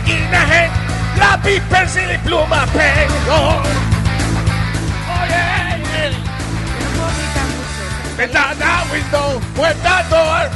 Chicken, 0.00 0.30
gallina, 0.30 0.42
hen, 0.46 0.70
la 1.18 1.40
piper, 1.42 1.86
y 2.14 2.18
pluma, 2.18 2.66
pero. 2.72 3.62
Oye, 5.16 6.12
ventana, 8.16 8.84
window, 8.92 9.40
puerta, 9.54 10.02
door. 10.08 10.50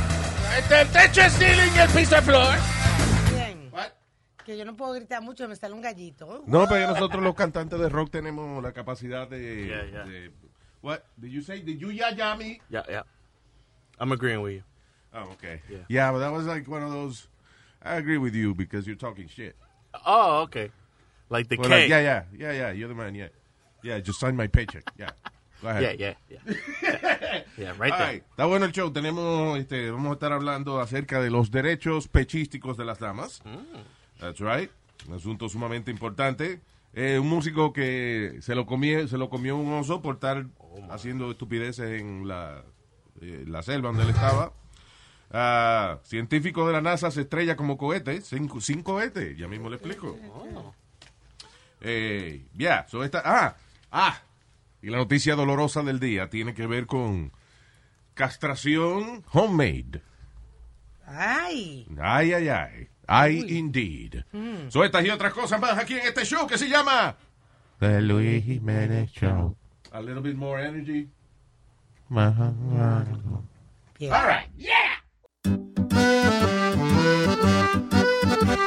Este, 0.58 0.80
el 0.80 0.88
techo 0.88 1.20
es 1.22 1.32
ceiling 1.38 1.72
y 1.74 1.78
el 1.78 1.88
piso 1.90 2.16
es 2.16 2.24
floor. 2.24 2.56
Bien. 3.32 3.70
Que 4.44 4.56
yo 4.58 4.64
no 4.64 4.74
puedo 4.74 4.94
gritar 4.94 5.22
mucho, 5.22 5.46
me 5.48 5.56
sale 5.56 5.74
un 5.74 5.82
gallito. 5.82 6.42
No, 6.46 6.66
pero 6.66 6.88
nosotros 6.88 7.22
los 7.22 7.34
cantantes 7.34 7.78
de 7.78 7.88
rock 7.88 8.10
tenemos 8.10 8.62
la 8.62 8.72
capacidad 8.72 9.28
de... 9.28 9.66
Yeah, 9.66 9.84
yeah. 9.84 10.04
de- 10.04 10.32
what? 10.82 11.00
Did 11.16 11.30
you 11.30 11.42
say? 11.42 11.60
Did 11.60 11.78
you 11.78 11.90
ya 11.92 12.10
ya 12.10 12.34
me? 12.34 12.60
Yeah, 12.68 12.82
yeah. 12.88 13.02
I'm 13.98 14.12
agreeing 14.12 14.42
with 14.42 14.54
you. 14.54 14.62
Oh, 15.12 15.32
okay. 15.32 15.60
Yeah. 15.68 15.84
Yeah, 15.88 16.12
but 16.12 16.20
that 16.20 16.32
was 16.32 16.46
like 16.46 16.66
one 16.68 16.82
of 16.82 16.90
those... 16.90 17.28
I 17.82 17.96
agree 17.96 18.18
with 18.18 18.34
you 18.34 18.54
because 18.54 18.86
you're 18.86 18.96
talking 18.96 19.28
shit. 19.28 19.56
Oh, 20.06 20.42
okay. 20.42 20.70
Like 21.28 21.48
the 21.48 21.56
K. 21.56 21.68
like, 21.68 21.88
yeah, 21.88 22.00
yeah, 22.00 22.22
yeah, 22.36 22.52
yeah, 22.52 22.70
you're 22.72 22.88
the 22.88 22.94
man, 22.94 23.14
yeah. 23.14 23.28
Yeah, 23.82 24.00
just 24.00 24.20
sign 24.20 24.36
my 24.36 24.46
paycheck, 24.46 24.84
yeah. 24.98 25.10
Go 25.62 25.68
ahead. 25.68 25.98
yeah, 25.98 26.14
yeah, 26.28 26.38
yeah. 26.46 27.42
yeah, 27.58 27.72
right 27.78 27.92
there. 27.92 28.06
right. 28.06 28.24
Está 28.30 28.46
bueno 28.46 28.64
el 28.66 28.72
show. 28.72 28.90
Tenemos, 28.90 29.58
este, 29.58 29.90
vamos 29.90 30.10
a 30.10 30.14
estar 30.14 30.32
hablando 30.32 30.80
acerca 30.80 31.20
de 31.20 31.30
los 31.30 31.50
derechos 31.50 32.08
pechísticos 32.08 32.76
de 32.76 32.84
las 32.84 32.98
damas. 32.98 33.42
That's 34.18 34.40
right. 34.40 34.70
Un 35.06 35.14
asunto 35.14 35.48
sumamente 35.48 35.90
importante. 35.90 36.60
Eh, 36.92 37.18
un 37.18 37.28
músico 37.28 37.72
que 37.72 38.38
se 38.40 38.54
lo 38.54 38.66
comió, 38.66 39.06
se 39.06 39.16
lo 39.16 39.28
comió 39.28 39.56
un 39.56 39.72
oso 39.72 40.02
por 40.02 40.16
estar 40.16 40.46
haciendo 40.90 41.30
estupideces 41.30 42.00
en 42.00 42.26
la, 42.26 42.64
eh, 43.20 43.44
la 43.46 43.62
selva 43.62 43.88
donde 43.88 44.04
él 44.04 44.10
estaba. 44.10 44.52
Ah, 45.32 45.98
científico 46.02 46.66
de 46.66 46.72
la 46.72 46.80
NASA 46.80 47.10
se 47.10 47.20
estrella 47.22 47.54
como 47.56 47.78
cohete, 47.78 48.20
sin, 48.20 48.50
sin 48.60 48.82
cohete, 48.82 49.36
ya 49.36 49.46
mismo 49.46 49.68
le 49.68 49.76
explico. 49.76 50.18
Eh, 51.80 52.46
ya, 52.54 52.86
so 52.88 53.04
esta, 53.04 53.22
ah, 53.24 53.56
ah, 53.92 54.20
y 54.82 54.90
la 54.90 54.98
noticia 54.98 55.36
dolorosa 55.36 55.82
del 55.82 56.00
día 56.00 56.28
tiene 56.28 56.52
que 56.52 56.66
ver 56.66 56.86
con 56.86 57.32
castración 58.14 59.24
homemade. 59.32 60.02
Ay. 61.06 61.86
Ay, 62.00 62.32
ay, 62.32 62.48
ay. 62.48 62.88
Ay, 63.06 63.44
indeed. 63.58 64.24
So 64.68 64.84
estas 64.84 65.04
y 65.04 65.10
otras 65.10 65.32
cosas 65.32 65.60
más 65.60 65.76
aquí 65.78 65.94
en 65.94 66.06
este 66.06 66.24
show 66.24 66.46
que 66.46 66.56
se 66.56 66.68
llama 66.68 67.16
The 67.80 68.00
Luis 68.02 68.44
Jiménez 68.44 69.10
Show. 69.10 69.56
A 69.92 70.00
little 70.00 70.22
bit 70.22 70.36
more 70.36 70.64
energy. 70.64 71.08
All 74.08 74.26
right. 74.26 74.48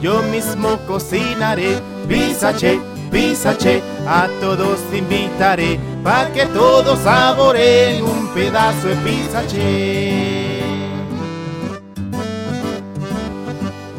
yo 0.00 0.22
mismo 0.22 0.78
cocinaré. 0.86 1.80
Pizza 2.08 2.52
Che, 2.54 2.80
Pizza 3.10 3.54
Che, 3.56 3.82
a 4.06 4.28
todos 4.40 4.80
invitaré 4.92 5.78
pa' 6.02 6.30
que 6.32 6.46
todos 6.46 6.98
saboreen 7.00 8.02
un 8.02 8.28
pedazo 8.28 8.88
de 8.88 8.96
Pizza 8.96 9.42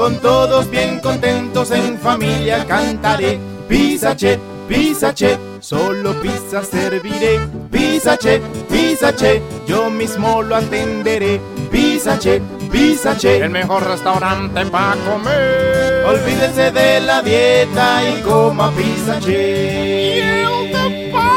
Con 0.00 0.18
todos 0.18 0.70
bien 0.70 0.98
contentos 1.00 1.70
en 1.72 1.98
familia 1.98 2.64
cantaré. 2.64 3.38
Pizza 3.68 4.16
che, 4.16 4.38
pizza 4.66 5.12
che. 5.12 5.38
Solo 5.58 6.14
pizza 6.22 6.62
serviré. 6.62 7.38
Pizza 7.70 8.16
che, 8.16 8.40
pizza 8.66 9.12
che. 9.12 9.42
Yo 9.66 9.90
mismo 9.90 10.40
lo 10.40 10.56
atenderé. 10.56 11.38
Pizza 11.70 12.16
che, 12.16 12.40
pizza 12.70 13.14
che. 13.14 13.44
El 13.44 13.50
mejor 13.50 13.82
restaurante 13.82 14.64
para 14.70 14.96
comer. 15.04 16.06
Olvídense 16.06 16.70
de 16.70 17.00
la 17.00 17.20
dieta 17.20 18.02
y 18.02 18.22
coma 18.22 18.70
pizza 18.70 19.18
che. 19.18 20.46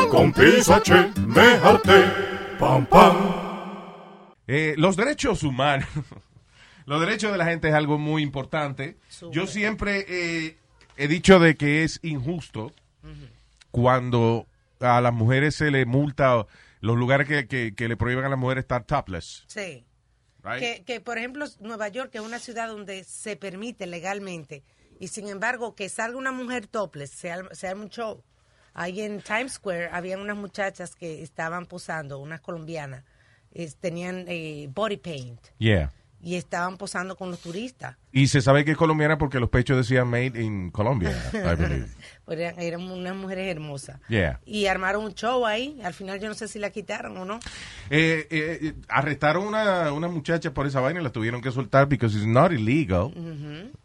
Con 0.09 0.31
Pizza 0.31 0.79
Che, 0.79 1.11
me 1.27 1.59
harté. 1.61 2.05
Pam, 2.57 2.85
pam. 2.85 3.15
Eh, 4.47 4.73
los 4.77 4.95
derechos 4.95 5.43
humanos, 5.43 5.89
los 6.85 6.99
derechos 7.01 7.31
de 7.31 7.37
la 7.37 7.45
gente 7.45 7.69
es 7.69 7.73
algo 7.73 7.97
muy 7.97 8.21
importante. 8.23 8.97
Yo 9.31 9.47
siempre 9.47 10.05
eh, 10.07 10.57
he 10.97 11.07
dicho 11.07 11.39
de 11.39 11.55
que 11.55 11.83
es 11.83 11.99
injusto 12.03 12.71
cuando 13.71 14.47
a 14.79 15.01
las 15.01 15.13
mujeres 15.13 15.55
se 15.55 15.71
le 15.71 15.85
multa 15.85 16.45
los 16.81 16.97
lugares 16.97 17.27
que, 17.27 17.47
que- 17.47 17.73
que 17.75 17.87
le 17.87 17.95
prohíben 17.97 18.25
a 18.25 18.29
las 18.29 18.37
mujeres 18.39 18.63
estar 18.63 18.83
topless. 18.83 19.43
Sí. 19.47 19.85
right? 20.43 20.59
Que, 20.59 20.83
que, 20.85 20.99
por 20.99 21.17
ejemplo, 21.17 21.45
Nueva 21.61 21.87
York 21.87 22.09
es 22.13 22.21
una 22.21 22.39
ciudad 22.39 22.67
donde 22.67 23.03
se 23.05 23.35
permite 23.37 23.87
legalmente 23.87 24.63
y 24.99 25.07
sin 25.07 25.27
embargo 25.29 25.75
que 25.75 25.87
salga 25.89 26.17
una 26.17 26.31
mujer 26.31 26.67
topless, 26.67 27.11
se 27.11 27.31
arma, 27.31 27.49
se 27.53 27.67
arma 27.67 27.83
un 27.83 27.89
show. 27.89 28.23
Ahí 28.73 29.01
en 29.01 29.21
Times 29.21 29.53
Square 29.53 29.89
habían 29.91 30.19
unas 30.19 30.35
muchachas 30.35 30.95
que 30.95 31.21
estaban 31.21 31.65
posando, 31.67 32.19
unas 32.19 32.41
colombianas, 32.41 33.03
es- 33.51 33.77
tenían 33.77 34.25
eh, 34.27 34.67
body 34.73 34.97
paint 34.97 35.39
Yeah. 35.59 35.91
Y 36.23 36.35
estaban 36.35 36.77
posando 36.77 37.15
con 37.17 37.29
los 37.29 37.39
turistas. 37.41 37.97
Y 38.13 38.27
se 38.27 38.41
sabe 38.41 38.63
que 38.63 38.71
es 38.71 38.77
colombiana 38.77 39.17
porque 39.17 39.39
los 39.39 39.49
pechos 39.49 39.75
decían 39.75 40.07
made 40.07 40.41
in 40.41 40.71
Colombia, 40.71 41.11
I 41.33 41.55
believe. 41.55 41.87
Pues 42.25 42.39
Eran, 42.39 42.57
eran 42.57 42.81
unas 42.83 43.13
mujeres 43.17 43.53
hermosas. 43.53 43.99
Yeah. 44.07 44.39
Y 44.45 44.67
armaron 44.67 45.03
un 45.03 45.13
show 45.13 45.45
ahí. 45.45 45.81
Al 45.83 45.93
final 45.93 46.21
yo 46.21 46.29
no 46.29 46.33
sé 46.33 46.47
si 46.47 46.57
la 46.57 46.69
quitaron 46.69 47.17
o 47.17 47.25
no. 47.25 47.37
Eh, 47.89 48.27
eh, 48.29 48.59
eh, 48.61 48.73
arrestaron 48.87 49.45
una, 49.45 49.91
una 49.91 50.07
muchacha 50.07 50.53
por 50.53 50.65
esa 50.65 50.79
vaina 50.79 51.01
y 51.01 51.03
la 51.03 51.09
tuvieron 51.11 51.41
que 51.41 51.51
soltar 51.51 51.89
because 51.89 52.15
it's 52.15 52.25
not 52.25 52.53
illegal 52.53 53.11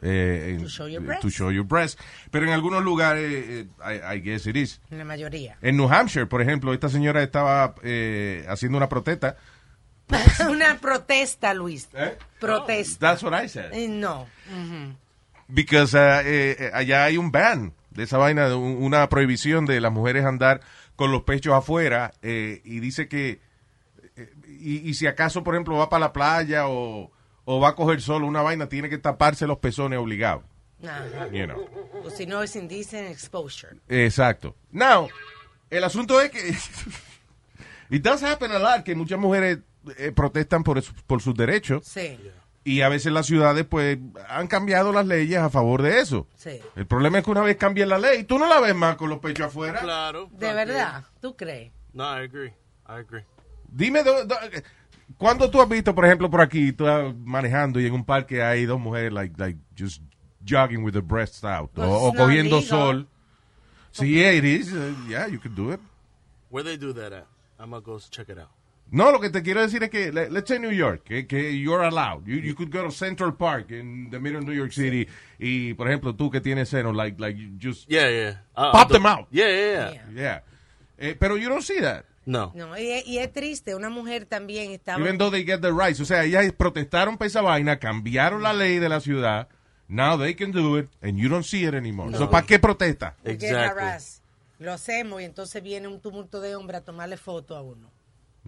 eh, 0.03 0.57
To 0.61 0.69
show 0.69 0.87
your 0.87 1.03
eh, 1.03 1.07
breast. 1.07 1.23
to 1.23 1.31
show 1.31 1.51
your 1.51 1.67
breast. 1.67 1.99
Pero 2.31 2.47
en 2.47 2.53
algunos 2.53 2.85
lugares, 2.85 3.25
eh, 3.29 3.67
I, 3.85 4.19
I 4.19 4.21
guess 4.21 4.47
it 4.47 4.55
is. 4.55 4.81
En 4.93 4.99
la 4.99 5.05
mayoría. 5.05 5.57
En 5.61 5.77
New 5.77 5.89
Hampshire, 5.93 6.27
por 6.27 6.41
ejemplo, 6.41 6.73
esta 6.73 6.89
señora 6.89 7.25
estaba 7.25 7.75
eh, 7.83 8.45
haciendo 8.49 8.79
una 8.79 8.89
protesta. 8.89 9.37
una 10.51 10.79
protesta, 10.79 11.55
Luis. 11.55 11.89
Protesta. 12.41 12.99
That's 13.11 13.23
what 13.23 13.35
I 13.35 13.49
said. 13.49 13.73
Eh, 13.73 13.89
no. 13.89 14.27
Because 15.49 15.95
uh, 15.97 16.21
eh, 16.27 16.57
eh, 16.59 16.71
allá 16.75 17.05
hay 17.05 17.17
un 17.17 17.31
ban 17.33 17.73
de 17.91 18.03
esa 18.05 18.19
vaina, 18.19 18.49
de 18.49 18.55
un- 18.55 18.83
una 18.83 19.09
prohibición 19.09 19.65
de 19.67 19.81
las 19.81 19.93
mujeres 19.93 20.25
andar 20.25 20.61
con 20.97 21.11
los 21.11 21.23
pechos 21.23 21.55
afuera 21.55 22.13
eh, 22.23 22.61
y 22.65 22.81
dice 22.81 23.09
que 23.09 23.41
eh, 24.17 24.33
y, 24.47 24.89
y 24.89 24.95
si 24.95 25.07
acaso 25.07 25.43
por 25.45 25.55
ejemplo 25.55 25.77
va 25.77 25.89
para 25.89 26.01
la 26.07 26.13
playa 26.13 26.69
o, 26.69 27.11
o 27.45 27.61
va 27.61 27.69
a 27.71 27.75
coger 27.75 28.01
solo 28.03 28.27
una 28.27 28.43
vaina 28.43 28.69
tiene 28.69 28.89
que 28.91 28.99
taparse 28.99 29.47
los 29.47 29.59
pezones 29.59 29.99
obligado. 29.99 30.43
Ajá. 30.83 31.29
You 31.33 31.47
know. 31.47 31.69
O 32.05 32.11
si 32.11 32.27
no, 32.27 32.43
es 32.43 32.55
indecent 32.55 33.11
exposure. 33.11 33.77
Exacto. 33.89 34.55
Now, 34.71 35.09
el 35.71 35.83
asunto 35.83 36.21
es 36.21 36.31
que 36.31 36.55
it 37.91 38.03
does 38.03 38.23
happen 38.23 38.53
a 38.53 38.59
lot 38.59 38.85
que 38.85 38.95
muchas 38.95 39.19
mujeres 39.19 39.59
eh, 39.97 40.13
protestan 40.13 40.63
por, 40.65 40.79
eso- 40.79 40.93
por 41.07 41.21
sus 41.23 41.35
derechos 41.35 41.85
Sí, 41.87 42.19
y 42.65 42.81
a 42.83 42.89
veces 42.89 43.13
las 43.13 43.27
ciudades 43.27 43.65
pues 43.65 43.99
han 44.29 44.47
cambiado 44.49 44.93
las 44.93 45.07
leyes 45.07 45.39
a 45.39 45.49
favor 45.51 45.83
de 45.83 46.01
eso. 46.01 46.27
sí. 46.37 46.61
El 46.77 46.87
problema 46.87 47.19
es 47.19 47.25
que 47.25 47.31
una 47.31 47.43
vez 47.43 47.57
cambien 47.57 47.89
la 47.89 47.99
ley, 47.99 48.25
tú 48.25 48.39
no 48.39 48.47
la 48.49 48.61
ves 48.61 48.75
más 48.75 48.97
con 48.97 49.09
los 49.09 49.19
pechos 49.21 49.47
afuera. 49.47 49.81
Claro. 49.81 50.29
De 50.33 50.53
verdad, 50.53 51.05
¿tú 51.21 51.37
crees? 51.37 51.73
No, 51.93 52.05
I 52.05 52.25
agree. 52.25 52.53
I 52.89 53.01
agree. 53.01 53.25
Dime, 53.71 54.03
do- 54.03 54.25
do- 54.25 54.37
¿cuándo 55.17 55.51
tú 55.51 55.61
has 55.63 55.69
visto, 55.69 55.95
por 55.95 56.05
ejemplo, 56.05 56.31
por 56.31 56.41
aquí, 56.41 56.73
tú 56.73 56.85
manejando 57.25 57.81
y 57.81 57.87
en 57.87 57.95
un 57.95 58.05
parque 58.05 58.43
hay 58.43 58.67
dos 58.67 58.79
mujeres, 58.81 59.13
like, 59.13 59.35
like, 59.39 59.59
just 59.79 60.03
jogging 60.47 60.83
with 60.85 60.93
the 60.93 61.01
breasts 61.01 61.45
out, 61.45 61.71
Pues 61.75 61.87
o, 61.89 61.91
o 61.91 62.09
it's 62.09 62.19
not 62.19 62.27
cogiendo 62.27 62.57
legal. 62.61 62.69
sol? 62.69 63.09
Sí, 63.91 64.15
yeah, 64.15 64.33
it 64.33 64.45
is. 64.45 64.73
Uh, 64.73 64.95
yeah, 65.09 65.27
you 65.27 65.41
can 65.41 65.55
do 65.55 65.73
it. 65.73 65.81
Where 66.51 66.63
they 66.65 66.77
do 66.79 66.93
that 66.95 67.13
at? 67.13 67.25
I'm 67.59 67.71
gonna 67.71 67.81
go 67.81 67.99
check 67.99 68.29
it 68.29 68.39
out. 68.39 68.49
No, 68.91 69.13
lo 69.13 69.21
que 69.21 69.29
te 69.31 69.43
quiero 69.43 69.61
decir 69.61 69.83
es 69.83 69.91
que, 69.91 70.11
le- 70.13 70.31
let's 70.31 70.49
say 70.49 70.59
New 70.59 70.71
York, 70.73 71.03
que, 71.05 71.27
que 71.27 71.59
you're 71.59 71.85
allowed. 71.85 72.25
You, 72.25 72.37
you 72.37 72.55
could 72.55 72.71
go 72.73 72.83
to 72.85 72.91
Central 72.91 73.35
Park 73.37 73.71
in 73.71 74.09
the 74.11 74.19
middle 74.19 74.39
of 74.39 74.47
New 74.47 74.55
York 74.55 74.73
City 74.73 75.07
y, 75.39 75.75
por 75.75 75.89
ejemplo, 75.89 76.15
tú 76.15 76.31
que 76.31 76.41
tienes 76.41 76.69
senos, 76.71 76.97
like, 76.97 77.21
like, 77.21 77.39
you 77.39 77.51
just 77.61 77.87
Yeah, 77.89 78.09
yeah. 78.09 78.41
Uh, 78.57 78.73
pop 78.73 78.89
the- 78.89 78.95
them 78.95 79.07
out. 79.07 79.29
Yeah, 79.31 79.49
yeah, 79.49 79.91
yeah. 79.91 80.03
Yeah. 80.15 80.43
Eh, 80.99 81.17
pero 81.19 81.37
you 81.37 81.49
don't 81.49 81.63
see 81.63 81.81
that. 81.81 82.05
No. 82.25 82.53
No, 82.55 82.77
y, 82.79 83.03
y 83.07 83.19
es 83.19 83.33
triste, 83.33 83.75
una 83.75 83.89
mujer 83.91 84.27
también 84.27 84.71
estaba... 84.73 85.01
Even 85.01 85.17
though 85.19 85.31
they 85.31 85.45
get 85.45 85.61
the 85.61 85.73
rights. 85.73 86.01
O 86.01 86.05
sea, 86.05 86.25
ellas 86.25 86.51
protestaron 86.53 87.17
por 87.19 87.27
esa 87.27 87.41
vaina, 87.41 87.79
cambiaron 87.79 88.43
la 88.43 88.53
ley 88.53 88.79
de 88.79 88.89
la 88.89 89.01
ciudad. 89.01 89.49
Now 89.89 90.19
they 90.19 90.35
can 90.35 90.53
do 90.53 90.79
it, 90.79 90.89
and 91.03 91.17
you 91.17 91.29
don't 91.31 91.45
see 91.45 91.65
it 91.67 91.73
anymore. 91.75 92.13
So, 92.17 92.29
¿para 92.29 92.47
qué 92.47 92.59
protesta? 92.59 93.17
Exactly. 93.25 93.85
Lo 94.59 94.73
hacemos 94.73 95.23
y 95.23 95.25
entonces 95.25 95.63
viene 95.63 95.89
un 95.89 96.01
tumulto 96.01 96.41
de 96.41 96.55
hombres 96.57 96.81
a 96.81 96.85
tomarle 96.85 97.17
foto 97.17 97.57
a 97.57 97.63
uno. 97.63 97.91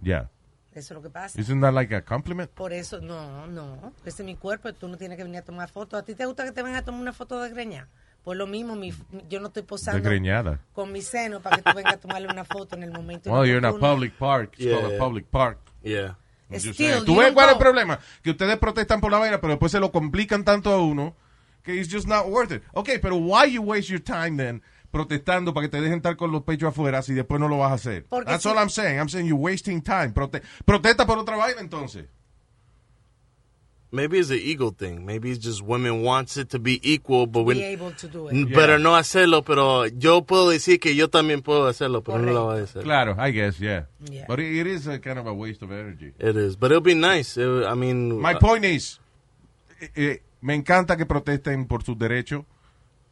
Yeah. 0.01 0.29
Eso 0.73 0.93
es 0.93 0.95
lo 0.95 1.01
que 1.01 1.09
pasa. 1.09 1.39
Isn't 1.39 1.59
that 1.61 1.73
like 1.73 1.93
a 1.93 2.01
compliment? 2.03 2.49
Por 2.51 2.71
eso, 2.71 3.01
no, 3.01 3.45
no. 3.47 3.91
Ese 4.05 4.21
es 4.21 4.25
mi 4.25 4.35
cuerpo, 4.35 4.71
tú 4.73 4.87
no 4.87 4.97
tienes 4.97 5.17
que 5.17 5.23
venir 5.23 5.39
a 5.39 5.43
tomar 5.43 5.69
fotos. 5.69 5.99
¿A 5.99 6.03
ti 6.05 6.15
te 6.15 6.25
gusta 6.25 6.45
que 6.45 6.51
te 6.53 6.63
vengan 6.63 6.79
a 6.81 6.85
tomar 6.85 7.01
una 7.01 7.11
foto 7.13 7.41
de 7.41 7.49
greña? 7.49 7.87
Pues 8.23 8.37
lo 8.37 8.47
mismo, 8.47 8.75
mi, 8.75 8.93
yo 9.27 9.39
no 9.41 9.47
estoy 9.47 9.63
posando 9.63 9.99
Desgreñada. 9.99 10.59
con 10.73 10.91
mi 10.91 11.01
seno 11.01 11.41
para 11.41 11.57
que 11.57 11.63
tú 11.63 11.75
vengas 11.75 11.95
a 11.95 11.97
tomarle 11.97 12.27
una 12.29 12.45
foto 12.45 12.75
en 12.75 12.83
el 12.83 12.91
momento. 12.91 13.31
Well, 13.31 13.45
you're 13.45 13.57
in 13.57 13.65
a 13.65 13.73
public 13.73 14.13
park. 14.17 14.53
It's 14.53 14.65
Yeah. 14.65 14.79
called 14.79 14.95
a 14.95 14.97
public 14.97 15.25
park. 15.29 15.57
Yeah. 15.83 16.15
Still. 16.55 17.03
¿Tú 17.05 17.13
you 17.15 17.19
ves 17.19 17.33
cuál 17.33 17.47
es 17.49 17.53
el 17.53 17.59
problema? 17.59 17.99
Que 18.21 18.31
ustedes 18.31 18.57
protestan 18.57 19.01
por 19.01 19.11
la 19.11 19.17
vaina, 19.17 19.41
pero 19.41 19.51
después 19.53 19.71
se 19.71 19.79
lo 19.79 19.91
complican 19.91 20.43
tanto 20.45 20.69
a 20.71 20.81
uno 20.81 21.15
que 21.63 21.75
it's 21.75 21.91
just 21.93 22.07
not 22.07 22.27
worth 22.27 22.51
it. 22.51 22.63
Ok, 22.73 22.89
pero 23.01 23.15
why 23.17 23.51
you 23.51 23.61
waste 23.61 23.89
your 23.91 24.01
time 24.01 24.37
then 24.37 24.61
protestando 24.91 25.53
para 25.53 25.67
que 25.67 25.71
te 25.71 25.81
dejen 25.81 25.97
estar 25.97 26.15
con 26.17 26.31
los 26.31 26.43
pechos 26.43 26.69
afuera 26.69 27.01
si 27.01 27.13
después 27.13 27.39
no 27.39 27.47
lo 27.47 27.57
vas 27.57 27.71
a 27.71 27.75
hacer? 27.75 28.05
Porque 28.09 28.25
That's 28.29 28.43
si- 28.43 28.49
all 28.49 28.57
I'm 28.57 28.69
saying. 28.69 28.99
I'm 28.99 29.09
saying 29.09 29.27
you're 29.27 29.41
wasting 29.41 29.81
time. 29.81 30.09
Prote- 30.13 30.41
protesta 30.65 31.05
por 31.05 31.17
otra 31.17 31.37
vaina 31.37 31.61
entonces. 31.61 32.05
Maybe 33.93 34.19
it's 34.19 34.29
an 34.31 34.39
ego 34.41 34.71
thing. 34.71 35.05
Maybe 35.05 35.31
it's 35.31 35.45
just 35.45 35.61
women 35.61 36.01
wants 36.03 36.37
it 36.37 36.47
to 36.51 36.59
be 36.59 36.79
equal, 36.81 37.25
but 37.27 37.41
Be 37.41 37.47
when 37.47 37.57
able 37.57 37.91
to 37.91 38.07
do 38.07 38.29
it. 38.29 38.47
Pero 38.53 38.79
no 38.79 38.95
hacerlo, 38.95 39.43
pero 39.43 39.85
yo 39.87 40.21
puedo 40.21 40.49
decir 40.49 40.79
que 40.79 40.95
yo 40.95 41.09
también 41.09 41.41
puedo 41.41 41.67
hacerlo, 41.67 42.01
pero 42.01 42.19
no 42.19 42.31
lo 42.31 42.45
voy 42.45 42.59
a 42.61 42.63
hacer. 42.63 42.83
Claro, 42.83 43.17
I 43.19 43.31
guess, 43.33 43.59
yeah. 43.59 43.87
Yeah. 44.09 44.23
But 44.29 44.39
it, 44.39 44.55
it 44.61 44.67
is 44.67 44.87
a 44.87 44.97
kind 45.01 45.19
of 45.19 45.27
a 45.27 45.33
waste 45.33 45.61
of 45.61 45.71
energy. 45.73 46.13
It 46.19 46.37
is, 46.37 46.55
but 46.55 46.71
it'll 46.71 46.79
be 46.81 46.95
nice. 46.95 47.35
It- 47.35 47.65
I 47.67 47.75
mean, 47.75 48.17
My 48.21 48.35
uh, 48.35 48.39
point 48.39 48.63
is, 48.63 49.01
eh, 49.81 49.89
eh, 49.97 50.21
me 50.39 50.53
encanta 50.55 50.95
que 50.95 51.05
protesten 51.05 51.67
por 51.67 51.83
sus 51.83 51.97
derechos. 51.97 52.45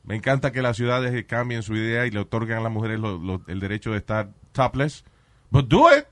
Me 0.10 0.16
encanta 0.16 0.52
que 0.52 0.62
las 0.62 0.76
ciudades 0.76 1.24
cambien 1.26 1.64
su 1.64 1.76
idea 1.76 2.06
y 2.06 2.12
le 2.12 2.20
otorguen 2.20 2.58
a 2.58 2.62
las 2.62 2.72
mujeres 2.72 3.00
lo- 3.00 3.18
lo- 3.20 3.42
el 3.48 3.60
derecho 3.62 3.92
de 3.92 3.98
estar 4.00 4.28
topless. 4.52 5.04
But 5.52 5.68
do 5.70 5.88
it. 5.96 6.06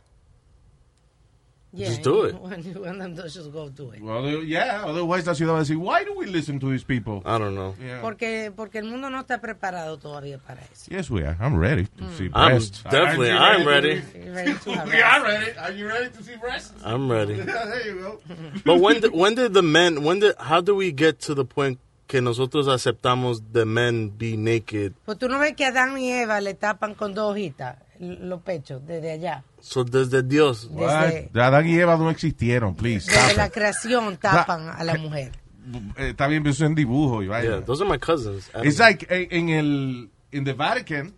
Yeah, 1.74 1.90
Just 1.90 2.04
do 2.04 2.24
it. 2.26 2.34
When 2.36 2.64
you 2.64 2.82
want 2.82 2.98
them 3.00 3.16
to 3.18 3.24
just 3.24 3.52
go 3.52 3.70
do 3.70 3.92
it. 3.92 4.02
Well, 4.02 4.42
yeah, 4.44 4.84
otherwise 4.86 5.28
la 5.28 5.34
ciudad 5.36 5.54
va 5.54 5.58
a 5.58 5.60
decir, 5.64 5.78
why 5.78 6.04
do 6.06 6.14
we 6.16 6.26
listen 6.26 6.60
to 6.60 6.70
these 6.72 6.84
people? 6.84 7.22
I 7.26 7.38
don't 7.38 7.56
know. 7.56 7.76
Yeah. 7.80 8.00
Porque, 8.02 8.52
porque 8.56 8.80
el 8.80 8.86
mundo 8.86 9.10
no 9.10 9.20
está 9.20 9.42
preparado 9.42 9.98
todavía 10.00 10.38
para 10.40 10.62
eso. 10.62 10.90
Yes, 10.90 11.10
we 11.12 11.24
are. 11.26 11.36
I'm 11.40 11.58
ready 11.60 11.86
to 11.98 12.10
see 12.18 12.30
I'm 12.34 12.52
breasts. 12.52 12.84
definitely- 12.84 13.32
Are 13.32 13.56
you 13.56 13.62
I'm 13.62 13.68
ready. 13.68 14.02
ready 14.34 14.54
to 14.54 14.72
have 14.76 14.88
We 14.88 15.02
are 15.02 15.22
ready. 15.24 15.52
Are 15.58 15.72
you 15.74 15.88
ready 15.88 16.10
to 16.10 16.24
see 16.24 16.36
breasts? 16.38 16.72
I'm 16.86 17.12
ready. 17.12 17.34
there 17.42 17.86
you 17.86 18.00
go. 18.02 18.20
But 18.66 18.80
when 18.80 19.02
did, 19.02 19.12
when 19.14 19.36
did 19.36 19.54
the 19.54 19.62
men? 19.62 20.04
When 20.04 20.20
did? 20.20 20.36
How 20.40 20.62
do 20.62 20.74
we 20.74 20.92
get 20.92 21.20
to 21.28 21.36
the 21.36 21.46
point 21.46 21.80
que 22.07 22.21
nosotros 22.21 22.68
aceptamos 22.68 23.44
the 23.51 23.65
men 23.65 24.18
be 24.18 24.38
naked? 24.38 24.94
Pues 25.06 25.18
tú 25.18 25.27
no 25.30 25.39
ves 25.39 25.54
que 25.56 25.65
Adán 25.65 25.98
y 25.98 26.12
Eva 26.12 26.39
le 26.42 26.54
tapan 26.54 26.95
con 26.95 27.13
dos 27.13 27.31
hojitas 27.31 27.77
los 28.00 28.42
pechos 28.42 28.86
desde 28.86 29.12
allá. 29.12 29.44
So 29.59 29.83
desde 29.83 30.24
Dios. 30.24 30.69
Desde? 30.74 31.30
Adán 31.42 31.68
y 31.68 31.75
Eva 31.77 31.98
no 31.98 32.09
existieron, 32.09 32.75
please. 32.75 33.06
desde 33.12 33.21
Stop 33.25 33.38
la 33.38 33.50
creación 33.50 34.18
tapan 34.18 34.69
a 34.69 34.83
la 34.83 34.95
mujer. 34.95 35.31
Eh, 35.98 36.09
Está 36.09 36.27
bien, 36.27 36.44
pero 36.44 36.54
eso 36.54 36.63
es 36.63 36.69
en 36.69 36.75
dibujo. 36.75 37.21
y 37.24 37.27
vaina. 37.27 37.57
Yeah, 37.57 37.65
those 37.65 37.83
are 37.83 37.89
my 37.89 37.98
cousins. 38.00 38.50
It's 38.63 38.77
know. 38.77 38.88
like 38.88 39.06
eh, 39.09 39.27
en 39.31 39.50
el 39.50 40.09
in 40.31 40.45
the 40.45 40.54
Vatican, 40.54 41.13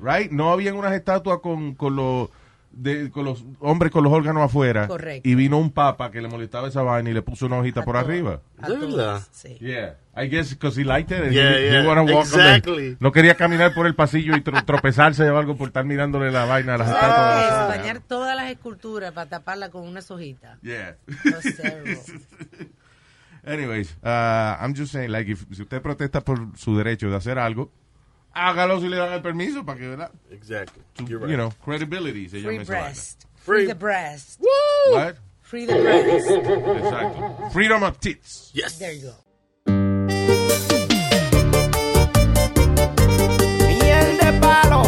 right? 0.00 0.30
No 0.30 0.52
habían 0.52 0.76
unas 0.76 0.92
estatuas 0.92 1.40
con, 1.40 1.74
con 1.74 1.96
los 1.96 2.28
de, 2.70 3.10
con 3.10 3.24
los 3.24 3.44
hombres 3.60 3.90
con 3.90 4.04
los 4.04 4.12
órganos 4.12 4.42
afuera. 4.42 4.86
Correcto. 4.86 5.28
Y 5.28 5.34
vino 5.34 5.58
un 5.58 5.70
papa 5.70 6.10
que 6.10 6.20
le 6.20 6.28
molestaba 6.28 6.68
esa 6.68 6.82
vaina 6.82 7.10
y 7.10 7.14
le 7.14 7.22
puso 7.22 7.46
una 7.46 7.58
hojita 7.58 7.80
A 7.80 7.84
por 7.84 7.96
arriba. 7.96 8.40
a 8.60 8.68
¿De 8.68 8.76
verdad? 8.76 9.22
Sí. 9.30 9.56
Yeah. 9.60 9.96
I 10.16 10.28
guess 10.28 10.50
because 10.50 10.80
he 10.80 10.84
liked 10.84 11.10
it. 11.16 11.32
Yeah, 11.32 11.50
he, 11.58 11.68
he 11.68 11.72
yeah, 11.72 11.86
wanna 11.86 12.02
walk 12.02 12.24
exactly. 12.26 12.96
no 13.00 13.12
quería 13.12 13.34
caminar 13.36 13.72
por 13.74 13.86
el 13.86 13.94
pasillo 13.94 14.36
y 14.36 14.40
tro- 14.42 14.64
tropezarse 14.64 15.28
o 15.30 15.38
algo 15.38 15.56
por 15.56 15.68
estar 15.68 15.84
mirándole 15.84 16.30
la 16.30 16.44
vaina 16.44 16.74
a 16.74 16.78
las 16.78 16.88
estatuas. 16.88 17.72
Es 17.72 17.78
bañar 17.78 18.00
todas 18.00 18.34
las 18.36 18.50
esculturas 18.50 19.12
para 19.12 19.28
taparla 19.30 19.70
con 19.70 19.86
unas 19.86 20.10
hojitas. 20.10 20.60
Yeah. 20.62 20.96
No 21.24 21.40
sé, 21.40 21.98
Anyways, 23.44 23.96
uh, 24.02 24.56
I'm 24.60 24.74
just 24.74 24.92
saying, 24.92 25.10
like, 25.10 25.30
if, 25.30 25.44
si 25.52 25.62
usted 25.62 25.80
protesta 25.80 26.20
por 26.20 26.56
su 26.56 26.76
derecho 26.76 27.08
de 27.08 27.16
hacer 27.16 27.38
algo, 27.38 27.70
hágalo 28.38 28.80
si 28.80 28.88
le 28.88 28.96
dan 28.96 29.12
el 29.12 29.22
permiso 29.22 29.64
para 29.64 29.78
que, 29.78 29.88
¿verdad? 29.88 30.10
Exactly. 30.30 30.82
Right. 30.98 31.10
You 31.30 31.36
know, 31.36 31.52
credibility 31.64 32.28
se 32.28 32.40
Free 32.40 32.52
llama 32.58 32.62
esa 32.62 32.72
vaina. 32.72 32.86
breast. 32.86 33.24
Free 33.44 33.66
the 33.66 33.74
breast. 33.74 34.40
What? 34.92 35.16
Free 35.42 35.66
the 35.66 35.74
breast. 35.80 36.30
Exacto. 36.30 37.50
Freedom 37.52 37.82
of 37.82 37.98
tits. 38.00 38.50
Yes. 38.54 38.78
There 38.78 38.92
you 38.92 39.08
go. 39.08 40.28
Miel 43.66 44.18
de 44.18 44.32
palo. 44.40 44.82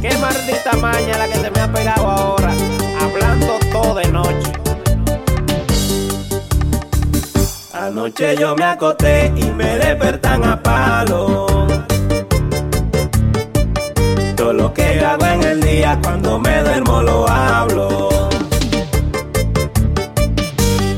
Qué 0.00 0.16
maldita 0.18 0.72
maña 0.80 1.18
la 1.18 1.28
que 1.28 1.36
se 1.38 1.50
me 1.50 1.60
ha 1.60 1.72
pegado 1.72 2.06
ahora. 2.10 2.52
Hablando 3.00 3.58
todo 3.72 3.94
de 3.94 4.08
noche. 4.08 4.45
Anoche 7.98 8.36
yo 8.36 8.54
me 8.54 8.64
acosté 8.64 9.32
y 9.34 9.44
me 9.52 9.78
despertan 9.78 10.44
a 10.44 10.62
palo. 10.62 11.46
Todo 14.36 14.52
lo 14.52 14.74
que 14.74 15.00
hago 15.00 15.24
en 15.24 15.42
el 15.42 15.62
día 15.62 15.98
cuando 16.02 16.38
me 16.38 16.60
duermo 16.60 17.00
lo 17.00 17.26
hablo. 17.26 18.10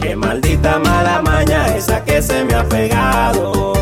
Qué 0.00 0.16
maldita 0.16 0.80
mala 0.80 1.22
maña 1.22 1.68
esa 1.76 2.02
que 2.02 2.20
se 2.20 2.44
me 2.44 2.54
ha 2.54 2.68
pegado. 2.68 3.74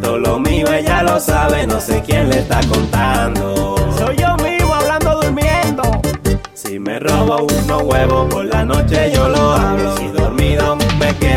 Todo 0.00 0.18
lo 0.18 0.38
mío 0.38 0.72
ella 0.72 1.02
lo 1.02 1.18
sabe, 1.18 1.66
no 1.66 1.80
sé 1.80 2.00
quién 2.06 2.30
le 2.30 2.38
está 2.38 2.60
contando. 2.68 3.74
Soy 3.98 4.14
yo 4.14 4.36
mismo 4.36 4.72
hablando 4.72 5.20
durmiendo. 5.20 5.82
Si 6.54 6.78
me 6.78 7.00
me 7.00 7.00
robo 7.00 7.44
unos 7.64 7.82
huevos, 7.82 8.32
por 8.32 8.44
la 8.44 8.64
noche 8.64 9.10
yo 9.12 9.28
lo 9.28 9.52
hablo. 9.52 10.17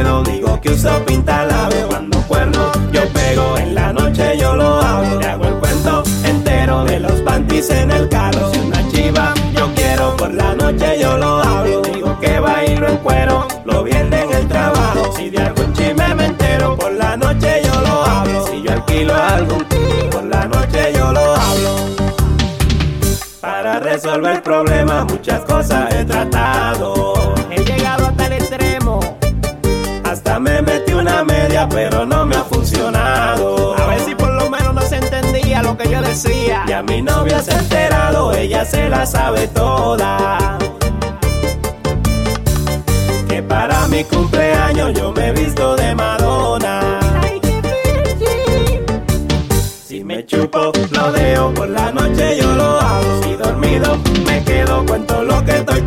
Quedo, 0.02 0.24
digo 0.24 0.60
que 0.60 0.70
uso 0.72 1.06
pintalabio. 1.06 1.88
Cuando 1.88 2.18
cuerno 2.24 2.72
yo 2.92 3.08
pego, 3.10 3.56
en 3.60 3.76
la 3.76 3.94
noche 3.94 4.36
yo 4.36 4.56
lo 4.56 4.82
hablo. 4.82 5.20
Le 5.20 5.28
hago 5.28 5.46
el 5.46 5.54
cuento 5.60 6.04
entero 6.24 6.84
de 6.86 7.00
los 7.00 7.22
panties 7.22 7.70
en 7.70 7.92
el 7.92 8.10
carro. 8.10 8.52
Si 8.52 8.60
una 8.62 8.90
chiva 8.90 9.32
yo 9.56 9.72
quiero, 9.76 10.18
por 10.18 10.34
la 10.34 10.56
noche 10.56 11.00
yo 11.00 11.18
lo 11.18 11.44
hablo. 11.44 11.84
Digo 11.84 12.20
que 12.20 12.40
bailo 12.40 12.88
en 12.88 12.98
cuero, 12.98 13.48
lo 13.64 13.84
viene 13.84 14.24
en 14.24 14.34
el 14.34 14.48
trabajo. 14.48 15.14
Si 15.16 15.30
de 15.30 15.40
algún 15.40 15.72
chisme 15.74 16.16
me 16.16 16.26
entero, 16.26 16.76
por 16.76 16.94
la 16.94 17.16
noche 17.16 17.62
yo 17.64 17.82
lo 17.82 18.04
hablo. 18.04 18.48
Si 18.48 18.64
yo 18.64 18.72
alquilo 18.72 19.14
algún 19.14 19.66
por 20.10 20.24
la 20.24 20.48
noche 20.48 20.94
yo 20.96 21.12
lo 21.12 21.36
hablo. 21.36 21.76
Para 23.40 23.80
resolver 23.80 24.38
el 24.38 24.42
problema 24.42 25.06
muchas 25.06 25.42
cosas 25.42 25.94
he 25.94 26.04
tratado. 26.06 27.36
Hasta 30.32 30.40
me 30.40 30.62
metí 30.62 30.94
una 30.94 31.26
media, 31.26 31.68
pero 31.68 32.06
no 32.06 32.26
me 32.26 32.38
ha 32.38 32.44
funcionado. 32.46 33.76
A 33.78 33.88
ver 33.88 34.00
si 34.00 34.16
por 34.16 34.32
lo 34.32 34.50
menos 34.50 34.74
no 34.74 34.82
se 34.82 34.96
entendía 34.96 35.62
lo 35.62 35.76
que 35.76 35.90
yo 35.90 36.02
decía. 36.02 36.64
Y 36.66 36.72
a 36.72 36.82
mi 36.82 37.02
novia 37.02 37.44
se 37.44 37.54
ha 37.54 37.60
enterado, 37.60 38.32
ella 38.32 38.64
se 38.64 38.88
la 38.88 39.06
sabe 39.06 39.50
toda. 39.50 40.58
Que 43.28 43.44
para 43.44 43.90
mi 43.90 44.06
cumpleaños 44.06 44.94
yo 44.94 45.12
me 45.12 45.28
he 45.28 45.32
visto 45.34 45.76
de 45.76 45.96
Madonna. 45.96 47.02
Si 49.86 50.02
me 50.06 50.26
chupo, 50.26 50.72
lo 50.92 51.12
dejo 51.12 51.54
por 51.54 51.68
la 51.68 51.92
noche 51.92 52.38
yo 52.38 52.56
lo 52.56 52.80
hago. 52.80 53.24
Si 53.24 53.34
dormido 53.36 53.98
me 54.26 54.42
quedo, 54.46 54.86
cuento 54.86 55.24
lo 55.24 55.44
que 55.44 55.58
estoy 55.58 55.82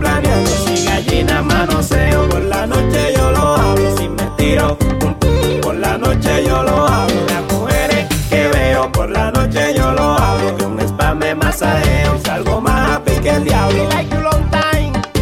salgo 11.58 12.61
más 12.61 12.90
happy 12.96 13.12
que 13.23 13.30
el 13.30 13.44
diablo. 13.44 13.88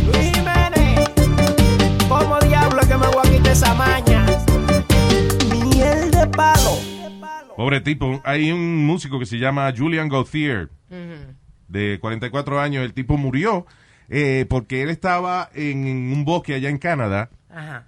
Luis 0.07 0.33
Jiménez, 0.35 1.11
¿cómo 2.09 2.39
diablo 2.41 2.81
es 2.81 2.87
que 2.89 2.97
me 2.97 3.07
voy 3.07 3.27
a 3.27 3.31
quitar 3.31 3.53
esa 3.53 3.75
maña? 3.75 4.27
Miel 5.65 6.11
de 6.11 6.27
palo. 6.29 6.79
Pobre 7.57 7.81
tipo. 7.81 8.21
Hay 8.25 8.51
un 8.51 8.87
músico 8.87 9.19
que 9.19 9.27
se 9.27 9.39
llama 9.39 9.73
Julian 9.77 10.09
Gauthier, 10.09 10.71
de 11.69 11.99
44 12.01 12.61
años. 12.61 12.85
El 12.85 12.95
tipo 12.95 13.17
murió 13.19 13.67
eh, 14.09 14.47
porque 14.49 14.83
él 14.83 14.91
estaba 14.91 15.51
en 15.55 15.87
un 16.12 16.25
bosque 16.25 16.55
allá 16.55 16.69
en 16.71 16.79
Canadá 16.79 17.31
Ajá. 17.51 17.87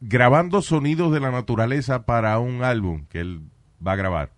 grabando 0.00 0.60
sonidos 0.60 1.12
de 1.12 1.20
la 1.20 1.30
naturaleza 1.30 2.04
para 2.04 2.38
un 2.38 2.62
álbum 2.64 3.06
que 3.08 3.20
él 3.20 3.42
va 3.84 3.92
a 3.92 3.96
grabar. 3.96 4.35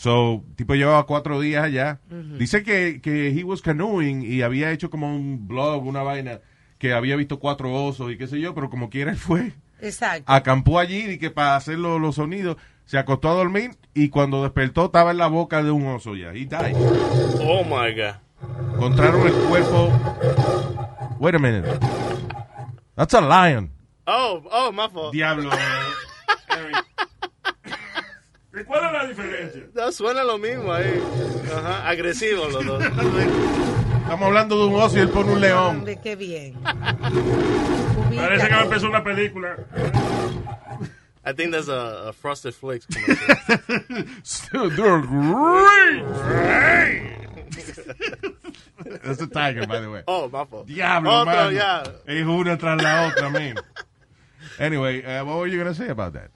So, 0.00 0.42
tipo 0.56 0.74
llevaba 0.74 1.04
cuatro 1.04 1.38
días 1.42 1.62
allá. 1.62 2.00
Dice 2.38 2.62
que, 2.62 3.02
que 3.02 3.28
he 3.38 3.44
was 3.44 3.60
canoeing 3.60 4.22
y 4.22 4.40
había 4.40 4.70
hecho 4.72 4.88
como 4.88 5.14
un 5.14 5.46
blog, 5.46 5.84
una 5.86 6.02
vaina, 6.02 6.40
que 6.78 6.94
había 6.94 7.16
visto 7.16 7.38
cuatro 7.38 7.70
osos 7.74 8.10
y 8.10 8.16
qué 8.16 8.26
sé 8.26 8.40
yo, 8.40 8.54
pero 8.54 8.70
como 8.70 8.88
quiera 8.88 9.10
él 9.10 9.16
fue. 9.18 9.52
Exacto. 9.78 10.24
Acampó 10.32 10.78
allí 10.78 11.00
y 11.06 11.18
que 11.18 11.28
para 11.30 11.54
hacer 11.54 11.78
lo- 11.78 11.98
los 11.98 12.14
sonidos 12.14 12.56
se 12.86 12.96
acostó 12.96 13.28
a 13.28 13.34
dormir 13.34 13.72
y 13.92 14.08
cuando 14.08 14.42
despertó 14.42 14.86
estaba 14.86 15.10
en 15.10 15.18
la 15.18 15.26
boca 15.26 15.62
de 15.62 15.70
un 15.70 15.86
oso 15.86 16.16
ya. 16.16 16.32
Y 16.34 16.46
died. 16.46 16.74
Oh 17.42 17.62
my 17.62 17.92
God. 17.94 18.14
Encontraron 18.76 19.26
el 19.26 19.34
cuerpo. 19.50 19.92
Wait 21.18 21.34
a 21.34 21.38
minute. 21.38 21.68
That's 22.94 23.12
a 23.12 23.20
lion. 23.20 23.70
Oh, 24.06 24.42
oh, 24.50 24.72
my 24.72 24.88
fault. 24.90 25.12
Diablo. 25.12 25.50
¿Y 28.52 28.64
cuál 28.64 28.86
es 28.86 28.92
la 28.92 29.06
diferencia? 29.06 29.62
No, 29.74 29.92
suena 29.92 30.24
lo 30.24 30.36
mismo 30.38 30.72
ahí. 30.72 31.00
Ajá, 31.54 31.88
agresivo 31.88 32.46
los 32.48 32.64
dos. 32.66 32.82
Estamos 32.84 34.26
hablando 34.26 34.58
de 34.58 34.64
un 34.66 34.80
oso 34.80 34.96
y 34.96 35.00
él 35.00 35.08
pone 35.10 35.32
un 35.32 35.40
león. 35.40 35.76
Hombre, 35.78 36.00
qué 36.02 36.16
bien. 36.16 36.54
Parece 38.14 38.48
que 38.48 38.54
va 38.54 38.60
a 38.60 38.64
empezar 38.64 38.88
una 38.88 39.04
película. 39.04 39.56
I 41.24 41.32
think 41.32 41.52
that's 41.52 41.68
a, 41.68 42.08
a 42.08 42.12
Frosted 42.12 42.52
Flakes 42.54 42.86
commercial. 42.86 44.70
They're 44.70 45.00
great. 45.00 46.04
That's 49.04 49.20
a 49.20 49.26
tiger, 49.28 49.66
by 49.66 49.80
the 49.80 49.90
way. 49.90 50.02
Oh, 50.08 50.28
my 50.28 50.44
fault. 50.44 50.66
Diablo, 50.66 51.10
Otro, 51.10 51.26
mano. 51.32 51.50
ya. 51.50 51.82
Es 52.06 52.26
una 52.26 52.56
tras 52.56 52.82
la 52.82 53.08
otra, 53.12 53.30
man. 53.30 53.56
Anyway, 54.58 55.02
uh, 55.04 55.24
what 55.24 55.38
were 55.38 55.46
you 55.46 55.58
going 55.62 55.72
to 55.72 55.74
say 55.74 55.88
about 55.88 56.14
that? 56.14 56.30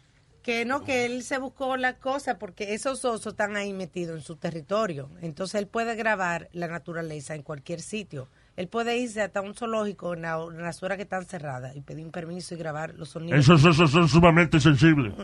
Que 0.44 0.64
no, 0.66 0.84
que 0.84 1.06
él 1.06 1.22
se 1.22 1.38
buscó 1.38 1.76
la 1.78 1.96
cosa 1.96 2.38
porque 2.38 2.74
esos 2.74 3.02
osos 3.04 3.32
están 3.32 3.56
ahí 3.56 3.72
metidos 3.72 4.18
en 4.18 4.22
su 4.22 4.36
territorio. 4.36 5.08
Entonces 5.22 5.54
él 5.60 5.66
puede 5.66 5.94
grabar 5.96 6.48
la 6.52 6.68
naturaleza 6.68 7.34
en 7.34 7.42
cualquier 7.42 7.80
sitio. 7.80 8.28
Él 8.56 8.68
puede 8.68 8.96
irse 8.98 9.22
hasta 9.22 9.40
un 9.40 9.54
zoológico 9.54 10.12
en, 10.14 10.22
la- 10.22 10.44
en 10.48 10.62
las 10.62 10.82
horas 10.82 10.96
que 10.96 11.02
están 11.04 11.24
cerradas 11.24 11.74
y 11.74 11.80
pedir 11.80 12.04
un 12.04 12.12
permiso 12.12 12.54
y 12.54 12.58
grabar 12.58 12.94
los 12.94 13.08
sonidos. 13.08 13.40
Esos 13.40 13.64
osos 13.64 13.90
son 13.90 14.08
sumamente 14.08 14.60
sensibles. 14.60 15.14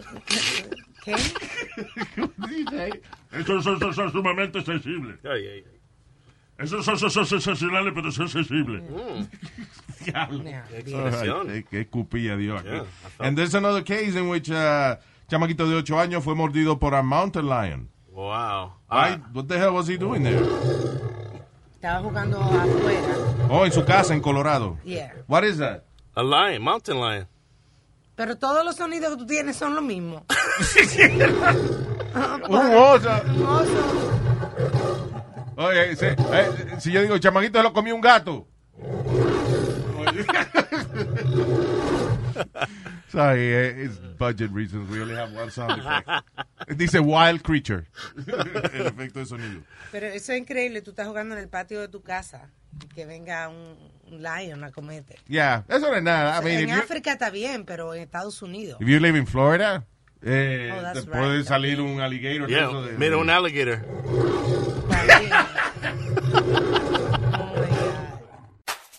¿Qué? 1.04 1.14
Esos 3.32 3.66
osos 3.66 3.94
son 3.94 4.10
sumamente 4.12 4.62
sensibles. 4.62 5.18
Ay, 5.24 5.46
ay, 5.46 5.64
ay. 5.70 5.79
Esos 6.60 6.86
osos 6.86 7.12
son 7.12 7.26
sensacionales, 7.26 7.92
pero 7.94 8.12
son 8.12 8.28
sensibles. 8.28 8.82
Diablo. 10.04 10.44
Yeah. 10.44 10.64
Expresión. 10.76 11.50
Ay, 11.50 11.62
qué, 11.62 11.68
qué 11.68 11.80
escupilla 11.82 12.36
dio 12.36 12.56
aquí. 12.56 12.68
And 13.18 13.36
there's 13.36 13.54
another 13.54 13.82
case 13.82 14.14
in 14.14 14.28
which 14.28 14.50
uh, 14.50 14.96
chamaquito 15.28 15.68
de 15.68 15.76
8 15.76 15.98
años 15.98 16.22
fue 16.24 16.34
mordido 16.34 16.78
por 16.78 16.94
a 16.94 17.02
mountain 17.02 17.46
lion. 17.46 17.88
Wow. 18.12 18.72
Ah, 18.90 19.18
what 19.32 19.46
the 19.46 19.58
hell 19.58 19.72
was 19.72 19.88
he 19.88 19.96
doing 19.96 20.22
there? 20.22 20.42
Estaba 21.74 22.02
jugando 22.02 22.38
afuera. 22.38 23.16
Oh, 23.48 23.64
en 23.64 23.72
su 23.72 23.82
casa 23.84 24.12
en 24.12 24.20
Colorado. 24.20 24.76
Yeah. 24.84 25.12
What 25.26 25.44
is 25.44 25.56
that? 25.58 25.84
a 26.14 26.22
lion, 26.22 26.62
mountain 26.62 27.00
lion. 27.00 27.26
Pero 28.16 28.36
todos 28.36 28.64
los 28.64 28.76
sonidos 28.76 29.10
que 29.10 29.16
tú 29.16 29.26
tienes 29.26 29.56
son 29.56 29.74
los 29.74 29.82
mismos. 29.82 30.22
Un 32.48 32.74
oso. 32.74 33.10
Un 33.34 33.46
oso. 33.46 34.89
Oye, 35.60 35.94
se- 35.96 36.16
eh, 36.32 36.50
si 36.78 36.90
yo 36.90 37.02
digo, 37.02 37.18
chamaquito 37.18 37.58
se 37.58 37.62
lo 37.62 37.72
comió 37.72 37.94
un 37.94 38.00
gato. 38.00 38.48
Sorry, 43.08 43.40
eh, 43.52 43.84
it's 43.84 43.98
budget 44.18 44.50
reasons. 44.52 44.88
We 44.90 45.00
only 45.02 45.14
have 45.16 45.32
one 45.34 45.50
sound 45.50 45.80
effect. 45.80 46.08
Dice 46.78 47.00
wild 47.00 47.42
creature. 47.42 47.86
El 48.72 48.86
efecto 48.86 49.18
de 49.18 49.26
sonido. 49.26 49.62
Pero 49.90 50.06
eso 50.06 50.32
es 50.32 50.38
increíble. 50.38 50.80
Tú 50.82 50.90
estás 50.90 51.08
jugando 51.08 51.34
en 51.34 51.40
el 51.42 51.48
patio 51.48 51.80
de 51.80 51.88
tu 51.88 52.02
casa 52.02 52.50
y 52.82 52.86
que 52.94 53.06
venga 53.06 53.48
un, 53.48 53.76
un 54.10 54.22
lion 54.22 54.62
a 54.62 54.70
comerte. 54.70 55.16
Yeah, 55.26 55.64
eso 55.68 55.90
no 55.90 55.96
es 55.96 56.02
nada. 56.02 56.40
I 56.40 56.44
mean, 56.44 56.58
en 56.60 56.68
if 56.70 56.76
you, 56.76 56.80
África 56.82 57.12
está 57.12 57.30
bien, 57.30 57.64
pero 57.64 57.94
en 57.94 58.02
Estados 58.02 58.40
Unidos. 58.42 58.80
if 58.80 58.86
you 58.88 59.00
live 59.00 59.18
in 59.18 59.26
Florida, 59.26 59.84
eh, 60.22 60.70
Oh, 60.72 60.92
te 60.92 61.00
right, 61.00 61.10
puede 61.10 61.44
salir 61.44 61.80
un 61.80 62.00
alligator. 62.00 62.48
Yeah, 62.48 62.68
mira 62.96 63.16
un 63.16 63.28
alligator. 63.28 63.84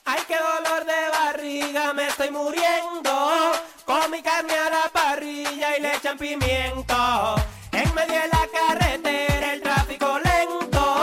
Ay, 0.06 0.20
qué 0.28 0.36
dolor 0.36 0.86
de 0.86 1.10
barriga, 1.12 1.94
me 1.94 2.08
estoy 2.08 2.32
muriendo. 2.32 3.52
Con 3.86 4.10
mi 4.10 4.22
carne 4.22 4.54
a 4.54 4.70
la 4.70 4.90
parrilla 4.92 5.78
y 5.78 5.82
le 5.82 5.96
echan 5.96 6.18
pimiento. 6.18 7.36
En 7.72 7.94
medio 7.94 8.16
de 8.16 8.28
la 8.28 8.48
carretera, 8.52 9.54
el 9.54 9.62
tráfico 9.62 10.20
lento. 10.20 10.96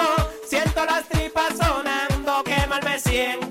Siento 0.48 0.84
las 0.84 1.08
tripas 1.08 1.56
sonando, 1.56 2.42
qué 2.44 2.66
mal 2.66 2.82
me 2.82 2.98
siento. 2.98 3.47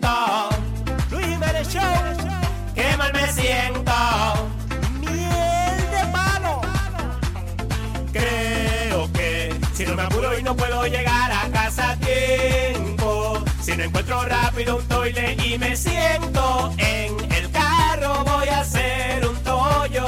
Me 9.97 10.03
apuro 10.03 10.37
y 10.37 10.43
no 10.43 10.55
puedo 10.55 10.85
llegar 10.85 11.31
a 11.31 11.49
casa 11.49 11.91
a 11.91 11.95
tiempo, 11.97 13.43
si 13.59 13.75
no 13.75 13.83
encuentro 13.83 14.23
rápido 14.25 14.77
un 14.77 14.87
toile 14.87 15.35
y 15.43 15.57
me 15.57 15.75
siento 15.75 16.71
en 16.77 17.15
el 17.33 17.49
carro, 17.49 18.23
voy 18.23 18.47
a 18.47 18.59
hacer 18.59 19.25
un 19.27 19.35
tollo. 19.37 20.05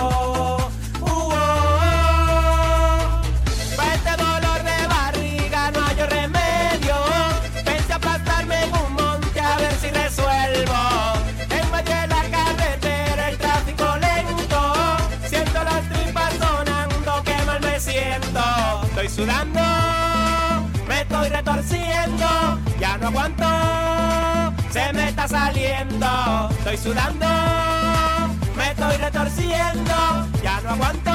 Uh, 1.01 1.08
oh, 1.10 1.34
oh. 1.34 3.22
Este 3.93 4.12
dolor 4.12 4.63
de 4.63 4.88
barriga 4.88 5.72
no 5.72 5.84
hay 5.84 5.96
remedio. 5.96 6.96
Pensé 7.65 7.93
aplastarme 7.93 8.65
en 8.65 8.74
un 8.75 8.93
monte 8.93 9.39
a 9.39 9.58
ver 9.58 9.74
si 9.81 9.89
resuelvo. 9.89 10.77
Medio 11.72 11.96
de 11.96 12.08
la 12.08 12.24
carretera 12.29 13.29
el 13.29 13.38
tráfico 13.39 13.86
lento. 13.98 14.98
Siento 15.27 15.63
las 15.63 15.89
tripas 15.89 16.34
sonando, 16.36 17.24
qué 17.25 17.43
mal 17.48 17.60
me 17.62 17.79
siento. 17.79 18.39
Estoy 18.84 19.10
sudando, 19.10 19.69
retorciendo. 21.60 22.60
Ya 22.80 22.98
no 22.98 23.08
aguanto, 23.08 23.46
se 24.72 24.94
me 24.94 25.10
está 25.10 25.28
saliendo. 25.28 26.50
Estoy 26.60 26.78
sudando, 26.78 27.28
me 28.56 28.72
estoy 28.72 28.98
retorciendo, 28.98 30.28
ya 30.42 30.62
no 30.62 30.70
aguanto, 30.70 31.12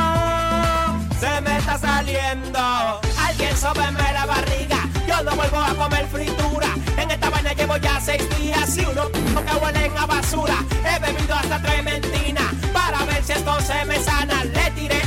se 1.18 1.40
me 1.40 1.58
está 1.58 1.78
saliendo. 1.78 3.00
Alguien 3.26 3.56
sóbeme 3.56 4.12
la 4.12 4.26
barriga, 4.26 4.78
yo 5.08 5.22
no 5.22 5.34
vuelvo 5.34 5.58
a 5.58 5.74
comer 5.74 6.06
fritura. 6.08 6.68
En 6.98 7.10
esta 7.10 7.30
vaina 7.30 7.52
llevo 7.54 7.76
ya 7.78 8.00
seis 8.00 8.22
días 8.38 8.76
y 8.76 8.84
uno 8.84 9.10
que 9.10 9.56
huelen 9.62 9.92
a 9.96 10.06
basura. 10.06 10.56
He 10.84 10.98
bebido 10.98 11.34
hasta 11.34 11.60
trementina 11.62 12.42
para 12.72 13.04
ver 13.06 13.24
si 13.24 13.32
esto 13.32 13.60
se 13.60 13.84
me 13.86 13.98
sana. 13.98 14.44
Le 14.44 14.70
tiré 14.72 15.03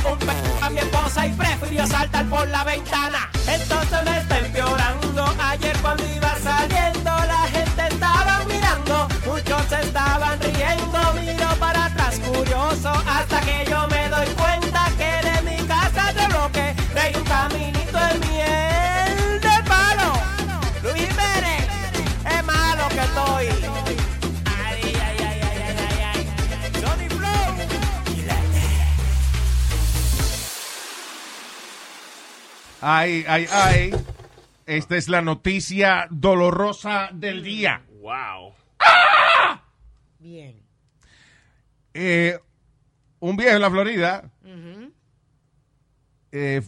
un 1.08 1.14
pe 1.14 1.24
a 1.24 1.24
mi 1.24 1.24
esposa 1.24 1.26
y 1.26 1.32
prefirió 1.32 1.86
saltar 1.86 2.26
por 2.26 2.48
la 2.48 2.64
ventana. 2.64 3.30
Entonces 3.46 4.04
me 4.04 4.18
está 4.18 4.38
empeorando. 4.38 5.24
Ayer 5.40 5.76
cuando 5.78 6.04
iba 6.04 6.34
saliendo 6.42 7.10
la 7.10 7.46
gente 7.50 7.82
estaba 7.88 8.44
mirando, 8.44 9.08
muchos 9.26 9.72
estaban 9.72 10.38
riendo. 10.40 11.12
Miro 11.14 11.48
para 11.58 11.86
atrás 11.86 12.18
curioso 12.20 12.92
hasta 13.06 13.40
que 13.40 13.64
yo 13.70 13.88
me 13.88 13.97
Ay, 32.90 33.22
ay, 33.28 33.46
ay. 33.52 33.90
Esta 34.64 34.96
es 34.96 35.10
la 35.10 35.20
noticia 35.20 36.06
dolorosa 36.10 37.10
del 37.12 37.42
día. 37.42 37.82
Wow. 38.00 38.54
Bien. 40.18 40.62
Eh, 41.92 42.38
un 43.20 43.36
viejo 43.36 43.56
en 43.56 43.60
la 43.60 43.70
Florida 43.70 44.30
eh, 46.32 46.62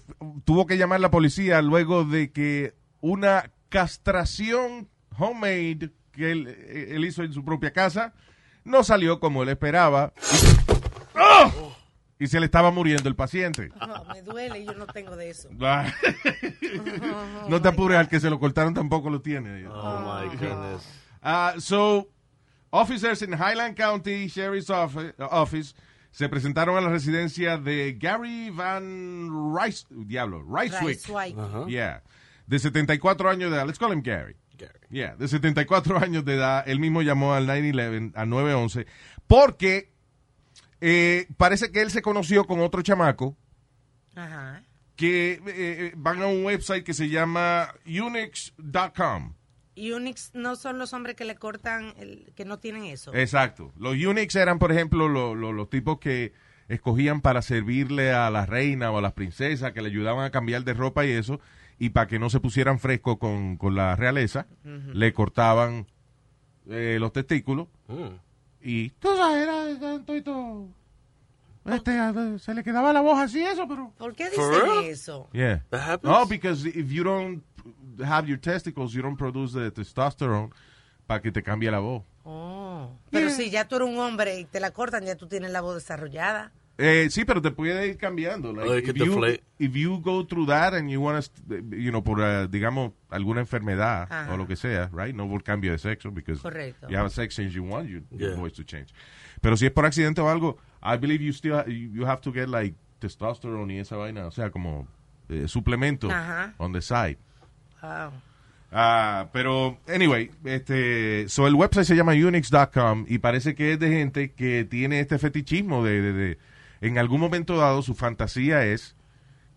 tuvo 0.45 0.67
que 0.67 0.77
llamar 0.77 0.97
a 0.97 1.00
la 1.00 1.11
policía 1.11 1.62
luego 1.62 2.05
de 2.05 2.31
que 2.33 2.75
una 3.00 3.50
castración 3.71 4.91
homemade 5.17 5.89
que 6.12 6.33
él, 6.33 6.49
eh, 6.49 6.89
él 6.97 7.07
hizo 7.07 7.23
en 7.23 7.33
su 7.33 7.47
propia 7.47 7.73
casa 7.73 8.12
no 8.65 8.85
salió 8.85 9.21
como 9.21 9.43
él 9.43 9.49
esperaba. 9.49 10.12
¡Ah! 11.15 11.50
Y 12.21 12.27
se 12.29 12.39
le 12.39 12.47
estaba 12.47 12.71
muriendo 12.71 13.09
el 13.09 13.17
paciente. 13.17 13.71
No, 13.81 14.05
me 14.05 14.23
duele 14.23 14.61
y 14.61 14.67
yo 14.67 14.75
no 14.75 14.87
tengo 14.87 15.17
de 15.17 15.31
eso. 15.31 15.49
Ah. 15.61 15.93
no 17.49 17.61
te 17.61 17.69
apures, 17.69 17.99
al 17.99 18.09
que 18.09 18.21
se 18.21 18.31
lo 18.31 18.39
cortaron 18.39 18.75
tampoco 18.75 19.11
lo 19.11 19.21
tiene. 19.21 19.67
Oh 19.67 20.00
my 20.00 20.37
goodness. 20.37 20.87
Uh, 21.23 21.59
so, 21.59 22.09
officers 22.71 23.23
in 23.23 23.33
Highland 23.33 23.75
County 23.77 24.29
Sheriff's 24.29 24.71
Office, 24.71 25.15
Office 25.19 25.75
se 26.12 26.29
presentaron 26.29 26.77
a 26.77 26.81
la 26.81 26.91
residencia 26.91 27.57
de 27.57 27.97
Gary 27.99 28.50
Van 28.50 29.57
Rice, 29.57 29.87
diablo, 29.91 30.43
Ricewick. 30.43 31.07
Ricewick. 31.07 31.39
Ajá. 31.39 31.67
Yeah. 31.67 32.03
De 32.47 32.59
74 32.59 33.31
años 33.31 33.50
de 33.50 33.57
edad. 33.57 33.67
Let's 33.67 33.79
call 33.79 33.93
him 33.93 34.03
Gary. 34.03 34.37
Gary. 34.59 34.79
Yeah, 34.91 35.17
de 35.17 35.29
74 35.29 35.99
años 35.99 36.25
de 36.25 36.35
edad. 36.35 36.69
Él 36.69 36.81
mismo 36.81 37.03
llamó 37.03 37.33
al 37.33 37.47
911, 37.47 38.12
al 38.15 38.29
911, 38.29 38.87
porque 39.27 39.90
eh, 40.81 41.27
parece 41.37 41.71
que 41.73 41.81
él 41.83 41.91
se 41.91 42.03
conoció 42.03 42.45
con 42.47 42.61
otro 42.61 42.83
chamaco 42.83 43.37
Ajá. 44.15 44.63
que 44.97 45.33
eh, 45.35 45.41
eh, 45.47 45.93
van 45.97 46.23
a 46.23 46.27
un 46.27 46.45
website 46.45 46.85
que 46.85 46.95
se 46.95 47.09
llama 47.09 47.69
unix.com. 47.87 49.35
Unix 49.77 50.31
no 50.35 50.57
son 50.57 50.79
los 50.79 50.93
hombres 50.93 51.17
que 51.17 51.25
le 51.25 51.37
cortan, 51.37 51.95
el, 51.97 52.33
que 52.35 52.45
no 52.45 52.59
tienen 52.59 52.85
eso. 52.85 53.15
Exacto. 53.15 53.73
Los 53.79 53.95
Unix 53.97 54.35
eran, 54.37 54.59
por 54.59 54.73
ejemplo, 54.73 55.09
lo- 55.09 55.35
lo- 55.35 55.53
los 55.53 55.71
tipos 55.71 55.99
que 56.01 56.33
escogían 56.69 57.21
para 57.23 57.41
servirle 57.41 58.13
a 58.13 58.29
la 58.31 58.45
reina 58.47 58.91
o 58.91 58.99
a 58.99 59.01
las 59.03 59.13
princesas, 59.15 59.73
que 59.73 59.81
le 59.81 59.89
ayudaban 59.89 60.25
a 60.25 60.31
cambiar 60.31 60.65
de 60.65 60.75
ropa 60.75 61.07
y 61.07 61.11
eso, 61.13 61.41
y 61.79 61.91
para 61.91 62.07
que 62.09 62.19
no 62.19 62.29
se 62.29 62.41
pusieran 62.41 62.79
frescos 62.79 63.17
con, 63.19 63.57
con 63.57 63.75
la 63.75 63.97
realeza, 63.97 64.47
le 64.65 65.13
cortaban 65.15 65.87
eh, 66.69 66.99
los 67.01 67.13
testículos 67.13 67.69
Mm. 67.89 68.17
Y 68.62 68.90
tú 68.90 69.17
sabes, 69.17 69.43
era 69.43 69.79
tanto 69.81 70.17
y 70.17 70.23
todo. 70.23 70.69
Este, 71.64 72.39
se 72.39 72.54
le 72.54 72.65
quedaba 72.65 72.93
la 72.93 73.00
voz 73.00 73.19
así 73.19 73.43
eso, 73.43 73.69
pero... 73.69 73.93
¿Por 73.99 74.15
qué 74.15 74.30
dicen 74.30 74.85
eso? 74.85 75.28
Yeah. 75.32 75.63
No, 76.02 76.26
because 76.26 76.67
if 76.67 76.91
you 76.91 77.04
don't 77.04 77.43
have 78.02 78.26
your 78.26 78.39
testicles, 78.39 78.93
you 78.93 79.02
don't 79.02 79.17
produce 79.19 79.52
the 79.52 79.71
testosterone 79.71 80.50
para 81.06 81.21
que 81.21 81.30
te 81.30 81.43
cambie 81.43 81.71
la 81.71 81.78
voz. 81.80 82.02
Oh. 82.25 82.89
Pero 83.11 83.28
Yeah. 83.28 83.37
si 83.37 83.50
ya 83.50 83.69
tú 83.69 83.76
eres 83.76 83.89
un 83.89 83.99
hombre 83.99 84.41
y 84.41 84.45
te 84.47 84.58
la 84.58 84.71
cortan, 84.71 85.04
ya 85.04 85.17
tú 85.17 85.26
tienes 85.26 85.50
la 85.50 85.61
voz 85.61 85.75
desarrollada. 85.75 86.52
Eh, 86.82 87.08
sí, 87.10 87.26
pero 87.26 87.43
te 87.43 87.50
puede 87.50 87.88
ir 87.88 87.99
cambiando. 87.99 88.52
Like, 88.54 88.69
Oh, 88.71 88.76
if, 88.78 88.95
you, 88.95 89.23
if 89.58 89.75
you 89.75 90.00
go 90.00 90.25
through 90.26 90.47
that 90.47 90.73
and 90.73 90.88
you 90.88 90.99
want 91.02 91.23
to, 91.47 91.56
you 91.76 91.90
know, 91.90 92.02
por, 92.02 92.21
uh, 92.21 92.49
digamos, 92.49 92.93
alguna 93.10 93.40
enfermedad 93.40 94.04
Ajá. 94.10 94.32
o 94.32 94.36
lo 94.38 94.47
que 94.47 94.56
sea, 94.56 94.88
right? 94.93 95.14
No 95.14 95.28
por 95.28 95.43
cambio 95.43 95.73
de 95.73 95.78
sexo, 95.78 96.10
because 96.10 96.40
Correcto. 96.40 96.88
you 96.88 96.97
have 96.97 97.06
a 97.06 97.10
sex 97.10 97.34
change 97.36 97.52
you 97.52 97.64
want 97.64 97.86
your, 97.88 98.02
your 98.10 98.30
Yeah. 98.30 98.36
voice 98.40 98.54
to 98.56 98.62
change. 98.64 98.95
Pero 99.43 99.56
si 99.58 99.66
es 99.66 99.73
por 99.73 99.84
accidente 99.84 100.23
o 100.23 100.28
algo, 100.30 100.56
I 100.82 100.97
believe 100.97 101.23
you 101.23 101.32
still, 101.34 101.54
ha- 101.56 101.66
you 101.66 101.90
you 101.93 102.06
have 102.06 102.23
to 102.23 102.32
get 102.32 102.49
like 102.49 102.75
testosterone 102.99 103.75
y 103.75 103.78
esa 103.80 103.97
vaina, 103.97 104.26
o 104.26 104.30
sea, 104.30 104.50
como 104.50 104.88
eh, 105.28 105.49
suplemento 105.49 106.10
Ajá. 106.10 106.54
on 106.56 106.73
the 106.73 106.80
side. 106.80 107.19
Wow. 107.82 108.12
Ah, 108.73 109.28
pero, 109.32 109.78
anyway, 109.88 110.30
este, 110.45 111.28
so 111.28 111.47
el 111.49 111.54
website 111.56 111.84
se 111.86 111.97
llama 111.97 112.12
unix.com 112.12 113.04
y 113.08 113.19
parece 113.19 113.54
que 113.54 113.73
es 113.73 113.78
de 113.80 113.88
gente 113.90 114.32
que 114.32 114.64
tiene 114.64 115.00
este 115.00 115.19
fetichismo 115.19 115.84
de, 115.84 116.00
de- 116.00 116.12
de- 116.12 116.38
en 116.80 116.99
algún 116.99 117.21
momento 117.21 117.56
dado 117.56 117.82
su 117.82 117.95
fantasía 117.95 118.64
es 118.66 118.95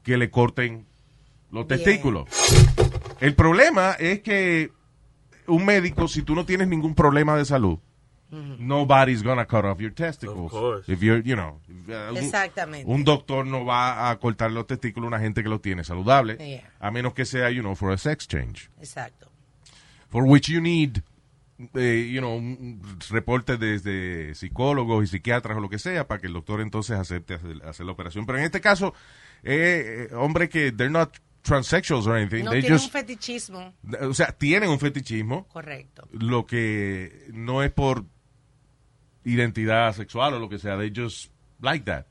que 0.03 0.17
le 0.17 0.29
corten 0.29 0.86
los 1.51 1.67
Bien. 1.67 1.79
testículos. 1.79 2.27
El 3.19 3.36
problema 3.36 3.91
es 3.93 4.21
que 4.21 4.71
un 5.47 5.65
médico, 5.65 6.07
si 6.07 6.21
tú 6.23 6.36
no 6.36 6.45
tienes 6.45 6.67
ningún 6.67 6.95
problema 6.95 7.36
de 7.38 7.45
salud, 7.45 7.79
nobody's 8.57 9.21
gonna 9.21 9.45
cut 9.45 9.63
off 9.63 9.79
your 9.79 9.93
testicles. 9.93 10.45
Of 10.45 10.51
course. 10.51 10.91
If 10.91 11.01
you're, 11.01 11.21
you 11.23 11.36
know, 11.36 11.59
un- 11.69 12.17
Exactamente. 12.17 12.89
Un 12.91 13.03
doctor 13.03 13.45
no 13.45 13.63
va 13.63 14.09
a 14.09 14.17
cortar 14.19 14.51
los 14.51 14.65
testículos 14.65 15.05
a 15.05 15.09
una 15.09 15.19
gente 15.19 15.43
que 15.43 15.49
lo 15.49 15.59
tiene 15.62 15.83
saludable, 15.83 16.38
Yeah. 16.38 16.63
a 16.79 16.89
menos 16.91 17.13
que 17.13 17.25
sea, 17.25 17.51
you 17.51 17.62
know, 17.62 17.75
for 17.75 17.91
a 17.91 17.97
sex 17.97 18.27
change 18.27 18.69
Exacto. 18.79 19.27
for 20.09 20.23
which 20.23 20.47
you 20.49 20.59
need, 20.62 21.03
eh, 21.76 22.10
you 22.12 22.19
know, 22.19 22.36
un 22.36 22.82
un 22.84 22.99
reporte 23.10 23.58
desde 23.58 24.34
psicólogos 24.36 25.04
y 25.04 25.08
psiquiatras 25.08 25.58
o 25.58 25.62
lo 25.62 25.69
que 25.69 25.80
sea 25.80 26.08
para 26.08 26.19
que 26.21 26.28
el 26.28 26.34
doctor 26.34 26.62
entonces 26.62 26.97
acepte 26.97 27.36
hacer, 27.36 27.62
hacer 27.65 27.86
la 27.86 27.91
operación. 27.91 28.26
Pero 28.26 28.38
en 28.39 28.45
este 28.45 28.62
caso, 28.62 28.93
eh, 29.43 30.08
eh, 30.12 30.15
hombre 30.15 30.49
que 30.49 30.71
they're 30.71 30.89
not 30.91 31.15
transsexuals 31.43 32.08
or 32.08 32.15
anything, 32.15 32.45
No 32.45 32.52
they 32.52 32.62
tienen 32.62 32.80
just- 32.80 32.86
un 32.95 33.02
fetichismo. 33.02 33.73
o 34.02 34.13
sea, 34.13 34.32
tienen 34.32 34.69
un 34.69 34.80
fetichismo, 34.80 35.47
Correcto. 35.49 36.08
lo 36.13 36.45
que 36.45 37.28
no 37.34 37.62
es 37.63 37.71
por 37.71 38.06
identidad 39.26 39.93
sexual 39.93 40.34
o 40.36 40.39
lo 40.39 40.49
que 40.49 40.60
sea, 40.60 40.78
they 40.78 40.91
just 40.95 41.32
like 41.62 41.86
that. 41.86 42.06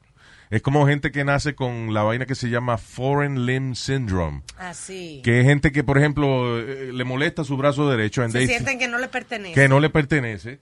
Es 0.52 0.60
como 0.60 0.86
gente 0.86 1.10
que 1.12 1.24
nace 1.24 1.54
con 1.54 1.94
la 1.94 2.02
vaina 2.02 2.26
que 2.26 2.34
se 2.34 2.50
llama 2.50 2.76
Foreign 2.76 3.46
Limb 3.46 3.74
Syndrome, 3.74 4.42
Así. 4.58 5.22
que 5.24 5.40
es 5.40 5.46
gente 5.46 5.72
que, 5.72 5.82
por 5.82 5.96
ejemplo, 5.96 6.58
eh, 6.60 6.92
le 6.92 7.04
molesta 7.04 7.42
su 7.42 7.56
brazo 7.56 7.88
derecho 7.90 8.22
and 8.22 8.32
Se 8.32 8.38
they- 8.40 8.46
sienten 8.48 8.78
que 8.78 8.86
no 8.86 8.98
le 8.98 9.08
pertenece. 9.08 9.54
que 9.54 9.66
no 9.66 9.80
le 9.80 9.88
pertenece, 9.88 10.60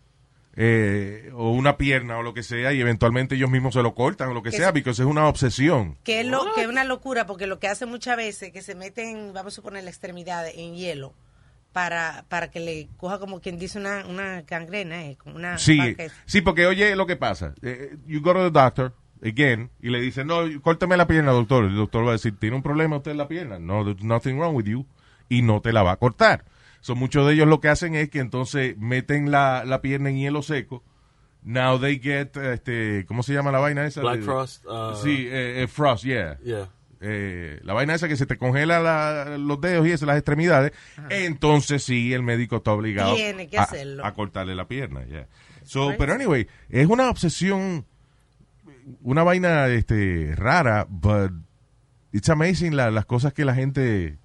eh, 0.56 1.30
o 1.34 1.50
una 1.50 1.76
pierna 1.76 2.18
o 2.18 2.22
lo 2.22 2.34
que 2.34 2.44
sea, 2.44 2.72
y 2.72 2.80
eventualmente 2.80 3.34
ellos 3.34 3.50
mismos 3.50 3.74
se 3.74 3.82
lo 3.82 3.94
cortan 3.96 4.28
o 4.28 4.34
lo 4.34 4.42
que 4.44 4.50
Que 4.50 4.58
sea, 4.58 4.66
se- 4.68 4.72
porque 4.74 4.90
es 4.90 4.98
una 5.00 5.26
obsesión. 5.26 5.96
Que 6.04 6.20
es, 6.20 6.26
lo, 6.26 6.54
que 6.54 6.62
es 6.62 6.68
una 6.68 6.84
locura, 6.84 7.26
porque 7.26 7.48
lo 7.48 7.58
que 7.58 7.66
hace 7.66 7.84
muchas 7.84 8.16
veces 8.16 8.52
que 8.52 8.62
se 8.62 8.76
meten, 8.76 9.32
vamos 9.32 9.54
a 9.54 9.56
suponer, 9.56 9.82
la 9.82 9.90
extremidad 9.90 10.46
en 10.54 10.74
hielo 10.76 11.14
para, 11.72 12.24
para 12.28 12.50
que 12.50 12.60
le 12.60 12.88
coja 12.96 13.18
como 13.18 13.40
quien 13.40 13.58
dice 13.58 13.78
una, 13.78 14.04
una 14.06 14.42
gangrena, 14.42 15.04
eh, 15.06 15.16
como 15.16 15.36
una... 15.36 15.58
Sí, 15.58 15.96
sí, 16.26 16.40
porque 16.42 16.66
oye 16.66 16.94
lo 16.96 17.06
que 17.06 17.16
pasa. 17.16 17.54
Eh, 17.62 17.96
you 18.06 18.20
go 18.20 18.32
to 18.32 18.40
the 18.40 18.50
doctor, 18.50 18.92
again, 19.22 19.70
y 19.80 19.90
le 19.90 20.00
dice, 20.00 20.24
no, 20.24 20.42
córtame 20.62 20.96
la 20.96 21.06
pierna, 21.06 21.32
doctor. 21.32 21.64
El 21.64 21.76
doctor 21.76 22.04
va 22.04 22.10
a 22.10 22.12
decir, 22.12 22.36
¿tiene 22.38 22.56
un 22.56 22.62
problema 22.62 22.96
usted 22.98 23.10
en 23.12 23.18
la 23.18 23.28
pierna? 23.28 23.58
No, 23.58 23.84
there's 23.84 24.02
nothing 24.02 24.38
wrong 24.38 24.54
with 24.54 24.66
you. 24.66 24.86
Y 25.28 25.42
no 25.42 25.60
te 25.60 25.72
la 25.72 25.82
va 25.82 25.92
a 25.92 25.96
cortar. 25.96 26.44
So, 26.80 26.94
muchos 26.96 27.26
de 27.26 27.34
ellos 27.34 27.46
lo 27.46 27.60
que 27.60 27.68
hacen 27.68 27.94
es 27.94 28.08
que 28.10 28.18
entonces 28.20 28.76
meten 28.78 29.30
la, 29.30 29.64
la 29.64 29.80
pierna 29.82 30.10
en 30.10 30.16
hielo 30.18 30.42
seco. 30.42 30.82
Now 31.42 31.78
they 31.78 31.98
get, 31.98 32.36
este, 32.36 33.04
¿cómo 33.06 33.22
se 33.22 33.32
llama 33.32 33.50
la 33.52 33.58
vaina 33.60 33.86
esa? 33.86 34.00
Black 34.02 34.22
frost, 34.22 34.64
uh, 34.66 34.94
sí, 35.02 35.26
eh, 35.30 35.62
eh, 35.62 35.66
frost, 35.68 36.04
yeah. 36.04 36.38
Yeah. 36.44 36.68
Eh, 37.02 37.60
la 37.62 37.72
vaina 37.72 37.94
esa 37.94 38.08
que 38.08 38.16
se 38.16 38.26
te 38.26 38.36
congela 38.36 38.78
la- 38.80 39.38
los 39.38 39.58
dedos 39.58 39.86
y 39.86 39.92
eso, 39.92 40.04
las 40.04 40.18
extremidades, 40.18 40.72
entonces 41.08 41.82
sí, 41.82 42.12
el 42.12 42.22
médico 42.22 42.56
está 42.56 42.72
obligado 42.72 43.14
Tiene 43.14 43.48
que 43.48 43.56
a, 43.58 43.62
hacerlo. 43.62 44.04
a 44.04 44.12
cortarle 44.12 44.54
la 44.54 44.68
pierna. 44.68 45.04
yeah. 45.06 45.26
So, 45.64 45.94
pero 45.96 46.12
anyway, 46.14 46.46
es 46.68 46.86
una 46.88 47.08
obsesión, 47.08 47.86
una 49.02 49.22
vaina 49.22 49.68
este, 49.68 50.34
rara, 50.36 50.86
but 50.88 51.32
it's 52.12 52.28
amazing 52.28 52.72
la- 52.74 52.90
las 52.90 53.06
cosas 53.06 53.32
que 53.32 53.44
la 53.44 53.54
gente 53.54 54.18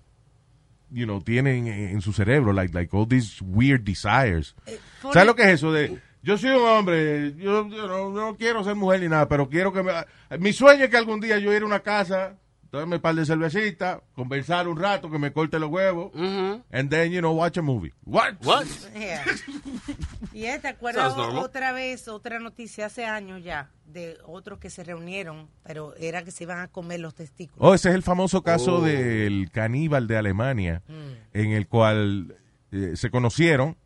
you 0.91 1.05
know, 1.05 1.21
tienen 1.21 1.67
en, 1.67 1.89
en 1.89 2.01
su 2.01 2.13
cerebro, 2.13 2.53
like, 2.53 2.73
like 2.73 2.95
all 2.95 3.07
these 3.07 3.43
weird 3.43 3.81
desires. 3.83 4.55
por- 5.01 5.13
¿Sabes 5.13 5.27
lo 5.27 5.35
que 5.35 5.43
es 5.43 5.49
eso 5.49 5.71
de, 5.73 5.99
yo 6.21 6.37
soy 6.37 6.51
un 6.51 6.63
hombre, 6.67 7.33
yo, 7.35 7.67
yo 7.69 7.87
no, 7.87 8.09
no 8.11 8.35
quiero 8.37 8.63
ser 8.63 8.75
mujer 8.75 9.01
ni 9.01 9.09
nada, 9.09 9.27
pero 9.27 9.49
quiero 9.49 9.73
que 9.73 9.83
me... 9.83 9.91
Mi 10.39 10.53
sueño 10.53 10.85
es 10.85 10.89
que 10.89 10.97
algún 10.97 11.19
día 11.19 11.37
yo 11.39 11.53
ir 11.53 11.63
a 11.63 11.65
una 11.65 11.81
casa, 11.81 12.35
tomarme 12.69 12.95
un 12.97 13.01
par 13.01 13.15
de 13.15 13.25
cervecitas, 13.25 13.99
conversar 14.15 14.67
un 14.67 14.77
rato, 14.79 15.09
que 15.09 15.17
me 15.19 15.31
corte 15.31 15.59
los 15.59 15.69
huevos, 15.69 16.11
and 16.15 16.89
then, 16.89 17.11
you 17.11 17.19
know, 17.19 17.31
watch 17.33 17.57
a 17.57 17.61
movie. 17.61 17.93
What? 18.05 18.33
What? 18.43 18.65
Yeah. 18.95 19.23
Y 20.33 20.45
eh, 20.45 20.59
te 20.59 20.67
acuerdas 20.67 21.13
otra 21.15 21.71
vez, 21.71 22.09
otra 22.09 22.39
noticia 22.39 22.87
hace 22.87 23.05
años 23.05 23.41
ya, 23.41 23.71
de 23.85 24.17
otros 24.25 24.59
que 24.59 24.69
se 24.69 24.83
reunieron, 24.83 25.47
pero 25.63 25.95
era 25.95 26.23
que 26.25 26.31
se 26.31 26.43
iban 26.43 26.59
a 26.59 26.67
comer 26.67 26.99
los 26.99 27.15
testículos. 27.15 27.57
Oh, 27.65 27.73
ese 27.73 27.87
es 27.89 27.95
el 27.95 28.03
famoso 28.03 28.41
caso 28.43 28.79
Oh. 28.79 28.81
del 28.81 29.49
caníbal 29.51 30.07
de 30.07 30.17
Alemania, 30.17 30.81
en 31.33 31.51
el 31.51 31.67
cual 31.69 32.35
eh, 32.73 32.93
se 32.97 33.09
conocieron, 33.11 33.77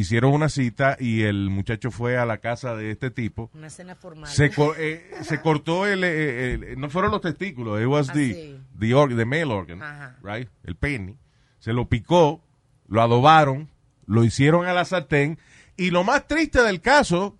hicieron 0.00 0.32
una 0.32 0.48
cita 0.48 0.96
y 0.98 1.22
el 1.22 1.50
muchacho 1.50 1.90
fue 1.90 2.16
a 2.18 2.24
la 2.26 2.38
casa 2.38 2.74
de 2.76 2.90
este 2.90 3.10
tipo. 3.10 3.50
Una 3.54 3.70
cena 3.70 3.94
formal. 3.94 4.28
Se, 4.30 4.50
co- 4.50 4.74
eh, 4.76 5.10
se 5.22 5.40
cortó 5.40 5.86
el, 5.86 6.04
eh, 6.04 6.54
el- 6.54 6.80
no 6.80 6.90
fueron 6.90 7.10
los 7.10 7.20
testículos, 7.20 7.80
it 7.80 7.86
was 7.86 8.10
Ah, 8.10 8.12
the, 8.14 8.34
sí. 8.34 8.60
the, 8.78 8.94
org- 8.94 9.16
the 9.16 9.24
male 9.24 9.44
organ, 9.52 9.82
Ajá. 9.82 10.16
right? 10.22 10.48
El 10.64 10.76
pene. 10.76 11.16
Se 11.58 11.72
lo 11.72 11.88
picó, 11.88 12.42
lo 12.86 13.02
adobaron, 13.02 13.70
lo 14.06 14.24
hicieron 14.24 14.66
a 14.66 14.72
la 14.72 14.84
sartén 14.84 15.38
y 15.76 15.90
lo 15.90 16.04
más 16.04 16.26
triste 16.26 16.62
del 16.62 16.80
caso 16.80 17.36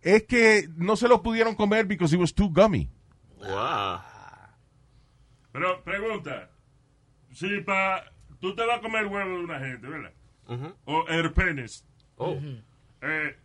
es 0.00 0.22
que 0.24 0.68
no 0.76 0.96
se 0.96 1.06
lo 1.08 1.22
pudieron 1.22 1.54
comer 1.54 1.86
because 1.86 2.14
it 2.14 2.20
was 2.20 2.34
too 2.34 2.48
gummy. 2.50 2.90
Wow. 3.38 4.00
Pero 5.52 5.82
pregunta, 5.84 6.50
si 7.32 7.60
pa, 7.60 8.04
tú 8.40 8.54
te 8.54 8.64
vas 8.64 8.78
a 8.78 8.80
comer 8.80 9.06
huevo 9.06 9.38
de 9.38 9.44
una 9.44 9.58
gente, 9.58 9.86
¿verdad? 9.86 10.12
O 10.84 11.04
herpenes. 11.08 11.84
Oh. 12.16 12.36
Eh, 13.00 13.36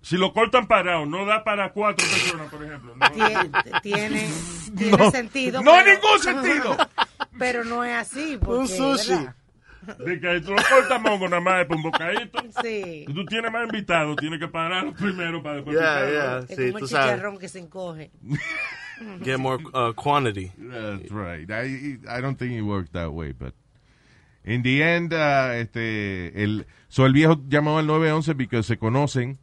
si 0.00 0.16
lo 0.16 0.32
cortan 0.32 0.66
parado, 0.68 1.04
no 1.06 1.26
da 1.26 1.42
para 1.44 1.72
cuatro 1.72 2.06
personas, 2.08 2.48
por 2.50 2.64
ejemplo. 2.64 2.94
No, 2.96 3.06
Tie- 3.06 3.82
tiene 3.82 4.28
tiene 4.76 4.96
No. 4.96 5.10
sentido. 5.10 5.62
No, 5.62 5.72
pero- 5.72 5.90
ningún 5.94 6.18
sentido. 6.20 6.76
Pero 7.38 7.64
no 7.64 7.84
es 7.84 7.94
así. 7.94 8.36
Porque, 8.40 8.60
Un 8.60 8.68
sushi. 8.68 9.10
¿verdad? 9.12 9.34
de 10.04 10.20
que 10.20 10.40
tú 10.42 10.50
lo 10.52 10.62
cortas 10.68 11.00
mongo 11.00 11.28
nada 11.28 11.40
más 11.40 11.60
es 11.62 11.66
por 11.66 11.76
un 11.76 11.82
bocadito. 11.84 12.40
Sí. 12.62 13.04
Si 13.06 13.14
tú 13.14 13.24
tienes 13.26 13.50
más 13.52 13.64
invitados, 13.64 14.16
tienes 14.16 14.38
que 14.40 14.48
pararlo 14.48 14.92
primero 14.92 15.40
para 15.42 15.56
después 15.56 15.76
Yeah, 15.78 15.94
picarlo. 15.94 16.12
yeah. 16.12 16.38
Es 16.40 16.46
Sí, 16.48 16.66
como 16.66 16.78
tú 16.80 16.84
el 16.84 16.90
sabes. 16.90 17.06
chicharrón 17.14 17.38
que 17.38 17.48
se 17.48 17.58
encoge. 17.60 18.10
Get 19.24 19.38
more 19.38 19.62
uh, 19.72 19.92
quantity. 19.94 20.52
That's 20.58 21.10
right. 21.12 21.48
I, 21.50 21.98
I 22.08 22.20
don't 22.20 22.36
think 22.36 22.52
it 22.54 22.62
worked 22.62 22.92
that 22.92 23.12
way, 23.12 23.32
but 23.32 23.54
in 24.48 24.62
the 24.62 24.96
end, 24.96 25.12
uh, 25.12 25.52
este, 25.52 26.42
el, 26.42 26.66
so 26.88 27.06
el 27.06 27.12
viejo 27.12 27.40
llamó 27.48 27.78
al 27.78 27.86
911 27.86 28.34
porque 28.34 28.62
se 28.62 28.78
conocen. 28.78 29.38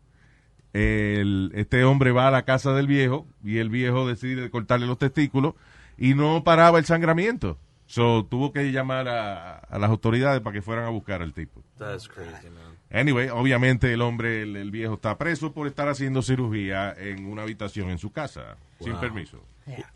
El, 0.74 1.52
este 1.56 1.86
hombre 1.86 2.12
va 2.12 2.28
a 2.28 2.32
la 2.32 2.44
casa 2.44 2.74
del 2.74 2.88
viejo 2.88 3.26
y 3.44 3.60
el 3.60 3.70
viejo 3.70 4.06
decide 4.08 4.50
cortarle 4.50 4.88
los 4.88 4.98
testículos 4.98 5.54
y 5.98 6.16
no 6.16 6.44
paraba 6.44 6.80
el 6.80 6.86
sangramiento. 6.86 7.58
So 7.88 8.26
tuvo 8.26 8.52
que 8.52 8.72
llamar 8.72 9.08
a, 9.08 9.58
a 9.58 9.80
las 9.80 9.90
autoridades 9.90 10.42
para 10.42 10.54
que 10.54 10.62
fueran 10.62 10.86
a 10.86 10.90
buscar 10.90 11.22
al 11.22 11.34
tipo. 11.34 11.62
That's 11.78 12.10
crazy, 12.10 12.50
man. 12.50 12.76
Anyway, 12.92 13.30
obviamente 13.30 13.94
el 13.94 14.02
hombre, 14.02 14.42
el, 14.42 14.56
el 14.56 14.72
viejo 14.72 14.96
está 14.96 15.18
preso 15.18 15.54
por 15.54 15.68
estar 15.68 15.88
haciendo 15.88 16.22
cirugía 16.22 16.94
en 16.98 17.26
una 17.26 17.44
habitación 17.44 17.90
en 17.90 17.98
su 17.98 18.12
casa, 18.12 18.58
sin 18.80 18.96
permiso. 18.96 19.44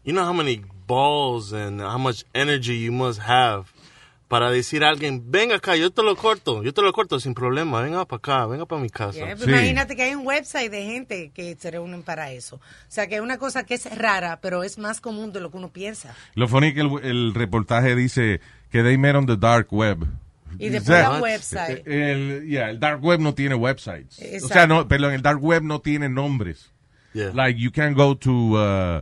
You 0.03 0.13
know 0.13 0.25
how 0.25 0.33
many 0.33 0.63
balls 0.87 1.53
and 1.53 1.81
how 1.81 1.97
much 1.97 2.25
energy 2.33 2.83
you 2.83 2.91
must 2.91 3.19
have 3.21 3.71
para 4.29 4.51
decir 4.51 4.83
a 4.83 4.89
alguien, 4.89 5.23
ven 5.31 5.51
acá, 5.51 5.75
yo 5.75 5.89
te 5.89 6.03
lo 6.03 6.15
corto, 6.15 6.63
yo 6.63 6.71
te 6.71 6.83
lo 6.83 6.93
corto 6.93 7.19
sin 7.19 7.33
problema, 7.33 7.81
venga 7.81 8.05
para 8.05 8.17
acá, 8.19 8.45
venga 8.45 8.67
para 8.67 8.79
mi 8.79 8.89
casa. 8.91 9.17
Yeah, 9.17 9.35
pues 9.35 9.45
Sí. 9.45 9.49
Imagínate 9.49 9.95
que 9.95 10.03
hay 10.03 10.13
un 10.13 10.25
website 10.25 10.71
de 10.71 10.83
gente 10.83 11.31
que 11.33 11.55
se 11.59 11.71
reúnen 11.71 12.03
para 12.03 12.31
eso. 12.31 12.57
O 12.57 12.59
sea, 12.89 13.07
que 13.07 13.15
es 13.15 13.21
una 13.21 13.39
cosa 13.39 13.63
que 13.65 13.73
es 13.73 13.97
rara, 13.97 14.39
pero 14.39 14.63
es 14.63 14.77
más 14.77 15.01
común 15.01 15.33
de 15.33 15.41
lo 15.41 15.49
que 15.49 15.57
uno 15.57 15.69
piensa. 15.69 16.15
Lo 16.35 16.47
funny 16.47 16.75
que 16.75 16.81
el, 16.81 16.91
el 17.03 17.33
reportaje 17.33 17.95
dice 17.95 18.39
que 18.71 18.83
they 18.83 18.99
met 18.99 19.15
on 19.15 19.25
the 19.25 19.35
dark 19.35 19.73
web. 19.73 20.05
Y 20.59 20.69
después 20.69 20.99
O 20.99 21.01
sea, 21.01 21.09
la 21.09 21.21
website. 21.21 21.87
El, 21.87 22.47
yeah, 22.47 22.69
el 22.69 22.79
dark 22.79 23.03
web 23.03 23.19
no 23.19 23.33
tiene 23.33 23.55
websites. 23.55 24.19
Exacto. 24.19 24.45
O 24.45 24.49
sea, 24.49 24.67
no, 24.67 24.87
perdón, 24.87 25.13
el 25.13 25.23
dark 25.23 25.43
web 25.43 25.63
no 25.63 25.81
tiene 25.81 26.07
nombres. 26.07 26.71
Yeah. 27.13 27.31
Like 27.33 27.59
you 27.59 27.71
can 27.71 27.95
go 27.95 28.15
to, 28.15 28.31
uh, 28.31 29.01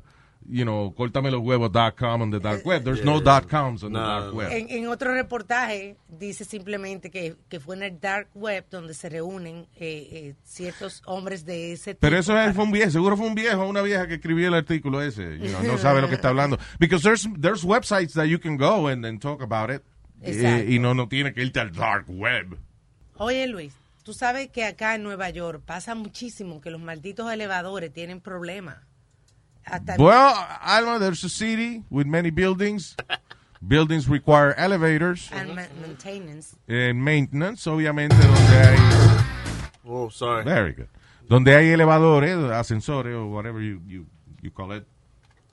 you 0.49 0.63
know, 0.63 0.93
córtamelohuevos.com 0.95 2.21
on 2.21 2.31
the 2.31 2.39
dark 2.39 2.65
web. 2.65 2.83
There's 2.83 3.03
no 3.03 3.19
dot 3.19 3.47
coms 3.49 3.83
on 3.83 3.91
the 3.93 3.99
No, 3.99 4.05
dark 4.05 4.25
no. 4.27 4.33
web. 4.33 4.51
En, 4.51 4.69
en 4.69 4.87
otro 4.87 5.13
reportaje 5.13 5.97
dice 6.07 6.45
simplemente 6.45 7.09
que, 7.11 7.35
que 7.49 7.59
fue 7.59 7.75
en 7.75 7.83
el 7.83 7.99
dark 7.99 8.29
web 8.33 8.65
donde 8.71 8.93
se 8.93 9.09
reúnen 9.09 9.67
eh, 9.75 10.07
eh, 10.11 10.35
ciertos 10.43 11.01
hombres 11.05 11.45
de 11.45 11.73
ese 11.73 11.93
tipo. 11.93 12.01
Pero 12.01 12.17
eso 12.17 12.37
es, 12.39 12.55
fue 12.55 12.63
un 12.63 12.71
viejo, 12.71 12.91
seguro 12.91 13.17
fue 13.17 13.27
un 13.27 13.35
viejo, 13.35 13.67
una 13.67 13.81
vieja 13.81 14.07
que 14.07 14.15
escribió 14.15 14.47
el 14.47 14.53
artículo 14.53 15.01
ese. 15.01 15.37
You 15.39 15.49
know, 15.49 15.63
no 15.63 15.77
sabe 15.79 16.01
lo 16.01 16.09
que 16.09 16.15
está 16.15 16.29
hablando. 16.29 16.57
Because 16.79 17.03
there's, 17.03 17.27
there's 17.39 17.63
websites 17.63 18.13
that 18.13 18.25
you 18.25 18.39
can 18.39 18.57
go 18.57 18.87
and, 18.87 19.05
and 19.05 19.21
talk 19.21 19.41
about 19.41 19.69
it. 19.69 19.83
Exacto. 20.21 20.67
Eh, 20.69 20.73
y 20.73 20.79
no, 20.79 20.93
no 20.93 21.07
tiene 21.07 21.33
que 21.33 21.41
irte 21.43 21.59
al 21.59 21.71
dark 21.71 22.05
web. 22.07 22.57
Oye, 23.17 23.47
Luis, 23.47 23.73
tú 24.03 24.13
sabes 24.13 24.49
que 24.49 24.63
acá 24.63 24.95
en 24.95 25.03
Nueva 25.03 25.29
York 25.29 25.61
pasa 25.65 25.93
muchísimo 25.95 26.61
que 26.61 26.69
los 26.71 26.79
malditos 26.81 27.31
elevadores 27.31 27.91
tienen 27.91 28.21
problemas. 28.21 28.77
Hasta 29.69 29.95
Well, 29.97 30.33
Alma, 30.61 30.99
there's 30.99 31.23
a 31.23 31.29
city 31.29 31.83
with 31.89 32.07
many 32.07 32.29
buildings. 32.31 32.95
buildings 33.61 34.07
require 34.07 34.53
elevators 34.57 35.29
and 35.33 35.55
ma- 35.55 35.63
maintenance. 35.81 36.55
and 36.67 37.03
maintenance, 37.03 37.67
obviamente, 37.67 38.15
donde 38.15 38.57
hay... 38.57 38.77
Oh, 39.85 40.09
sorry. 40.09 40.43
Very 40.43 40.73
good. 40.73 40.87
Donde 41.27 41.55
hay 41.55 41.69
elevadores, 41.69 42.37
ascensores, 42.51 43.15
o 43.15 43.25
whatever 43.27 43.61
you, 43.61 43.81
you, 43.87 44.05
you 44.41 44.51
call 44.51 44.71
it. 44.73 44.85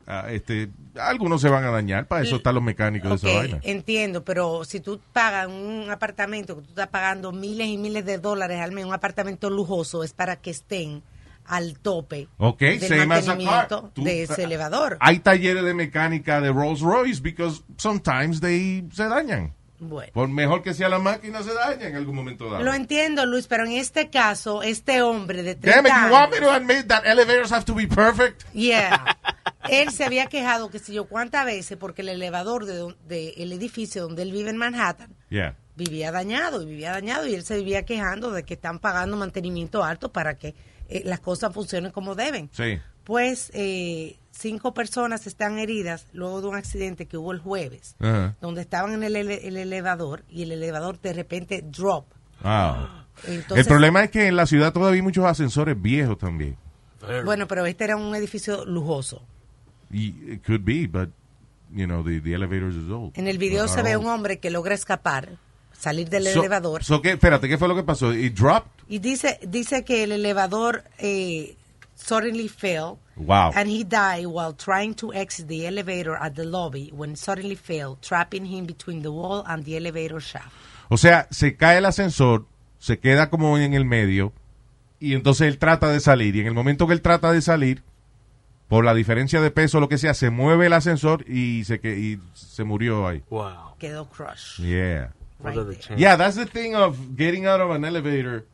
ah, 0.06 0.26
este, 0.30 0.68
algunos 1.00 1.40
se 1.40 1.48
van 1.48 1.64
a 1.64 1.70
dañar, 1.70 2.06
para 2.06 2.22
eso 2.22 2.36
están 2.36 2.54
los 2.54 2.62
mecánicos 2.62 3.22
de 3.22 3.28
esa 3.30 3.38
vaina. 3.38 3.58
entiendo, 3.62 4.22
pero 4.24 4.64
si 4.64 4.78
tú 4.80 5.00
pagas 5.12 5.48
un 5.48 5.88
apartamento 5.90 6.56
que 6.56 6.62
tú 6.62 6.68
estás 6.68 6.88
pagando 6.88 7.32
miles 7.32 7.66
y 7.68 7.78
miles 7.78 8.04
de 8.04 8.18
dólares 8.18 8.60
al 8.60 8.70
mes, 8.72 8.84
un 8.84 8.92
apartamento 8.92 9.48
lujoso, 9.50 10.04
es 10.04 10.12
para 10.12 10.36
que 10.36 10.50
estén 10.50 11.02
al 11.46 11.78
tope 11.78 12.28
Ok, 12.38 12.60
del 12.60 13.06
mantenimiento 13.06 13.90
Tú- 13.94 14.04
de 14.04 14.22
ese 14.24 14.44
elevador. 14.44 14.96
Hay 15.00 15.18
talleres 15.20 15.64
de 15.64 15.74
mecánica 15.74 16.40
de 16.40 16.50
Rolls 16.52 16.80
Royce 16.80 17.20
because 17.20 17.62
sometimes 17.76 18.40
they 18.40 18.86
se 18.92 19.04
dañan. 19.08 19.52
Bueno. 19.80 20.12
Por 20.14 20.28
mejor 20.28 20.62
que 20.62 20.72
sea 20.72 20.88
la 20.88 20.98
máquina, 20.98 21.42
se 21.42 21.52
daña 21.52 21.88
en 21.88 21.96
algún 21.96 22.14
momento 22.14 22.48
dado. 22.48 22.62
Lo 22.64 22.72
entiendo, 22.72 23.26
Luis, 23.26 23.46
pero 23.48 23.66
en 23.66 23.72
este 23.72 24.08
caso, 24.08 24.62
este 24.62 25.02
hombre 25.02 25.42
de 25.42 25.56
30 25.56 25.82
Damn 25.82 25.86
it, 25.86 26.08
you 26.08 26.14
want 26.14 26.32
me 26.32 26.38
to 26.40 26.50
admit 26.50 26.86
that 26.86 27.04
elevators 27.04 27.52
have 27.52 27.64
to 27.66 27.74
be 27.74 27.86
perfect? 27.86 28.44
yeah, 28.54 29.04
él 29.68 29.90
se 29.90 30.04
había 30.04 30.26
quejado, 30.26 30.70
que 30.70 30.78
sé 30.78 30.94
yo, 30.94 31.04
cuántas 31.06 31.44
veces, 31.44 31.76
porque 31.76 32.00
el 32.02 32.08
elevador 32.08 32.64
del 32.64 32.94
de, 33.06 33.34
de 33.36 33.42
edificio 33.54 34.02
donde 34.02 34.22
él 34.22 34.32
vive 34.32 34.48
en 34.50 34.56
Manhattan 34.56 35.14
Yeah. 35.28 35.56
Vivía 35.76 36.12
dañado 36.12 36.62
y 36.62 36.66
vivía 36.66 36.92
dañado 36.92 37.26
y 37.26 37.34
él 37.34 37.42
se 37.44 37.56
vivía 37.56 37.84
quejando 37.84 38.30
de 38.30 38.44
que 38.44 38.54
están 38.54 38.78
pagando 38.78 39.16
mantenimiento 39.16 39.82
alto 39.82 40.12
para 40.12 40.38
que 40.38 40.54
eh, 40.88 41.02
las 41.04 41.20
cosas 41.20 41.52
funcionen 41.52 41.90
como 41.90 42.14
deben. 42.14 42.48
Sí. 42.52 42.78
Pues 43.04 43.50
eh, 43.54 44.16
cinco 44.30 44.72
personas 44.72 45.26
están 45.26 45.58
heridas 45.58 46.06
luego 46.12 46.40
de 46.40 46.46
un 46.48 46.56
accidente 46.56 47.06
que 47.06 47.18
hubo 47.18 47.32
el 47.32 47.38
jueves, 47.38 47.96
donde 48.40 48.62
estaban 48.62 48.94
en 48.94 49.02
el, 49.02 49.16
ele- 49.16 49.46
el 49.46 49.56
elevador 49.58 50.24
y 50.28 50.42
el 50.42 50.52
elevador 50.52 51.00
de 51.00 51.12
repente 51.12 51.62
drop. 51.62 52.06
Ah. 52.42 53.04
Entonces, 53.26 53.58
el 53.58 53.66
problema 53.66 54.04
es 54.04 54.10
que 54.10 54.26
en 54.26 54.36
la 54.36 54.46
ciudad 54.46 54.72
todavía 54.72 54.96
hay 54.96 55.02
muchos 55.02 55.24
ascensores 55.26 55.80
viejos 55.80 56.18
también. 56.18 56.56
Very. 57.06 57.24
Bueno, 57.24 57.46
pero 57.46 57.66
este 57.66 57.84
era 57.84 57.96
un 57.96 58.14
edificio 58.14 58.64
lujoso. 58.64 59.22
Y 59.90 60.32
it 60.32 60.44
could 60.44 60.62
be, 60.64 60.86
but 60.86 61.10
you 61.70 61.84
know 61.86 62.02
the, 62.02 62.20
the 62.20 62.32
elevators 62.34 62.74
is 62.74 62.88
old. 62.90 63.12
En 63.16 63.28
el 63.28 63.36
video 63.36 63.68
se 63.68 63.82
ve 63.82 63.96
un 63.98 64.06
hombre 64.06 64.40
que 64.40 64.48
logra 64.50 64.74
escapar, 64.74 65.36
salir 65.76 66.08
del 66.08 66.26
So- 66.26 66.40
elevador 66.40 66.82
so 66.84 67.02
¿qué? 67.02 67.10
espérate, 67.12 67.48
¿qué 67.48 67.58
fue 67.58 67.68
lo 67.68 67.74
que 67.76 67.82
pasó? 67.82 68.12
It 68.14 68.34
dropped. 68.34 68.70
y 68.88 68.98
dice 68.98 69.38
dice 69.46 69.84
que 69.84 70.04
el 70.04 70.12
elevador 70.12 70.84
eh, 70.98 71.56
suddenly 71.94 72.48
fell 72.48 72.96
Wow. 73.16 73.52
and 73.54 73.68
he 73.70 73.84
died 73.84 74.26
while 74.26 74.52
trying 74.56 74.94
to 74.94 75.12
exit 75.12 75.46
the 75.46 75.66
elevator 75.68 76.16
at 76.20 76.32
the 76.34 76.44
lobby 76.44 76.90
when 76.92 77.12
it 77.12 77.16
suddenly 77.16 77.54
fell, 77.56 77.96
trapping 78.00 78.44
him 78.44 78.66
between 78.66 79.02
the 79.02 79.08
wall 79.10 79.44
and 79.46 79.64
the 79.64 79.76
elevator 79.76 80.20
shaft. 80.20 80.50
O 80.88 80.96
sea, 80.96 81.28
se 81.30 81.56
cae 81.56 81.78
el 81.78 81.86
ascensor, 81.86 82.44
se 82.78 82.98
queda 82.98 83.30
como 83.30 83.56
en 83.56 83.72
el 83.74 83.84
medio 83.84 84.32
y 84.98 85.14
entonces 85.14 85.46
él 85.48 85.58
trata 85.58 85.88
de 85.90 86.00
salir 86.00 86.34
y 86.36 86.40
en 86.40 86.46
el 86.48 86.54
momento 86.54 86.86
que 86.88 86.92
él 86.94 87.02
trata 87.02 87.30
de 87.30 87.40
salir 87.40 87.82
por 88.68 88.84
la 88.84 88.94
diferencia 88.94 89.40
de 89.40 89.50
peso 89.52 89.78
o 89.78 89.80
lo 89.80 89.88
que 89.88 89.98
sea, 89.98 90.14
se 90.14 90.30
mueve 90.30 90.66
el 90.66 90.72
ascensor 90.72 91.24
y 91.30 91.64
se 91.64 91.78
que 91.80 91.96
y 91.98 92.18
se 92.34 92.64
murió 92.64 93.06
ahí. 93.06 93.22
Wow. 93.30 93.76
Quedó 93.78 94.08
crush. 94.08 94.58
Yeah. 94.60 95.12
What 95.44 95.54
right? 95.56 95.98
Yeah, 95.98 96.16
that's 96.16 96.36
the 96.36 96.46
thing 96.46 96.74
of 96.74 96.96
getting 97.16 97.46
out 97.46 97.60
of 97.60 97.70
an 97.70 97.84
elevator 97.84 98.46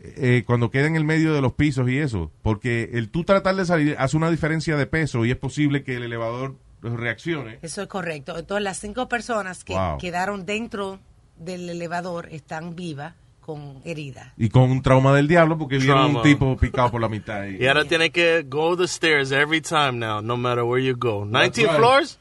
eh, 0.00 0.42
cuando 0.46 0.70
queda 0.70 0.86
en 0.86 0.96
el 0.96 1.04
medio 1.04 1.32
de 1.32 1.40
los 1.40 1.52
pisos 1.52 1.88
y 1.88 1.98
eso, 1.98 2.30
porque 2.42 2.90
el 2.94 3.08
tú 3.10 3.22
tratar 3.24 3.54
de 3.54 3.64
salir 3.64 3.96
hace 3.98 4.16
una 4.16 4.30
diferencia 4.30 4.76
de 4.76 4.86
peso 4.86 5.24
y 5.24 5.30
es 5.30 5.36
posible 5.36 5.84
que 5.84 5.96
el 5.96 6.02
elevador 6.02 6.54
reacciones. 6.82 7.58
Eso 7.62 7.82
es 7.82 7.88
correcto. 7.88 8.36
Entonces, 8.36 8.64
las 8.64 8.78
cinco 8.78 9.08
personas 9.08 9.62
que 9.62 9.74
Wow. 9.74 9.98
quedaron 9.98 10.44
dentro 10.44 10.98
del 11.38 11.68
elevador 11.70 12.28
están 12.32 12.74
vivas 12.74 13.14
con 13.40 13.80
heridas. 13.84 14.32
Y 14.36 14.48
con 14.50 14.70
un 14.70 14.82
trauma 14.82 15.14
del 15.14 15.26
diablo 15.28 15.58
porque 15.58 15.78
vieron 15.78 15.98
Trauma. 16.12 16.18
un 16.20 16.24
tipo 16.24 16.56
picado 16.56 16.90
por 16.90 17.00
la 17.00 17.08
mitad. 17.08 17.44
Y, 17.46 17.62
Y 17.62 17.66
ahora 17.66 17.84
tiene 17.84 18.10
que 18.10 18.44
go 18.48 18.76
the 18.76 18.84
stairs 18.88 19.30
every 19.32 19.60
time 19.60 19.92
now, 19.98 20.20
no 20.22 20.36
matter 20.36 20.62
where 20.64 20.84
you 20.84 20.94
go. 20.96 21.24
19 21.24 21.66
right. 21.68 21.76
floors? 21.78 22.18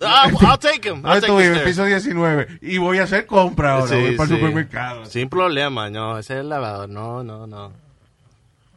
I'll, 0.00 0.36
I'll 0.46 0.58
take 0.58 0.84
him. 0.88 0.96
I'll 1.04 1.20
¿Dónde 1.20 1.20
take 1.20 1.32
tú 1.32 1.36
the 1.38 1.42
vives? 1.42 1.58
stairs. 1.60 1.70
Piso 1.70 1.84
19. 1.84 2.58
Y 2.62 2.78
voy 2.78 2.98
a 2.98 3.04
hacer 3.04 3.26
compra 3.26 3.74
ahora. 3.74 3.86
Sí, 3.88 3.94
voy 3.94 4.16
para 4.16 4.28
sí. 4.28 4.34
el 4.34 4.40
supermercado. 4.40 5.06
Sin 5.06 5.28
problema, 5.28 5.88
no, 5.90 6.18
ese 6.18 6.34
es 6.34 6.40
el 6.40 6.48
lavado. 6.48 6.86
No, 6.86 7.22
no, 7.22 7.46
no. 7.46 7.72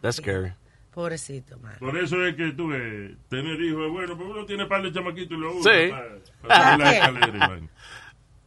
That's 0.01 0.17
scary. 0.17 0.53
Pobrecito, 0.93 1.57
man. 1.59 1.73
Por 1.79 1.97
eso 1.97 2.25
es 2.25 2.35
que 2.35 2.51
tuve 2.53 3.15
tener 3.29 3.59
hijos 3.61 3.85
es 3.87 3.91
bueno, 3.91 4.17
porque 4.17 4.31
uno 4.31 4.45
tiene 4.45 4.65
par 4.65 4.81
de 4.81 4.91
chamaquitos 4.91 5.37
y 5.37 5.41
lo 5.41 5.53
usa 5.55 5.71
Sí. 5.71 5.89
para, 5.89 6.07
para 6.47 6.77
la 6.77 6.91
escalera 6.91 7.47
vaina. 7.47 7.67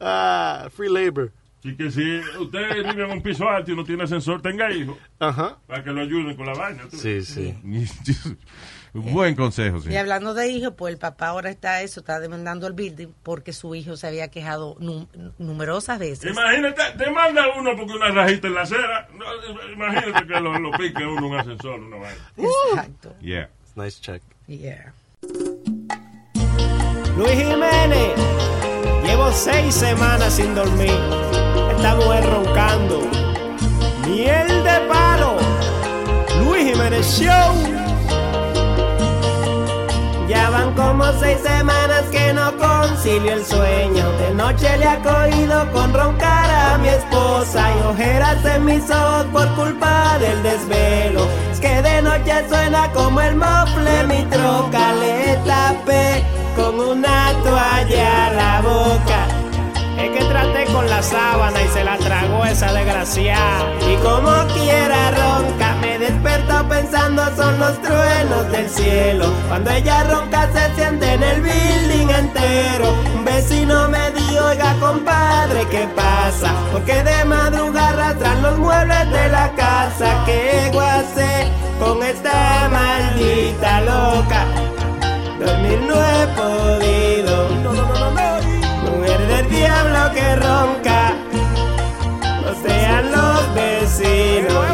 Ah, 0.00 0.68
free 0.74 0.88
labor. 0.88 1.30
Así 1.62 1.76
que 1.76 1.90
si 1.90 2.18
usted 2.40 2.74
vive 2.86 3.04
en 3.04 3.10
un 3.10 3.22
piso 3.22 3.46
alto 3.48 3.70
y 3.72 3.76
no 3.76 3.84
tiene 3.84 4.04
ascensor, 4.04 4.40
tenga 4.40 4.72
hijos 4.72 4.96
Ajá. 5.18 5.58
para 5.66 5.84
que 5.84 5.90
lo 5.90 6.00
ayuden 6.00 6.34
con 6.34 6.46
la 6.46 6.54
vaina. 6.54 6.84
tú. 6.90 6.96
Sí, 6.96 7.22
sí. 7.22 7.54
Buen 8.92 9.36
consejo, 9.36 9.78
sí. 9.80 9.90
Y 9.92 9.96
hablando 9.96 10.34
de 10.34 10.48
hijos, 10.48 10.72
pues 10.76 10.92
el 10.94 10.98
papá 10.98 11.28
ahora 11.28 11.48
está 11.50 11.80
eso, 11.82 12.00
está 12.00 12.18
demandando 12.18 12.66
el 12.66 12.72
building 12.72 13.08
porque 13.22 13.52
su 13.52 13.74
hijo 13.76 13.96
se 13.96 14.06
había 14.08 14.28
quejado 14.28 14.74
nu- 14.80 15.06
numerosas 15.38 15.98
veces. 16.00 16.32
Imagínate, 16.32 16.82
te 16.98 17.10
manda 17.10 17.42
uno 17.56 17.76
porque 17.76 17.92
una 17.92 18.08
rajita 18.10 18.48
en 18.48 18.54
la 18.54 18.62
acera. 18.62 19.08
No, 19.14 19.24
Imagínate 19.72 20.26
que 20.26 20.40
lo, 20.40 20.58
lo 20.58 20.70
pique 20.72 21.04
uno 21.06 21.18
en 21.18 21.24
un 21.24 21.38
ascensor, 21.38 21.78
una 21.78 21.96
vaina. 21.98 22.32
Exacto. 22.72 23.14
Yeah. 23.20 23.48
It's 23.62 23.76
nice 23.76 24.00
check. 24.00 24.22
Yeah. 24.48 24.92
Luis 27.16 27.32
Jiménez, 27.32 28.16
llevo 29.04 29.30
seis 29.30 29.74
semanas 29.74 30.34
sin 30.34 30.54
dormir. 30.54 30.90
Esta 31.80 31.94
mujer 31.94 32.30
roncando. 32.30 33.00
Miel 34.06 34.48
de 34.64 34.80
palo. 34.86 35.36
Luis 36.44 36.70
Jiménez 36.70 37.06
Show. 37.06 37.54
Ya 40.28 40.50
van 40.50 40.74
como 40.74 41.10
seis 41.18 41.38
semanas 41.40 42.02
que 42.12 42.34
no 42.34 42.52
concilio 42.58 43.32
el 43.32 43.46
sueño. 43.46 44.12
De 44.18 44.34
noche 44.34 44.76
le 44.76 44.84
ha 44.84 44.98
cogido 45.00 45.72
con 45.72 45.94
roncar 45.94 46.50
a 46.50 46.76
mi 46.76 46.88
esposa 46.88 47.70
y 47.74 47.86
ojeras 47.86 48.44
en 48.44 48.66
mis 48.66 48.90
ojos 48.90 49.24
por 49.32 49.48
culpa 49.54 50.18
del 50.18 50.42
desvelo. 50.42 51.26
Es 51.50 51.60
que 51.60 51.80
de 51.80 52.02
noche 52.02 52.46
suena 52.50 52.92
como 52.92 53.22
el 53.22 53.36
mofle 53.36 54.04
mi 54.06 54.22
troca. 54.24 54.92
Le 55.00 55.38
tapé 55.46 56.26
con 56.56 56.78
una 56.78 57.32
toalla 57.42 58.32
la 58.34 58.60
boca. 58.60 59.39
Con 60.72 60.88
la 60.88 61.02
sábana 61.02 61.60
y 61.62 61.68
se 61.68 61.82
la 61.82 61.96
tragó 61.98 62.44
esa 62.44 62.72
desgraciada. 62.72 63.72
Y 63.90 63.96
como 63.96 64.30
quiera 64.54 65.10
ronca, 65.10 65.74
me 65.80 65.98
desperto 65.98 66.68
pensando 66.68 67.24
son 67.34 67.58
los 67.58 67.80
truenos 67.82 68.52
del 68.52 68.68
cielo. 68.68 69.32
Cuando 69.48 69.70
ella 69.70 70.04
ronca 70.04 70.48
se 70.52 70.74
siente 70.76 71.12
en 71.14 71.22
el 71.22 71.42
building 71.42 72.08
entero. 72.10 72.94
Un 73.14 73.24
vecino 73.24 73.88
me 73.88 74.10
dijo, 74.12 74.44
oiga 74.44 74.74
compadre, 74.80 75.66
¿qué 75.70 75.88
pasa? 75.96 76.54
Porque 76.72 77.02
de 77.02 77.24
madrugada 77.24 77.88
arrastran 77.88 78.42
los 78.42 78.58
muebles 78.58 79.10
de 79.10 79.28
la 79.28 79.50
casa. 79.52 80.22
¿Qué 80.24 80.70
guase 80.72 81.48
con 81.80 82.02
esta 82.02 82.68
maldita 82.70 83.80
loca? 83.80 84.46
Dormir 85.38 85.80
no 85.80 85.94
he 85.94 86.26
podido. 86.36 87.19
Diablo 89.60 90.10
que 90.14 90.36
ronca. 90.36 91.12
No 92.42 92.54
sean 92.62 93.12
los 93.12 93.54
vecinos. 93.54 94.69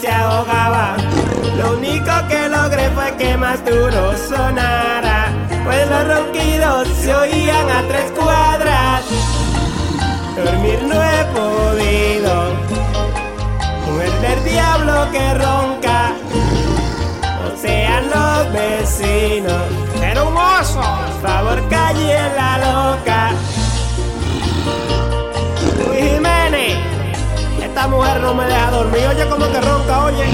Se 0.00 0.10
ahogaba. 0.10 0.96
Lo 1.56 1.76
único 1.76 2.12
que 2.28 2.48
logré 2.48 2.90
fue 2.90 3.16
que 3.16 3.36
más 3.36 3.64
duro 3.64 4.14
sonara 4.28 5.28
Pues 5.64 5.88
los 5.88 6.08
ronquidos 6.08 6.88
se 6.88 7.14
oían 7.14 7.70
a 7.70 7.82
tres 7.88 8.12
cuadras. 8.12 9.02
Dormir 10.36 10.82
no 10.82 11.02
he 11.02 11.24
podido 11.34 12.52
Mujer 13.86 14.12
del 14.20 14.44
diablo 14.44 15.10
que 15.10 15.34
ronca 15.34 16.12
No 17.42 17.56
sean 17.56 18.04
los 18.10 18.52
vecinos 18.52 19.62
Era 20.02 20.22
un 20.22 20.36
oso 20.36 20.82
Por 20.82 21.30
favor 21.30 21.68
calle 21.70 22.18
la 22.36 22.58
loca 22.58 23.30
esta 27.86 27.96
mujer 27.96 28.20
no 28.20 28.34
me 28.34 28.44
deja 28.46 28.70
dormir. 28.70 29.06
Oye, 29.06 29.28
como 29.28 29.46
que 29.52 29.60
ronca, 29.60 30.04
oye. 30.06 30.24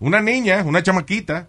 Una 0.00 0.20
niña, 0.20 0.62
una 0.64 0.82
chamaquita, 0.82 1.46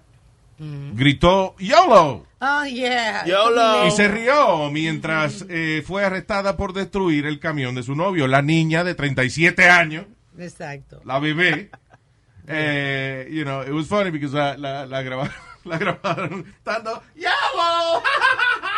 gritó 0.93 1.55
YOLO 1.57 2.27
Oh, 2.45 2.65
yeah. 2.65 3.25
YOLO. 3.25 3.87
y 3.87 3.91
se 3.91 4.07
rió 4.09 4.69
mientras 4.69 5.45
eh, 5.49 5.81
fue 5.87 6.03
arrestada 6.05 6.57
por 6.57 6.73
destruir 6.73 7.25
el 7.25 7.39
camión 7.39 7.73
de 7.73 7.83
su 7.83 7.95
novio. 7.95 8.27
La 8.27 8.41
niña 8.41 8.83
de 8.83 8.93
37 8.95 9.69
años, 9.69 10.05
Exacto. 10.37 11.01
la 11.05 11.19
bebé, 11.19 11.71
eh, 12.47 13.27
you 13.31 13.43
know, 13.43 13.63
it 13.63 13.71
was 13.71 13.87
funny 13.87 14.11
because 14.11 14.35
la, 14.35 14.57
la, 14.57 14.85
la 14.85 15.01
grabaron, 15.01 15.33
la 15.63 15.77
grabaron 15.77 16.45
estando 16.57 17.01
YOLO, 17.15 18.03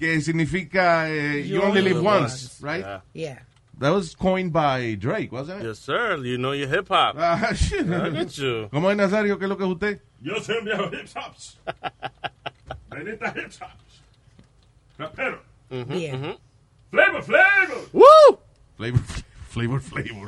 que 0.00 0.20
significa 0.22 1.08
eh, 1.08 1.46
you 1.46 1.62
only 1.62 1.82
live 1.82 2.02
once, 2.02 2.58
right? 2.62 2.80
Yeah. 2.80 3.00
Yeah. 3.14 3.38
That 3.78 3.92
was 3.92 4.14
coined 4.16 4.52
by 4.52 4.96
Drake, 4.96 5.30
wasn't 5.30 5.60
it? 5.62 5.66
Yes, 5.68 5.78
sir. 5.78 6.16
You 6.24 6.36
know 6.38 6.52
your 6.52 6.68
hip 6.68 6.88
hop. 6.88 7.14
Ah, 7.18 7.52
shit. 7.54 7.86
Look 7.86 8.14
at 8.16 8.36
you. 8.36 8.68
¿Cómo 8.72 8.90
es 8.90 8.96
Nazario? 8.96 9.38
¿Qué 9.38 9.44
es 9.44 9.48
lo 9.48 9.56
que 9.56 9.64
es 9.64 9.70
usted? 9.70 10.00
Yo 10.22 10.34
soy 10.40 10.56
un 10.58 10.64
viejo 10.64 10.90
hip 10.92 11.08
hops. 11.14 11.58
Benita 12.90 13.32
hip 13.36 13.52
hops. 13.60 14.02
Rapero. 14.98 15.40
Bien. 15.88 16.36
Flavor, 16.90 17.22
flavor. 17.22 17.88
Woo! 17.92 18.38
Flavor, 18.76 19.00
flavor, 19.48 19.80
flavor. 19.80 20.26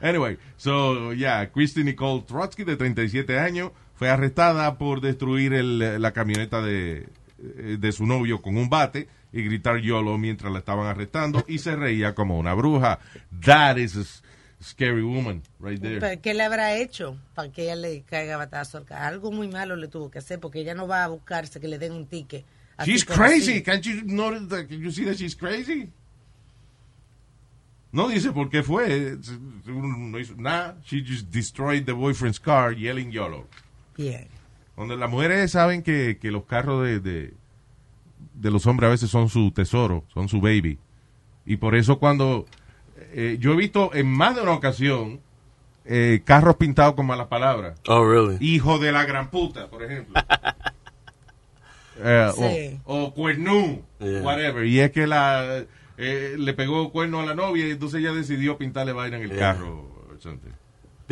anyway, 0.00 0.36
so, 0.56 1.12
yeah, 1.12 1.44
Christy 1.46 1.84
Nicole 1.84 2.22
Trotsky, 2.22 2.64
de 2.64 2.76
37 2.76 3.38
años, 3.38 3.70
fue 3.94 4.08
arrestada 4.08 4.76
por 4.78 5.00
destruir 5.00 5.52
el- 5.54 6.00
la 6.00 6.12
camioneta 6.12 6.60
de, 6.62 7.08
de 7.42 7.92
su 7.92 8.06
novio 8.06 8.40
con 8.40 8.56
un 8.56 8.68
bate 8.68 9.08
y 9.32 9.42
gritar 9.42 9.78
YOLO 9.78 10.16
mientras 10.18 10.52
la 10.52 10.60
estaban 10.60 10.86
arrestando 10.86 11.44
y 11.48 11.58
se 11.58 11.74
reía 11.74 12.14
como 12.14 12.38
una 12.38 12.54
bruja. 12.54 12.98
That 13.44 13.76
is 13.78 13.96
a 13.96 14.04
scary 14.62 15.02
woman 15.02 15.42
right 15.58 15.80
there. 15.80 16.00
Pero, 16.00 16.20
¿Qué 16.20 16.34
le 16.34 16.44
habrá 16.44 16.76
hecho 16.76 17.16
para 17.34 17.50
que 17.50 17.64
ella 17.64 17.76
le 17.76 18.02
caiga 18.02 18.36
batazo 18.36 18.84
Algo 18.90 19.32
muy 19.32 19.48
malo 19.48 19.76
le 19.76 19.88
tuvo 19.88 20.10
que 20.10 20.18
hacer 20.18 20.38
porque 20.38 20.60
ella 20.60 20.74
no 20.74 20.86
va 20.86 21.04
a 21.04 21.08
buscarse 21.08 21.60
que 21.60 21.68
le 21.68 21.78
den 21.78 21.92
un 21.92 22.06
ticket. 22.06 22.44
She's 22.84 23.04
crazy. 23.04 23.52
así. 23.52 23.62
Can't 23.62 23.84
you 23.84 24.02
notice 24.04 24.48
that? 24.48 24.68
Can 24.68 24.80
you 24.80 24.90
see 24.90 25.04
that 25.04 25.16
she's 25.16 25.36
crazy? 25.36 25.90
No 27.92 28.08
dice 28.08 28.32
por 28.32 28.48
qué 28.48 28.62
fue. 28.62 29.18
No 29.66 30.18
hizo 30.18 30.34
nada. 30.36 30.78
She 30.84 31.02
just 31.02 31.30
destroyed 31.30 31.84
the 31.84 31.92
boyfriend's 31.92 32.38
car 32.38 32.72
yelling 32.72 33.12
YOLO. 33.12 33.46
Bien. 33.96 34.26
Donde 34.76 34.96
las 34.96 35.10
mujeres 35.10 35.50
saben 35.50 35.82
que, 35.82 36.18
que 36.20 36.30
los 36.30 36.44
carros 36.44 36.84
de, 36.84 37.00
de, 37.00 37.34
de 38.34 38.50
los 38.50 38.66
hombres 38.66 38.88
a 38.88 38.90
veces 38.90 39.10
son 39.10 39.28
su 39.28 39.50
tesoro, 39.52 40.04
son 40.12 40.28
su 40.28 40.40
baby. 40.40 40.78
Y 41.44 41.56
por 41.56 41.74
eso 41.74 41.98
cuando... 41.98 42.46
eh, 43.12 43.36
yo 43.40 43.52
he 43.52 43.56
visto 43.56 43.90
en 43.94 44.06
más 44.06 44.34
de 44.36 44.42
una 44.42 44.52
ocasión 44.52 45.20
eh, 45.84 46.22
carros 46.24 46.56
pintados 46.56 46.94
con 46.94 47.04
malas 47.06 47.26
palabras. 47.26 47.78
Oh, 47.88 48.04
really? 48.08 48.36
Hijo 48.40 48.78
de 48.78 48.92
la 48.92 49.04
gran 49.04 49.30
puta, 49.30 49.68
por 49.68 49.82
ejemplo. 49.82 50.14
Eh, 52.04 52.30
Sí. 52.34 52.80
o, 52.84 53.04
o 53.04 53.14
cuernú, 53.14 53.82
Yeah. 54.00 54.22
whatever. 54.22 54.64
Y 54.66 54.80
es 54.80 54.90
que 54.90 55.06
la 55.06 55.64
eh, 55.98 56.34
le 56.38 56.54
pegó 56.54 56.90
cuerno 56.90 57.20
a 57.20 57.26
la 57.26 57.34
novia 57.34 57.66
y 57.68 57.70
entonces 57.72 58.00
ella 58.00 58.12
decidió 58.12 58.56
pintarle 58.56 58.92
vaina 58.92 59.18
en 59.18 59.24
el 59.24 59.28
Yeah. 59.30 59.38
carro. 59.38 59.88
or 60.10 60.18
something. 60.20 60.50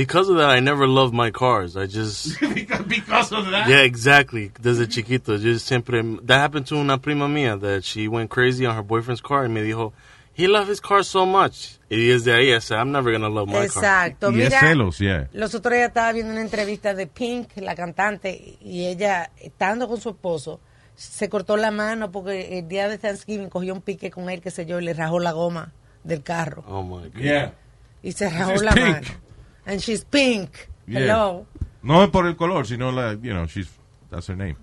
Because 0.01 0.31
of 0.31 0.39
that, 0.39 0.49
I 0.49 0.61
never 0.61 0.87
loved 0.89 1.13
my 1.13 1.31
cars. 1.31 1.77
I 1.77 1.85
just 1.85 2.41
because, 2.55 2.87
because 2.87 3.33
of 3.33 3.51
that. 3.51 3.69
yeah, 3.69 3.83
exactly. 3.83 4.51
Desde 4.59 4.87
chiquito, 4.87 5.37
yo 5.37 5.59
siempre 5.59 6.01
that 6.23 6.39
happened 6.39 6.67
to 6.69 6.77
una 6.77 6.97
prima 6.97 7.29
mía 7.29 7.61
that 7.61 7.85
she 7.85 8.09
went 8.09 8.31
crazy 8.31 8.65
on 8.65 8.75
her 8.75 8.83
boyfriend's 8.83 9.21
car 9.21 9.45
and 9.45 9.53
me 9.53 9.61
dijo, 9.61 9.93
he 10.33 10.47
loved 10.47 10.71
his 10.71 10.81
car 10.81 11.03
so 11.03 11.27
much. 11.27 11.79
Y 11.91 11.97
desde 12.09 12.33
ahí, 12.33 12.57
I 12.57 12.61
said, 12.61 12.79
I'm 12.79 12.93
never 12.93 13.13
gonna 13.13 13.29
love 13.29 13.47
my 13.47 13.69
car. 13.69 14.09
Exacto. 14.09 14.31
Y 14.31 14.41
es 14.41 14.49
Mira, 14.49 14.61
celos, 14.61 14.99
yeah. 15.01 15.29
los 15.35 15.55
otros 15.55 15.75
días 15.75 15.89
estaba 15.89 16.13
viendo 16.13 16.33
una 16.33 16.41
entrevista 16.41 16.95
de 16.95 17.07
Pink, 17.07 17.59
la 17.59 17.75
cantante, 17.75 18.57
y 18.59 18.87
ella, 18.87 19.31
estando 19.39 19.87
con 19.87 20.01
su 20.01 20.09
esposo, 20.09 20.61
se 20.97 21.29
cortó 21.29 21.59
la 21.59 21.71
mano 21.71 22.11
porque 22.11 22.59
el 22.59 22.69
día 22.69 22.89
de 22.89 22.97
Thanksgiving 22.97 23.51
cogió 23.51 23.75
un 23.75 23.83
pique 23.83 24.11
con 24.11 24.31
él, 24.31 24.41
qué 24.41 24.51
sé 24.51 24.65
yo, 24.65 24.81
y 24.81 24.85
le 24.85 24.95
rajó 24.95 25.19
la 25.19 25.33
goma 25.33 25.73
del 26.05 26.23
carro. 26.23 26.65
Oh 26.67 26.83
my 26.83 27.11
god. 27.11 27.21
Yeah. 27.21 27.55
Y 28.03 28.13
se 28.13 28.31
rajó 28.31 28.55
la 28.63 28.73
pink. 28.73 28.87
mano. 28.87 29.30
And 29.66 29.81
she's 29.81 30.05
pink. 30.05 30.51
Yeah. 30.87 31.01
Hello. 31.01 31.46
No 31.83 32.03
es 32.03 32.11
por 32.11 32.27
el 32.27 32.37
color, 32.37 32.66
sino 32.66 32.90
la, 32.92 33.12
you 33.14 33.33
know, 33.33 33.46
she's, 33.46 33.68
that's 34.11 34.29
her 34.29 34.37
name. 34.37 34.57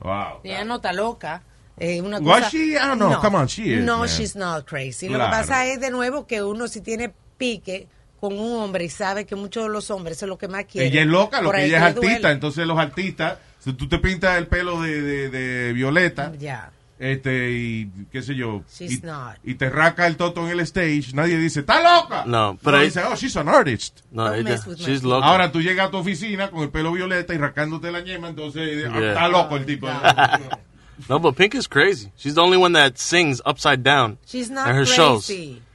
Wow. 0.00 0.40
Ella 0.44 0.64
no 0.64 0.76
está 0.76 0.92
loca. 0.92 1.42
Eh, 1.76 2.00
una 2.00 2.18
Was 2.18 2.40
cosa- 2.44 2.50
she? 2.50 2.74
I 2.74 2.86
don't 2.86 2.98
know. 2.98 3.20
Come 3.20 3.36
on, 3.36 3.46
she 3.46 3.74
is, 3.74 3.84
No, 3.84 3.98
man. 4.00 4.08
she's 4.08 4.34
not 4.36 4.64
crazy. 4.66 5.08
Lo 5.08 5.18
que 5.18 5.24
pasa 5.26 5.66
es, 5.66 5.80
de 5.80 5.90
nuevo, 5.90 6.26
que 6.26 6.42
uno 6.42 6.66
si 6.68 6.80
tiene 6.80 7.12
pique 7.36 7.88
con 8.20 8.36
un 8.36 8.60
hombre 8.60 8.84
y 8.84 8.88
sabe 8.88 9.24
que 9.26 9.36
muchos 9.36 9.64
de 9.64 9.68
los 9.70 9.90
hombres 9.90 10.16
eso 10.16 10.26
es 10.26 10.28
lo 10.30 10.38
que 10.38 10.48
más 10.48 10.64
quieren. 10.64 10.90
Ella 10.92 11.02
es 11.02 11.06
loca, 11.06 11.40
lo 11.40 11.52
que 11.52 11.66
ella 11.66 11.76
es 11.78 11.82
artista. 11.84 12.18
duele. 12.18 12.30
Entonces 12.32 12.66
los 12.66 12.78
artistas, 12.78 13.38
si 13.60 13.72
tú 13.74 13.88
te 13.88 13.98
pintas 13.98 14.36
el 14.38 14.48
pelo 14.48 14.80
de, 14.82 15.00
de, 15.02 15.30
de 15.30 15.72
violeta, 15.72 16.32
Ya. 16.36 16.72
Este, 16.98 17.50
y 17.52 17.90
qué 18.10 18.22
sé 18.22 18.34
yo, 18.34 18.62
She's 18.72 19.02
y, 19.02 19.06
not. 19.06 19.36
y 19.44 19.54
te 19.54 19.70
raca 19.70 20.06
el 20.06 20.16
toto 20.16 20.44
en 20.46 20.52
el 20.52 20.60
stage, 20.60 21.12
nadie 21.14 21.38
dice, 21.38 21.60
¡está 21.60 21.80
loca! 21.80 22.24
No, 22.26 22.58
pero 22.62 22.78
No, 22.78 22.82
dice, 22.82 23.02
oh, 23.04 23.14
she's 23.14 23.36
an 23.36 23.48
artist. 23.48 24.00
No, 24.10 24.32
ella, 24.34 24.56
she's 24.76 25.02
loca. 25.02 25.26
Ahora 25.26 25.52
tú 25.52 25.60
llegas 25.60 25.88
a 25.88 25.90
tu 25.90 25.98
oficina 25.98 26.50
con 26.50 26.62
el 26.62 26.70
pelo 26.70 26.92
violeta 26.92 27.34
y 27.34 27.38
rascándote 27.38 27.90
la 27.92 28.00
ñema, 28.00 28.28
entonces 28.28 28.84
ah, 28.88 28.98
Yeah. 28.98 29.08
está 29.12 29.28
loco 29.28 29.56
el 29.56 29.64
tipo. 29.66 29.86
no, 31.08 31.18
but 31.20 31.36
Pink 31.36 31.54
is 31.54 31.68
crazy. 31.68 32.10
She's 32.16 32.34
the 32.34 32.40
only 32.42 32.56
one 32.56 32.72
that 32.72 32.98
sings 32.98 33.40
upside 33.46 33.82
down 33.82 34.18
She's 34.26 34.50
not 34.50 34.68
in 34.68 34.74
her 34.74 34.84
crazy. 34.84 34.96
shows. 34.96 35.30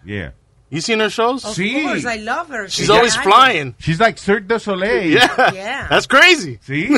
yeah. 0.05 0.31
You 0.73 0.81
seen 0.81 0.99
her 1.01 1.09
shows? 1.11 1.45
Of 1.45 1.53
Sí. 1.55 1.83
course, 1.83 2.03
I 2.03 2.15
love 2.17 2.49
her. 2.49 2.67
She's 2.67 2.73
She's 2.85 2.89
always 2.89 3.15
flying. 3.15 3.29
flying. 3.29 3.75
She's 3.77 3.99
like 3.99 4.17
Cirque 4.17 4.47
du 4.47 4.57
Soleil. 4.59 5.05
Yeah. 5.13 5.51
Yeah. 5.53 5.87
That's 5.87 6.07
crazy. 6.07 6.57
Sí, 6.65 6.89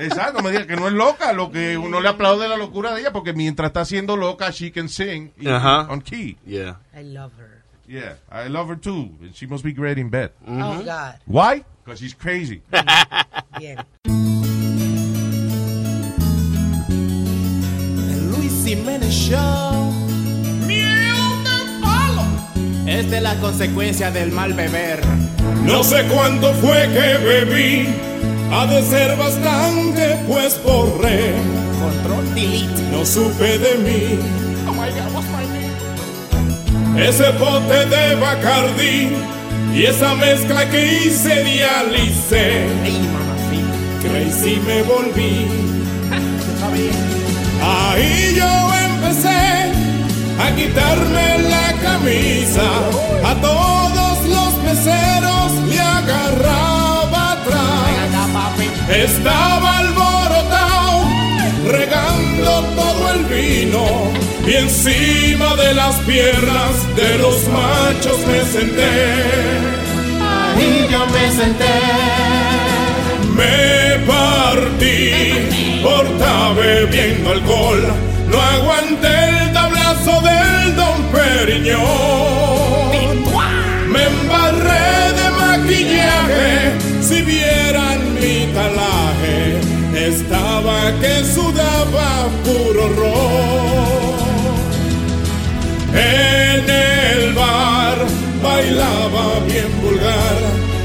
exacto, 0.00 0.40
me 0.40 0.52
diga 0.52 0.68
que 0.68 0.76
no 0.76 0.86
es 0.86 0.92
loca, 0.92 1.32
lo 1.32 1.50
que 1.50 1.76
uno 1.76 2.00
le 2.00 2.08
aplaude 2.10 2.46
la 2.48 2.56
locura 2.56 2.94
de 2.94 3.00
ella, 3.00 3.10
porque 3.12 3.32
mientras 3.32 3.70
está 3.70 3.84
siendo 3.84 4.16
loca, 4.16 4.52
she 4.52 4.70
can 4.70 4.88
sing 4.88 5.32
y- 5.36 5.48
Ajá. 5.48 5.88
on 5.90 6.00
key. 6.00 6.36
Yeah. 6.46 6.76
I 6.96 7.02
love 7.02 7.32
her. 7.40 7.64
Yeah, 7.88 8.14
I 8.30 8.46
love 8.48 8.68
her 8.68 8.76
too. 8.76 9.10
and 9.20 9.34
She 9.34 9.46
must 9.46 9.64
be 9.64 9.72
great 9.72 9.98
in 9.98 10.10
bed. 10.10 10.30
Mm-hmm. 10.48 10.62
Oh, 10.62 10.82
God. 10.84 11.18
Why? 11.26 11.64
Because 11.84 11.98
she's 12.00 12.14
crazy. 12.14 12.62
Bien. 13.58 13.84
Luis 18.30 18.64
Jiménez 18.64 19.10
Show. 19.10 20.03
Esta 22.94 23.16
es 23.16 23.22
la 23.22 23.34
consecuencia 23.40 24.12
del 24.12 24.30
mal 24.30 24.54
beber. 24.54 25.00
No 25.64 25.82
sé 25.82 26.04
cuánto 26.04 26.52
fue 26.54 26.88
que 26.92 27.18
bebí, 27.24 27.88
ha 28.52 28.66
de 28.66 28.82
ser 28.82 29.16
bastante, 29.16 30.16
pues 30.28 30.60
borré. 30.64 31.32
Control 31.80 32.34
delete. 32.36 32.82
No 32.92 33.04
supe 33.04 33.58
de 33.58 33.74
mí. 33.78 34.20
Ese 36.96 37.32
bote 37.32 37.84
de 37.86 38.14
Bacardi 38.14 39.08
y 39.74 39.82
esa 39.86 40.14
mezcla 40.14 40.70
que 40.70 40.86
hice 40.86 41.42
dialicé. 41.42 42.62
Ey, 42.84 43.08
mamacita. 43.12 44.08
Crazy 44.08 44.60
me 44.64 44.82
volví. 44.84 45.48
Ahí 47.60 48.34
yo 48.36 48.72
empecé 48.86 49.73
a 50.38 50.54
quitarme 50.54 51.38
la 51.54 51.72
camisa. 51.82 52.66
A 53.24 53.34
todos 53.40 54.16
los 54.28 54.52
meseros 54.62 55.52
le 55.68 55.80
agarraba 55.80 57.32
atrás. 57.32 57.74
Estaba 58.88 59.78
alborotado, 59.78 61.08
regando 61.66 62.50
todo 62.76 63.12
el 63.14 63.24
vino. 63.24 63.84
Y 64.46 64.54
encima 64.56 65.56
de 65.56 65.74
las 65.74 65.94
piernas 66.00 66.72
de 66.94 67.18
los 67.18 67.48
machos 67.48 68.18
me 68.26 68.44
senté. 68.44 68.94
Ahí 70.20 70.86
yo 70.90 71.06
me 71.06 71.30
senté. 71.30 71.74
Me 73.34 74.04
partí 74.06 75.80
por 75.82 76.06
estar 76.06 76.54
bebiendo 76.54 77.30
alcohol. 77.30 77.82
No 78.28 78.40
aguanté 78.40 79.43
del 80.04 80.76
Don 80.76 81.02
Periñón. 81.12 81.80
Me 83.88 84.02
embarré 84.04 85.12
de 85.18 85.30
maquillaje. 85.30 86.72
Si 87.00 87.22
vieran 87.22 88.12
mi 88.14 88.52
talaje, 88.52 89.60
estaba 89.94 90.92
que 91.00 91.24
sudaba 91.24 92.28
puro 92.44 92.88
ron. 92.98 94.14
En 95.94 96.68
el 96.68 97.32
bar 97.32 97.98
bailaba 98.42 99.40
bien 99.46 99.72
vulgar, 99.80 100.38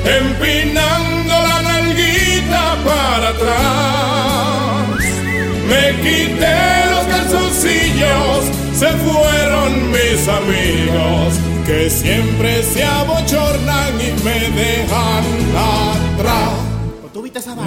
empinando 0.05 1.33
la 1.47 1.61
nalguita 1.61 2.63
para 2.85 3.29
atrás. 3.29 5.03
Me 5.67 5.83
quité 6.03 6.78
se 8.79 8.87
fueron 8.87 9.91
mis 9.91 10.25
amigos, 10.29 11.33
que 11.65 11.89
siempre 11.89 12.63
se 12.63 12.81
abochornan 12.81 13.93
y 13.99 14.23
me 14.23 14.39
dejan 14.57 15.25
atrás. 16.15 16.69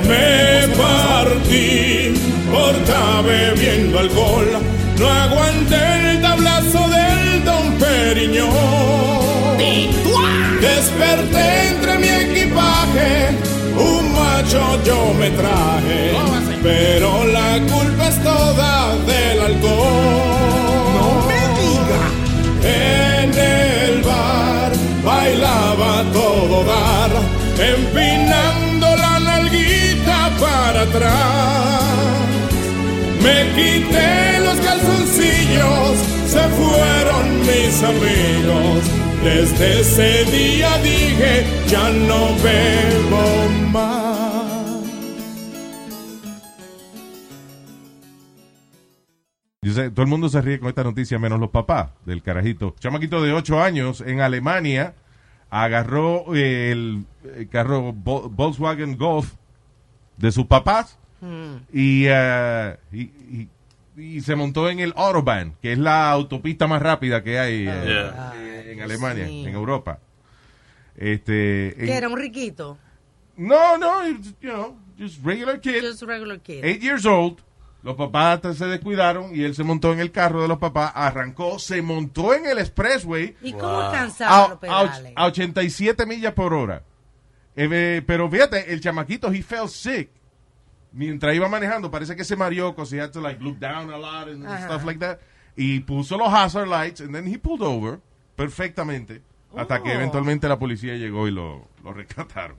Me 0.08 0.68
partí 0.74 2.14
por 2.50 2.74
estar 2.76 3.24
bebiendo 3.24 3.98
alcohol. 3.98 4.48
No 4.98 5.10
aguanté 5.10 6.12
el 6.12 6.22
tablazo 6.22 6.88
del 6.88 7.44
Don 7.44 7.72
Periñón. 7.74 9.58
Desperté 10.62 11.68
entre 11.68 11.98
mi 11.98 12.08
equipaje. 12.08 13.36
Un 13.76 14.12
macho 14.12 14.82
yo 14.82 15.12
me 15.18 15.28
traje. 15.30 16.12
Pero 16.62 17.26
la 17.26 17.60
culpa 17.70 18.08
es 18.08 18.22
toda 18.22 18.96
del 19.04 19.40
alcohol. 19.40 20.11
Empinando 27.58 28.96
la 28.96 29.20
nalguita 29.20 30.30
para 30.40 30.82
atrás. 30.82 31.82
Me 33.22 33.52
quité 33.54 34.40
los 34.40 34.58
calzoncillos, 34.60 35.98
se 36.26 36.40
fueron 36.48 37.40
mis 37.40 37.82
amigos. 37.82 39.02
Desde 39.22 39.80
ese 39.80 40.24
día 40.24 40.76
dije, 40.78 41.46
ya 41.68 41.90
no 41.90 42.34
bebo 42.42 43.48
más. 43.70 44.42
Yo 49.64 49.72
sé, 49.74 49.90
todo 49.90 50.02
el 50.02 50.08
mundo 50.08 50.28
se 50.28 50.40
ríe 50.42 50.58
con 50.58 50.70
esta 50.70 50.82
noticia, 50.82 51.20
menos 51.20 51.38
los 51.38 51.50
papás 51.50 51.90
del 52.04 52.20
carajito. 52.20 52.74
Chamaquito 52.80 53.22
de 53.22 53.32
8 53.32 53.62
años 53.62 54.02
en 54.04 54.20
Alemania 54.20 54.94
agarró 55.50 56.24
eh, 56.34 57.04
el, 57.24 57.42
eh, 57.42 57.48
carro 57.50 57.92
Vo- 57.92 58.28
Volkswagen 58.30 58.96
Golf 58.96 59.32
de 60.16 60.32
sus 60.32 60.46
papás 60.46 60.98
y, 61.72 62.04
eh, 62.08 62.76
y, 62.92 63.00
y- 63.02 63.48
y 63.96 64.20
se 64.22 64.34
montó 64.34 64.68
en 64.70 64.80
el 64.80 64.92
Autobahn, 64.96 65.54
que 65.62 65.72
es 65.72 65.78
la 65.78 66.10
autopista 66.10 66.66
más 66.66 66.80
rápida 66.82 67.22
que 67.22 67.38
hay 67.38 67.68
eh, 67.68 67.84
Yeah. 67.86 68.32
eh, 68.36 68.72
en 68.72 68.80
Alemania, 68.82 69.26
en 69.28 69.48
Europa. 69.54 69.98
Este, 70.96 71.74
Que 71.78 71.92
era 71.94 72.08
un 72.08 72.16
riquito. 72.18 72.78
no, 73.36 73.78
no, 73.78 74.06
you 74.08 74.20
know, 74.40 74.76
just 74.98 75.24
regular 75.24 75.60
kid. 75.60 75.80
Just 75.82 76.02
regular 76.02 76.38
kid. 76.40 76.64
Eight 76.64 76.82
years 76.82 77.04
old. 77.06 77.38
Los 77.82 77.96
papás 77.96 78.36
hasta 78.36 78.54
se 78.54 78.66
descuidaron 78.66 79.34
y 79.34 79.42
él 79.42 79.56
se 79.56 79.64
montó 79.64 79.92
en 79.92 79.98
el 79.98 80.12
carro 80.12 80.40
de 80.42 80.46
los 80.48 80.58
papás, 80.58 80.92
arrancó, 80.94 81.58
se 81.58 81.82
montó 81.82 82.32
en 82.32 82.46
el 82.46 82.58
expressway 82.58 83.34
¿Y 83.42 83.52
cómo 83.54 83.80
a, 83.80 84.04
los 84.04 84.20
a 84.20 84.60
pedales? 84.60 85.12
a 85.16 85.26
87 85.26 86.06
millas 86.06 86.32
por 86.34 86.54
hora. 86.54 86.82
Eh, 87.54 87.68
eh, 87.70 88.02
pero 88.06 88.30
fíjate, 88.30 88.72
el 88.72 88.80
chamaquito, 88.80 89.30
he 89.32 89.42
felt 89.42 89.68
sick. 89.70 90.10
Mientras 90.92 91.34
iba 91.34 91.48
manejando, 91.48 91.90
parece 91.90 92.14
que 92.16 92.24
se 92.24 92.36
mareó, 92.36 92.72
because 92.72 92.94
he 92.94 93.00
had 93.00 93.10
to 93.12 93.20
like 93.20 93.42
look 93.42 93.58
down 93.58 93.90
a 93.90 93.96
lot 93.98 94.28
and 94.28 94.46
Ajá. 94.46 94.66
stuff 94.66 94.84
like 94.84 95.00
that. 95.00 95.18
Y 95.56 95.80
puso 95.80 96.16
los 96.18 96.32
hazard 96.32 96.68
lights, 96.68 97.00
and 97.00 97.14
then 97.14 97.26
he 97.26 97.38
pulled 97.38 97.62
over, 97.62 97.98
perfectamente. 98.36 99.22
Hasta 99.54 99.82
que 99.82 99.90
Oh. 99.90 99.94
eventualmente 99.94 100.48
la 100.48 100.58
policía 100.58 100.94
llegó 100.96 101.28
y 101.28 101.30
lo, 101.30 101.68
lo 101.84 101.92
rescataron. 101.92 102.56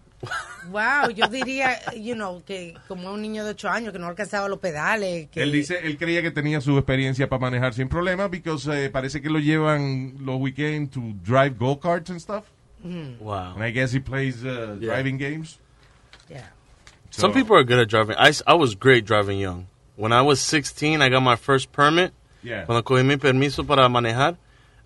Wow, 0.70 1.10
yo 1.14 1.28
diría, 1.28 1.78
you 1.96 2.14
know, 2.14 2.44
que 2.46 2.76
como 2.88 3.12
un 3.12 3.22
niño 3.22 3.44
de 3.44 3.50
8 3.52 3.70
años 3.70 3.92
que 3.92 4.00
no 4.00 4.08
alcanzaba 4.08 4.48
los 4.48 4.60
pedales. 4.60 5.28
Que... 5.30 5.42
Él 5.44 5.52
dice, 5.52 5.80
él 5.84 5.98
creía 5.98 6.22
que 6.22 6.32
tenía 6.32 6.62
su 6.62 6.78
experiencia 6.78 7.28
para 7.28 7.42
manejar 7.42 7.74
sin 7.74 7.90
problema, 7.90 8.30
porque 8.30 8.90
parece 8.92 9.22
que 9.22 9.30
lo 9.30 9.40
llevan 9.40 10.14
los 10.22 10.40
weekends 10.40 10.92
to 10.92 11.02
drive 11.24 11.56
go-karts 11.58 12.10
and 12.12 12.20
stuff. 12.20 12.46
Mm. 12.86 13.20
Wow. 13.20 13.54
And 13.56 13.64
I 13.64 13.72
guess 13.72 13.92
he 13.92 14.00
plays 14.00 14.44
uh, 14.46 14.78
Yeah. 14.80 14.88
driving 14.88 15.18
games. 15.18 15.58
Yeah. 16.30 16.44
Some 17.12 17.32
people 17.34 17.56
are 17.56 17.64
good 17.64 17.80
at 17.80 17.88
driving. 17.90 18.16
I, 18.18 18.34
I 18.48 18.56
was 18.56 18.76
great 18.76 19.06
driving 19.06 19.40
young. 19.40 19.68
When 19.96 20.12
I 20.12 20.22
was 20.24 20.42
16, 20.42 21.02
I 21.02 21.10
got 21.10 21.22
my 21.22 21.36
first 21.36 21.72
permit. 21.72 22.12
Yeah. 22.42 22.66
Cuando 22.66 22.82
cogí 22.84 23.06
mi 23.06 23.16
permiso 23.18 23.66
para 23.66 23.88
manejar, 23.88 24.38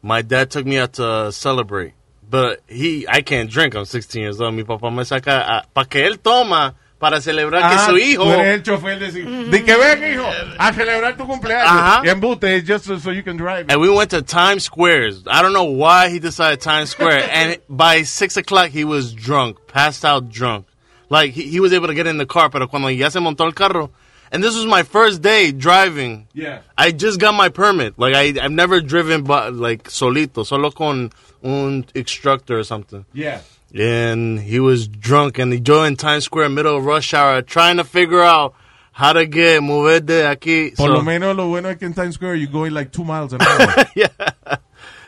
my 0.02 0.22
dad 0.22 0.52
took 0.52 0.66
me 0.66 0.78
out 0.78 0.94
to 0.94 1.32
celebrate. 1.32 1.94
But 2.30 2.62
he, 2.68 3.08
I 3.08 3.22
can't 3.22 3.50
drink. 3.50 3.74
I'm 3.76 3.86
16 3.86 4.22
years 4.22 4.42
old. 4.42 4.54
Mi 4.54 4.64
papá 4.64 4.94
me 4.94 5.04
saca 5.04 5.64
para 5.74 5.88
que 5.88 6.02
él 6.06 6.18
toma 6.22 6.76
para 7.00 7.22
celebrar 7.22 7.62
que 7.70 7.76
Ah, 7.78 7.86
su 7.90 7.98
hijo. 7.98 8.24
Tú 8.24 8.32
eres 8.32 8.56
el 8.56 8.64
chofer 8.64 9.00
de, 9.00 9.12
de 9.12 9.64
que 9.64 9.76
ven, 9.76 10.14
hijo, 10.14 10.26
a 10.58 10.74
celebrar 10.74 11.16
tu 11.16 11.26
cumpleaños. 11.28 11.68
Ajá. 11.70 12.02
Y 12.04 12.10
embuste, 12.10 12.58
it's 12.58 12.68
just 12.68 12.86
so, 12.86 12.98
so 12.98 13.12
you 13.12 13.24
can 13.24 13.38
drive. 13.38 13.66
And 13.70 13.80
we 13.80 13.90
went 13.90 14.12
to 14.12 14.22
Times 14.22 14.64
Square. 14.64 15.12
I 15.28 15.42
don't 15.42 15.54
know 15.54 15.66
why 15.66 16.10
he 16.10 16.20
decided 16.20 16.60
Times 16.62 16.90
Square. 16.90 17.30
and 17.32 17.58
by 17.70 18.04
six 18.04 18.36
o'clock, 18.38 18.70
he 18.70 18.84
was 18.84 19.14
drunk, 19.14 19.58
passed 19.68 20.04
out 20.04 20.30
drunk. 20.30 20.66
Like 21.10 21.32
he, 21.32 21.44
he 21.44 21.60
was 21.60 21.72
able 21.72 21.88
to 21.88 21.94
get 21.94 22.08
in 22.08 22.18
the 22.18 22.26
car, 22.26 22.50
pero 22.50 22.68
cuando 22.68 22.90
ya 22.90 23.10
se 23.10 23.20
montó 23.20 23.46
el 23.46 23.54
carro, 23.54 23.92
and 24.32 24.44
this 24.44 24.56
was 24.56 24.66
my 24.66 24.84
first 24.84 25.22
day 25.22 25.52
driving. 25.54 26.28
Yeah. 26.34 26.62
I 26.78 26.92
just 26.92 27.20
got 27.20 27.34
my 27.34 27.48
permit. 27.50 27.98
Like 27.98 28.14
I, 28.14 28.44
I've 28.44 28.52
never 28.52 28.82
driven, 28.82 29.24
but 29.24 29.54
like 29.54 29.84
solito, 29.86 30.46
solo 30.46 30.70
con 30.72 31.12
un 31.44 31.86
instructor 31.96 32.58
or 32.58 32.64
something. 32.66 33.06
Yeah. 33.14 33.40
And 33.80 34.40
he 34.40 34.60
was 34.60 34.88
drunk, 34.88 35.38
and 35.40 35.52
he 35.54 35.60
joined 35.60 36.00
Times 36.00 36.26
Square, 36.26 36.50
middle 36.50 36.78
of 36.78 36.86
rush 36.86 37.14
hour, 37.14 37.42
trying 37.42 37.78
to 37.78 37.84
figure 37.84 38.22
out 38.22 38.54
how 38.92 39.14
to 39.14 39.26
get 39.28 39.62
mover 39.62 40.00
de 40.00 40.24
aquí. 40.24 40.76
Por 40.76 40.88
So- 40.88 40.94
lo 40.94 41.02
menos 41.02 41.36
lo 41.36 41.48
bueno 41.48 41.70
es 41.70 41.78
que 41.78 41.86
en 41.86 41.94
Times 41.94 42.16
Square 42.16 42.36
you're 42.38 42.52
going 42.52 42.74
like 42.74 42.92
two 42.92 43.04
miles 43.04 43.34
an 43.34 43.42
hour. 43.42 43.86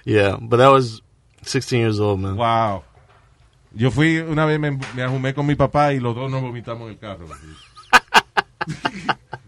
Yeah, 0.06 0.38
but 0.42 0.58
that 0.58 0.70
was 0.70 1.02
16 1.44 1.80
years 1.80 2.00
old, 2.00 2.20
man. 2.20 2.36
wow. 2.36 2.84
Yo 3.76 3.92
fui, 3.92 4.18
una 4.20 4.46
vez 4.48 4.60
me, 4.60 4.72
me 4.72 5.04
ajumé 5.04 5.36
con 5.36 5.46
mi 5.46 5.54
papá 5.56 5.94
y 5.94 6.00
los 6.00 6.16
dos 6.16 6.32
nos 6.32 6.42
vomitamos 6.42 6.88
en 6.88 6.94
el 6.94 6.98
carro. 6.98 7.28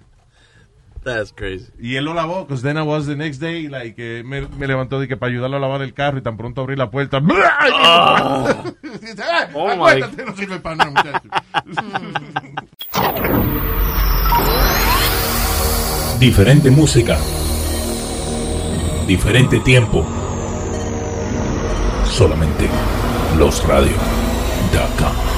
That's 1.03 1.31
crazy. 1.33 1.65
Y 1.79 1.95
él 1.95 2.05
lo 2.05 2.13
lavó, 2.13 2.45
because 2.45 2.61
then 2.61 2.77
I 2.77 2.83
was 2.83 3.07
the 3.07 3.15
next 3.15 3.39
day, 3.39 3.67
like, 3.67 3.95
eh, 3.97 4.23
me, 4.23 4.41
me 4.47 4.67
levantó 4.67 4.99
de 4.99 5.07
que 5.07 5.17
para 5.17 5.31
ayudarlo 5.31 5.57
a 5.57 5.59
lavar 5.59 5.81
el 5.81 5.95
carro 5.95 6.19
y 6.19 6.21
tan 6.21 6.37
pronto 6.37 6.61
abrí 6.61 6.75
la 6.75 6.91
puerta. 6.91 7.19
Dice, 7.19 7.33
"Ah, 9.23 9.47
Oh, 9.55 9.67
my 9.75 9.81
acuéstate, 10.03 10.25
no 10.25 10.35
sirve 10.35 10.59
para 10.59 10.75
nada, 10.75 10.91
muchacho. 10.91 11.27
Diferente 16.19 16.69
música. 16.69 17.17
Diferente 19.07 19.59
tiempo. 19.61 20.05
Solamente 22.05 22.69
losradio.com. 23.39 25.30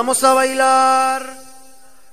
vamos 0.00 0.24
a 0.24 0.32
bailar. 0.32 1.22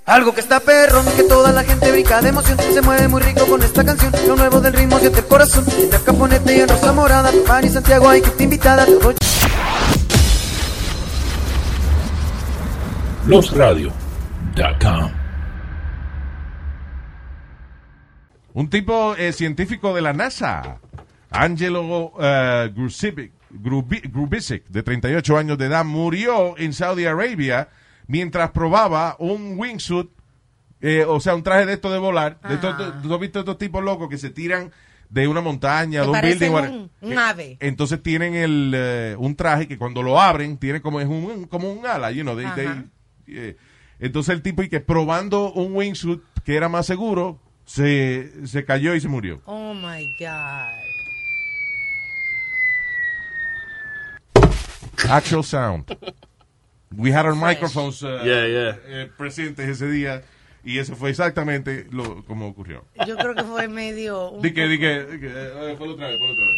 Algo 0.06 0.34
que 0.36 0.42
está 0.42 0.60
perrón, 0.60 1.06
que 1.16 1.24
toda 1.24 1.54
la 1.54 1.64
gente 1.64 1.90
brinca 1.90 2.22
de 2.22 2.30
emoción. 2.30 2.58
Se 2.74 2.82
mueve 2.82 3.08
muy 3.08 3.22
rico 3.22 3.46
con 3.48 3.64
esta 3.64 3.86
canción. 3.86 4.12
Lo 4.28 4.36
nuevo 4.36 4.60
del 4.60 4.74
ritmo 4.74 5.00
siente 5.00 5.20
el 5.20 5.26
corazón. 5.26 5.64
Entre 5.80 5.98
Caponete 6.02 6.58
y 6.58 6.60
en 6.62 6.68
Rosa 6.68 6.92
Morada. 6.92 7.32
Pani 7.48 7.70
Santiago, 7.70 8.10
hay 8.10 8.22
que 8.22 8.30
te 8.32 8.44
invitada. 8.44 8.86
Todo 8.86 9.14
Losradio.com. 13.28 15.12
Un 18.54 18.70
tipo 18.70 19.16
eh, 19.18 19.32
científico 19.32 19.94
de 19.94 20.02
la 20.02 20.12
NASA, 20.14 20.80
Angelo 21.30 22.12
eh, 22.20 22.70
Grusivik- 22.76 23.32
Grubi- 23.32 23.37
Grubisic, 23.50 24.66
de 24.68 24.84
38 24.84 25.38
años 25.38 25.58
de 25.58 25.66
edad, 25.66 25.86
murió 25.86 26.58
en 26.58 26.74
Saudi 26.74 27.06
Arabia 27.06 27.70
mientras 28.08 28.52
probaba 28.52 29.16
un 29.20 29.56
wingsuit, 29.58 30.10
eh, 30.82 31.06
o 31.08 31.20
sea, 31.20 31.36
un 31.36 31.44
traje 31.44 31.66
de 31.66 31.74
esto 31.74 31.92
de 31.92 32.00
volar. 32.00 32.40
De 32.48 32.56
estos-. 32.56 33.02
¿Tú 33.02 33.14
has 33.14 33.20
visto 33.20 33.40
estos 33.40 33.58
tipos 33.58 33.84
locos 33.84 34.10
que 34.10 34.18
se 34.18 34.30
tiran 34.30 34.72
de 35.10 35.28
una 35.28 35.42
montaña, 35.42 36.02
de 36.02 36.08
un 36.08 36.14
building? 36.22 36.52
un- 37.02 37.18
ave. 37.18 37.58
Entonces 37.60 38.02
tienen 38.04 38.36
el, 38.36 38.74
eh, 38.76 39.16
un 39.18 39.36
traje 39.36 39.68
que 39.68 39.78
cuando 39.78 40.04
lo 40.04 40.20
abren 40.20 40.58
tiene 40.58 40.82
como, 40.82 41.00
es 41.00 41.08
un, 41.08 41.46
como 41.46 41.72
un 41.72 41.86
ala, 41.86 42.12
you 42.12 42.24
know, 42.24 42.36
they- 42.36 42.46
Ajá. 42.46 42.56
they- 42.56 42.84
eh, 43.28 43.58
entonces 44.00 44.36
el 44.36 44.42
tipo 44.42 44.62
y 44.64 44.70
que 44.70 44.80
probando 44.80 45.52
un 45.54 45.76
wingsuit 45.76 46.22
que 46.44 46.56
era 46.56 46.70
más 46.70 46.86
seguro, 46.86 47.40
se, 47.66 48.32
se 48.48 48.64
cayó 48.64 48.96
y 48.96 49.02
se 49.02 49.08
murió. 49.10 49.42
Oh 49.46 49.74
my 49.74 50.06
God. 50.20 50.87
Actual 55.10 55.44
sound. 55.44 55.96
We 56.96 57.12
had 57.12 57.26
our 57.26 57.36
microphones 57.36 58.02
uh, 58.04 58.22
Yeah, 58.24 58.46
yeah. 58.46 58.76
eh, 58.88 59.10
presentes 59.18 59.68
ese 59.70 59.88
día 59.92 60.24
y 60.64 60.80
eso 60.80 60.96
fue 60.96 61.10
exactamente 61.12 61.86
lo 61.92 62.24
como 62.24 62.48
ocurrió. 62.48 62.84
Yo 63.06 63.16
creo 63.18 63.36
que 63.36 63.44
fue 63.44 63.68
medio. 63.68 64.32
un 64.32 64.42
Di 64.42 64.52
que, 64.54 64.68
di 64.68 64.80
que, 64.80 65.06
di 65.06 65.20
que, 65.20 65.28
eh, 65.28 65.76
ponlo 65.78 65.94
otra 65.94 66.08
vez, 66.08 66.18
ponlo 66.18 66.34
otra 66.34 66.46
vez. 66.46 66.58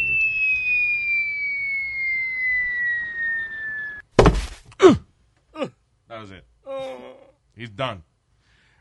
That 6.08 6.20
was 6.22 6.32
it. 6.32 6.46
He's 7.56 7.70
done. 7.70 8.04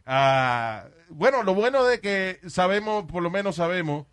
Ah, 0.07 0.85
bueno, 1.11 1.43
lo 1.43 1.55
bueno 1.55 1.85
de 1.85 2.01
que 2.01 2.41
sabemos, 2.49 3.05
por 3.05 3.23
lo 3.23 3.31
menos 3.31 3.57
sabemos, 3.57 4.07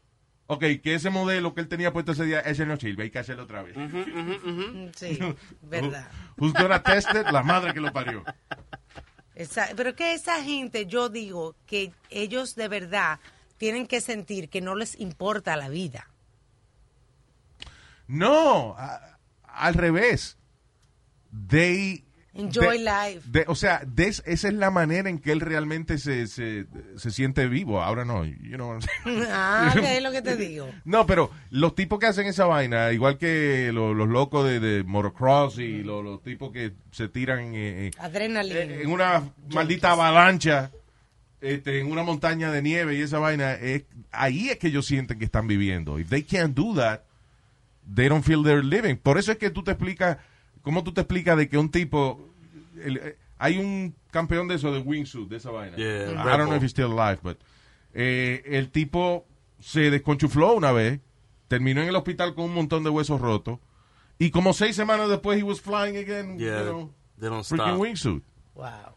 ok, 0.48 0.60
que 0.84 0.96
ese 0.96 1.10
modelo 1.10 1.54
que 1.54 1.62
él 1.62 1.68
tenía 1.68 1.92
puesto 1.94 2.12
ese 2.14 2.26
día, 2.26 2.40
ese 2.42 2.66
no 2.66 2.78
sirve, 2.78 3.04
hay 3.04 3.10
que 3.12 3.20
hacerlo 3.20 3.44
otra 3.44 3.64
vez. 3.64 3.76
Sí, 4.96 5.20
verdad. 5.62 6.10
Who's 6.38 6.54
gonna 6.54 6.82
test 6.84 7.10
it? 7.16 7.28
La 7.32 7.44
madre 7.44 7.74
que 7.74 7.80
lo 7.82 7.92
parió. 7.92 8.24
Esa- 9.36 9.70
pero 9.76 9.96
que 9.96 10.14
esa 10.14 10.42
gente, 10.44 10.86
yo 10.86 11.10
digo 11.10 11.56
que 11.66 11.92
ellos 12.10 12.56
de 12.56 12.68
verdad 12.70 13.20
tienen 13.58 13.88
que 13.88 14.00
sentir 14.02 14.50
que 14.50 14.62
no 14.62 14.76
les 14.76 15.00
importa 15.00 15.56
la 15.58 15.68
vida. 15.70 16.10
No, 18.08 18.76
a- 18.78 19.18
al 19.44 19.74
revés. 19.74 20.38
They 21.50 22.05
Enjoy 22.38 22.80
de- 22.80 22.84
life. 22.84 23.22
de- 23.32 23.46
o 23.48 23.56
sea, 23.56 23.82
des- 23.88 24.22
esa 24.26 24.48
es 24.50 24.54
la 24.54 24.70
manera 24.70 25.10
en 25.10 25.20
que 25.20 25.32
él 25.32 25.40
realmente 25.40 25.98
se, 25.98 26.28
se, 26.28 26.66
se 26.98 27.12
siente 27.12 27.48
vivo. 27.48 27.82
Ahora 27.82 28.04
no, 28.04 28.26
you 28.26 28.56
know? 28.58 28.78
Ah, 29.30 29.74
es 29.74 30.04
lo 30.04 30.12
que 30.12 30.22
te 30.22 30.36
digo. 30.48 30.70
No, 30.84 31.06
pero 31.08 31.32
los 31.50 31.76
tipos 31.76 31.98
que 32.00 32.08
hacen 32.08 32.28
esa 32.28 32.46
vaina, 32.46 32.92
igual 32.92 33.18
que 33.18 33.72
lo- 33.74 33.94
los 33.94 34.10
locos 34.10 34.46
de, 34.46 34.60
de 34.60 34.84
motocross 34.84 35.60
y 35.60 35.82
lo- 35.84 36.04
los 36.04 36.22
tipos 36.24 36.52
que 36.52 36.74
se 36.92 37.08
tiran 37.08 37.56
eh, 37.56 37.88
eh, 37.88 37.92
Adrenalina. 38.00 38.60
en 38.60 38.92
una 38.92 39.24
maldita 39.54 39.92
avalancha, 39.92 40.72
este, 41.42 41.80
en 41.80 41.92
una 41.92 42.04
montaña 42.04 42.52
de 42.52 42.62
nieve 42.62 42.96
y 42.98 43.02
esa 43.02 43.20
vaina, 43.20 43.54
es- 43.54 43.84
ahí 44.12 44.50
es 44.50 44.58
que 44.58 44.68
ellos 44.68 44.86
sienten 44.86 45.20
que 45.20 45.26
están 45.26 45.48
viviendo. 45.48 46.00
If 46.00 46.10
they 46.10 46.24
can't 46.24 46.54
do 46.56 46.76
that, 46.76 47.02
they 47.96 48.10
don't 48.10 48.26
feel 48.26 48.44
they're 48.44 48.64
living. 48.64 48.96
Por 48.98 49.18
eso 49.18 49.32
es 49.32 49.38
que 49.38 49.50
tú 49.52 49.64
te 49.64 49.72
explicas, 49.72 50.18
¿cómo 50.66 50.84
tú 50.84 50.92
te 50.94 51.00
explicas 51.02 51.38
de 51.38 51.48
que 51.48 51.58
un 51.58 51.70
tipo, 51.72 52.28
el- 52.84 52.98
eh, 52.98 53.18
hay 53.38 53.58
un 53.58 53.96
campeón 54.12 54.50
de 54.50 54.56
eso, 54.56 54.74
de 54.74 54.80
wingsuit, 54.80 55.30
de 55.30 55.38
esa 55.38 55.52
vaina. 55.52 55.78
Yeah, 55.78 56.12
I 56.12 56.38
don't 56.38 56.48
know 56.48 56.56
if 56.58 56.64
he's 56.64 56.72
still 56.72 56.92
alive, 57.00 57.20
but 57.24 57.38
eh, 57.94 58.44
el 58.46 58.70
tipo 58.72 59.26
se 59.62 59.90
desconchufló 59.92 60.54
una 60.54 60.72
vez, 60.74 61.00
terminó 61.48 61.82
en 61.82 61.88
el 61.88 61.96
hospital 61.96 62.34
con 62.36 62.46
un 62.46 62.54
montón 62.54 62.84
de 62.84 62.90
huesos 62.90 63.22
rotos, 63.22 63.60
y 64.20 64.32
como 64.32 64.52
seis 64.54 64.76
semanas 64.76 65.08
después 65.10 65.40
he 65.40 65.44
was 65.44 65.62
flying 65.62 65.96
again, 65.98 66.38
Yeah, 66.40 66.60
you 66.60 66.64
know, 66.66 66.94
they 67.20 67.30
don't 67.30 67.46
freaking 67.46 67.68
stop. 67.68 67.80
wingsuit. 67.80 68.24
Wow. 68.56 68.95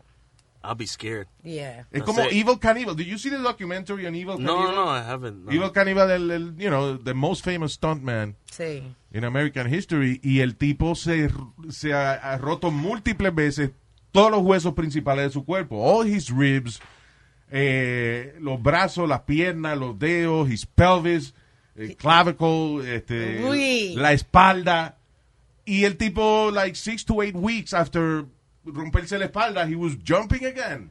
I'll 0.62 0.74
be 0.74 0.86
scared. 0.86 1.28
Yeah. 1.44 1.84
Es 1.92 2.02
como 2.02 2.22
it. 2.24 2.32
Evil 2.32 2.58
Cannibal. 2.58 2.94
Did 2.96 3.06
you 3.06 3.16
see 3.18 3.30
the 3.30 3.38
documentary 3.38 4.06
on 4.06 4.14
Evil 4.14 4.38
No, 4.38 4.56
Cannibal? 4.56 4.74
no, 4.74 4.88
I 4.90 5.02
haven't. 5.02 5.44
no. 5.46 5.52
Evil 5.52 5.70
Cannibal, 5.70 6.10
el, 6.10 6.30
el, 6.30 6.54
you 6.58 6.68
know, 6.68 6.96
the 6.96 7.14
most 7.14 7.44
famous 7.44 7.74
stuntman 7.78 8.34
Sí. 8.50 8.82
in 9.12 9.24
American 9.24 9.72
history. 9.72 10.20
Y 10.22 10.40
el 10.40 10.56
tipo 10.56 10.94
se, 10.96 11.30
se 11.70 11.92
ha, 11.92 12.12
ha 12.14 12.38
roto 12.38 12.70
múltiples 12.72 13.32
veces 13.34 13.70
todos 14.10 14.30
los 14.32 14.42
huesos 14.42 14.74
principales 14.74 15.26
de 15.26 15.30
su 15.30 15.44
cuerpo. 15.44 15.76
All 15.80 16.06
his 16.06 16.28
ribs, 16.30 16.80
eh, 17.50 18.34
los 18.40 18.60
brazos, 18.62 19.08
las 19.08 19.20
piernas, 19.22 19.78
los 19.78 19.98
dedos, 19.98 20.50
his 20.50 20.66
pelvis, 20.66 21.34
eh, 21.76 21.94
clavicle, 21.96 22.80
este, 22.96 23.44
Uy. 23.44 23.94
la 23.96 24.12
espalda. 24.12 24.96
Y 25.64 25.84
el 25.84 25.96
tipo, 25.96 26.50
like 26.50 26.74
six 26.76 27.04
to 27.04 27.22
eight 27.22 27.36
weeks 27.36 27.72
after 27.72 28.24
romperse 28.72 29.18
la 29.18 29.26
espalda, 29.26 29.66
he 29.66 29.76
was 29.76 29.96
jumping 29.96 30.44
again. 30.44 30.90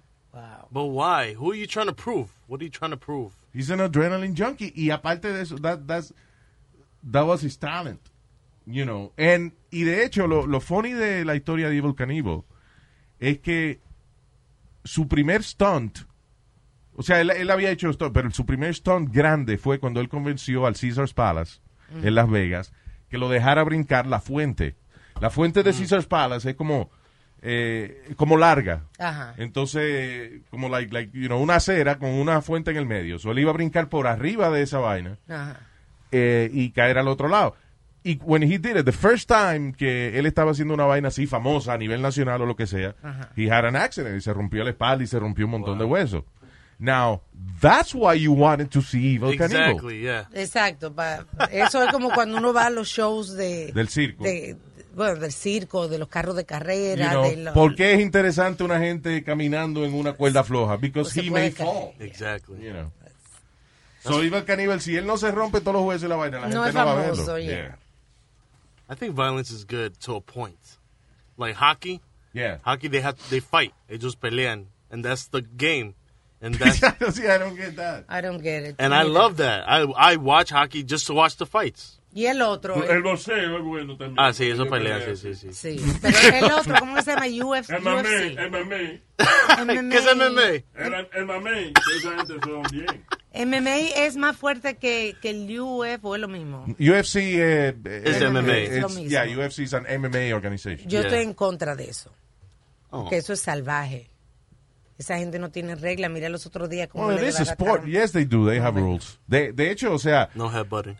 But 0.72 0.86
why? 0.86 1.34
Who 1.34 1.52
are 1.52 1.56
you 1.56 1.68
trying 1.68 1.88
to 1.88 1.94
prove? 1.94 2.30
What 2.48 2.62
are 2.62 2.66
you 2.66 2.70
trying 2.70 2.92
to 2.92 2.98
prove? 2.98 3.34
He's 3.54 3.70
an 3.70 3.80
adrenaline 3.80 4.34
junkie. 4.34 4.72
Y 4.76 4.92
aparte 4.92 5.34
de 5.34 5.42
eso, 5.42 5.58
that, 5.58 5.88
that's, 5.88 6.14
that 7.12 7.26
was 7.26 7.42
his 7.42 7.58
talent. 7.58 8.02
You 8.66 8.86
know. 8.86 9.14
And, 9.18 9.54
y 9.72 9.84
de 9.84 10.04
hecho, 10.04 10.28
lo, 10.28 10.46
lo 10.46 10.60
funny 10.60 10.92
de 10.92 11.24
la 11.24 11.36
historia 11.36 11.70
de 11.70 11.78
Evil 11.78 11.96
Cannibal 11.96 12.44
es 13.20 13.40
que 13.40 13.80
su 14.84 15.08
primer 15.08 15.44
stunt, 15.44 16.00
o 16.96 17.02
sea, 17.02 17.22
él, 17.22 17.32
él 17.32 17.50
había 17.50 17.72
hecho 17.72 17.92
stunt, 17.94 18.14
pero 18.14 18.30
su 18.32 18.46
primer 18.46 18.76
stunt 18.76 19.12
grande 19.12 19.58
fue 19.58 19.80
cuando 19.80 20.02
él 20.02 20.10
convenció 20.10 20.66
al 20.66 20.76
Caesars 20.76 21.14
Palace 21.14 21.62
en 22.04 22.14
Las 22.14 22.30
Vegas 22.30 22.74
que 23.10 23.18
lo 23.18 23.30
dejara 23.30 23.64
brincar 23.64 24.06
la 24.06 24.20
fuente. 24.20 24.76
La 25.22 25.30
fuente 25.30 25.64
de 25.64 25.74
Caesars 25.74 26.06
Palace 26.06 26.50
es 26.50 26.56
como, 26.56 26.92
eh, 27.42 28.04
como 28.16 28.38
larga. 28.38 28.84
Ajá. 29.00 29.34
Entonces, 29.38 30.42
como 30.50 30.70
like, 30.70 30.94
like, 30.94 31.12
you 31.18 31.28
know, 31.28 31.42
una 31.42 31.56
acera 31.56 31.98
con 31.98 32.10
una 32.10 32.42
fuente 32.42 32.72
en 32.72 32.78
el 32.78 32.86
medio. 32.86 33.20
So, 33.20 33.32
él 33.32 33.40
iba 33.40 33.52
a 33.52 33.54
brincar 33.54 33.90
por 33.90 34.08
arriba 34.08 34.50
de 34.50 34.62
esa 34.64 34.80
vaina 34.80 35.18
Ajá. 35.30 35.60
eh, 36.12 36.50
y 36.54 36.72
caer 36.72 36.98
al 36.98 37.08
otro 37.08 37.28
lado. 37.28 37.56
Y 38.04 38.20
when 38.24 38.42
he 38.44 38.58
did 38.58 38.78
it, 38.78 38.86
the 38.86 38.92
first 38.94 39.28
time 39.30 39.74
que 39.74 40.18
él 40.18 40.26
estaba 40.26 40.52
haciendo 40.52 40.74
una 40.74 40.86
vaina 40.86 41.10
así 41.10 41.28
famosa 41.28 41.74
a 41.74 41.78
nivel 41.78 42.02
nacional 42.02 42.42
o 42.42 42.46
lo 42.46 42.56
que 42.56 42.66
sea, 42.66 42.96
Ajá. 43.04 43.32
he 43.36 43.52
had 43.52 43.66
an 43.66 43.76
accident 43.76 44.18
y 44.18 44.22
se 44.22 44.34
rompió 44.34 44.64
la 44.64 44.70
espalda 44.70 45.04
y 45.04 45.08
se 45.08 45.20
rompió 45.20 45.46
un 45.46 45.52
montón 45.52 45.78
de 45.78 45.84
huesos. 45.86 46.24
Now, 46.80 47.22
that's 47.60 47.96
why 47.96 48.20
you 48.20 48.34
wanted 48.34 48.70
to 48.70 48.82
see 48.84 49.16
Evil. 49.16 49.34
Exactly, 49.34 50.02
yeah. 50.02 50.30
Exacto. 50.32 50.94
pa- 50.94 51.26
eso 51.52 51.84
es 51.84 51.92
como 51.92 52.12
cuando 52.12 52.38
uno 52.38 52.54
va 52.54 52.68
a 52.68 52.70
los 52.70 52.88
shows 52.88 53.36
de... 53.36 53.72
Del 53.74 53.90
circo. 53.90 54.24
de- 54.24 54.56
bueno, 54.98 55.16
del 55.20 55.32
circo, 55.32 55.88
de 55.88 55.98
los 56.00 56.10
carros 56.10 56.36
de 56.36 56.42
You 56.42 56.48
carrera, 56.48 57.12
know, 57.12 57.24
de 57.24 57.38
los... 57.38 57.54
¿Por 57.54 57.76
qué 57.76 57.94
es 57.94 58.02
interesante 58.02 58.64
una 58.64 58.80
gente 58.80 59.24
caminando 59.24 59.86
en 59.86 59.94
una 59.94 60.14
cuerda 60.14 60.44
floja? 60.44 60.76
Because 60.78 61.14
Pues 61.14 61.26
he 61.26 61.30
puede 61.30 61.44
may 61.46 61.52
caer. 61.54 61.70
fall. 61.70 61.94
Exactly. 62.00 62.62
You 62.64 62.74
know. 62.74 62.92
So 64.00 64.24
Evil 64.24 64.44
Cannibal, 64.46 64.80
si 64.82 64.96
él 64.96 65.06
no 65.06 65.18
se 65.18 65.32
rompe 65.32 65.60
todos 65.62 65.74
los 65.76 65.84
huesos 65.86 66.06
y 66.06 66.08
la 66.10 66.16
vaina, 66.16 66.40
la 66.40 66.48
No 66.50 66.64
gente 66.64 66.70
es 66.70 66.76
no 66.76 66.86
va 66.86 66.92
a 66.92 67.04
famoso, 67.04 67.34
verlo. 67.34 67.40
yeah. 67.40 67.78
I 68.90 68.96
think 68.96 69.16
violence 69.16 69.52
is 69.52 69.66
good 69.66 69.94
to 70.06 70.16
a 70.16 70.22
point. 70.22 70.58
Like 71.38 71.56
hockey. 71.56 72.00
Yeah. 72.34 72.58
Hockey, 72.64 72.88
they 72.88 73.02
have 73.02 73.16
they 73.30 73.42
fight. 73.42 73.74
Ellos 73.90 74.16
pelean, 74.16 74.68
and 74.90 75.04
that's 75.04 75.28
the 75.28 75.42
game. 75.42 75.94
And 76.42 76.56
that's 76.60 76.80
See, 77.16 77.28
I 77.28 77.38
don't 77.38 77.56
get 77.58 77.76
that. 77.76 78.06
I 78.08 78.22
don't 78.22 78.42
get 78.42 78.64
it. 78.64 78.76
and 78.80 78.94
I 78.94 79.02
love 79.04 79.38
that. 79.38 79.66
I 79.68 79.82
I 79.98 80.16
watch 80.16 80.52
hockey 80.52 80.84
just 80.84 81.08
to 81.08 81.14
watch 81.14 81.36
the 81.36 81.46
fights. 81.46 81.97
Y 82.18 82.26
el 82.26 82.42
otro... 82.42 82.84
El 82.84 83.04
boxeo 83.04 83.58
es 83.60 83.64
bueno 83.64 83.96
también. 83.96 84.16
Ah, 84.18 84.34
sí, 84.34 84.50
eso 84.50 84.66
pelea, 84.66 85.00
sí, 85.16 85.36
sí, 85.36 85.36
sí. 85.36 85.54
Sí, 85.78 85.94
pero 86.02 86.18
el 86.48 86.52
otro, 86.52 86.74
¿cómo 86.80 86.96
que 86.96 87.04
se 87.04 87.12
llama? 87.12 87.28
UFC. 87.28 87.70
el 87.70 87.82
mamey. 88.50 89.02
¿Qué 89.18 89.98
es 89.98 90.16
MMA? 90.16 90.48
El, 90.50 91.74
que 91.74 91.98
esa 91.98 92.18
gente 92.18 92.34
son 92.44 92.64
bien. 92.72 93.06
MMA 93.48 93.78
es 94.04 94.18
más 94.18 94.36
fuerte 94.36 94.78
que, 94.78 95.16
que 95.22 95.30
el 95.30 95.60
UF 95.62 96.04
o 96.06 96.16
es 96.16 96.22
lo 96.22 96.28
mismo. 96.28 96.66
UFC 96.80 97.18
eh, 97.18 97.76
Es 98.04 98.20
eh, 98.20 98.30
MMA. 98.32 98.52
eh, 98.52 98.78
Es 98.78 98.82
lo 98.82 98.90
mismo. 98.90 99.10
Yeah, 99.10 99.26
UFC 99.38 99.60
is 99.60 99.76
an 99.76 99.84
MMA 99.84 100.34
organization. 100.34 100.90
Yo 100.90 101.02
Yeah. 101.02 101.10
estoy 101.10 101.22
en 101.24 101.36
contra 101.36 101.76
de 101.76 101.84
eso. 101.84 102.12
Oh. 102.90 103.08
Que 103.10 103.18
eso 103.18 103.34
es 103.34 103.42
salvaje. 103.42 104.10
Esa 104.98 105.18
gente 105.18 105.38
no 105.40 105.52
tiene 105.52 105.76
regla. 105.76 106.10
Mira 106.10 106.28
los 106.30 106.46
otros 106.46 106.70
días 106.70 106.88
como 106.88 107.08
Well, 107.08 107.20
it 107.20 107.28
is 107.30 107.40
a 107.40 107.44
sport. 107.44 107.86
Yes, 107.86 108.12
they 108.14 108.26
do. 108.26 108.48
They 108.50 108.58
have 108.60 108.80
rules. 108.80 109.20
De, 109.28 109.54
de 109.54 109.70
hecho, 109.72 109.94
o 109.94 110.00
sea, 110.00 110.30
No 110.34 110.52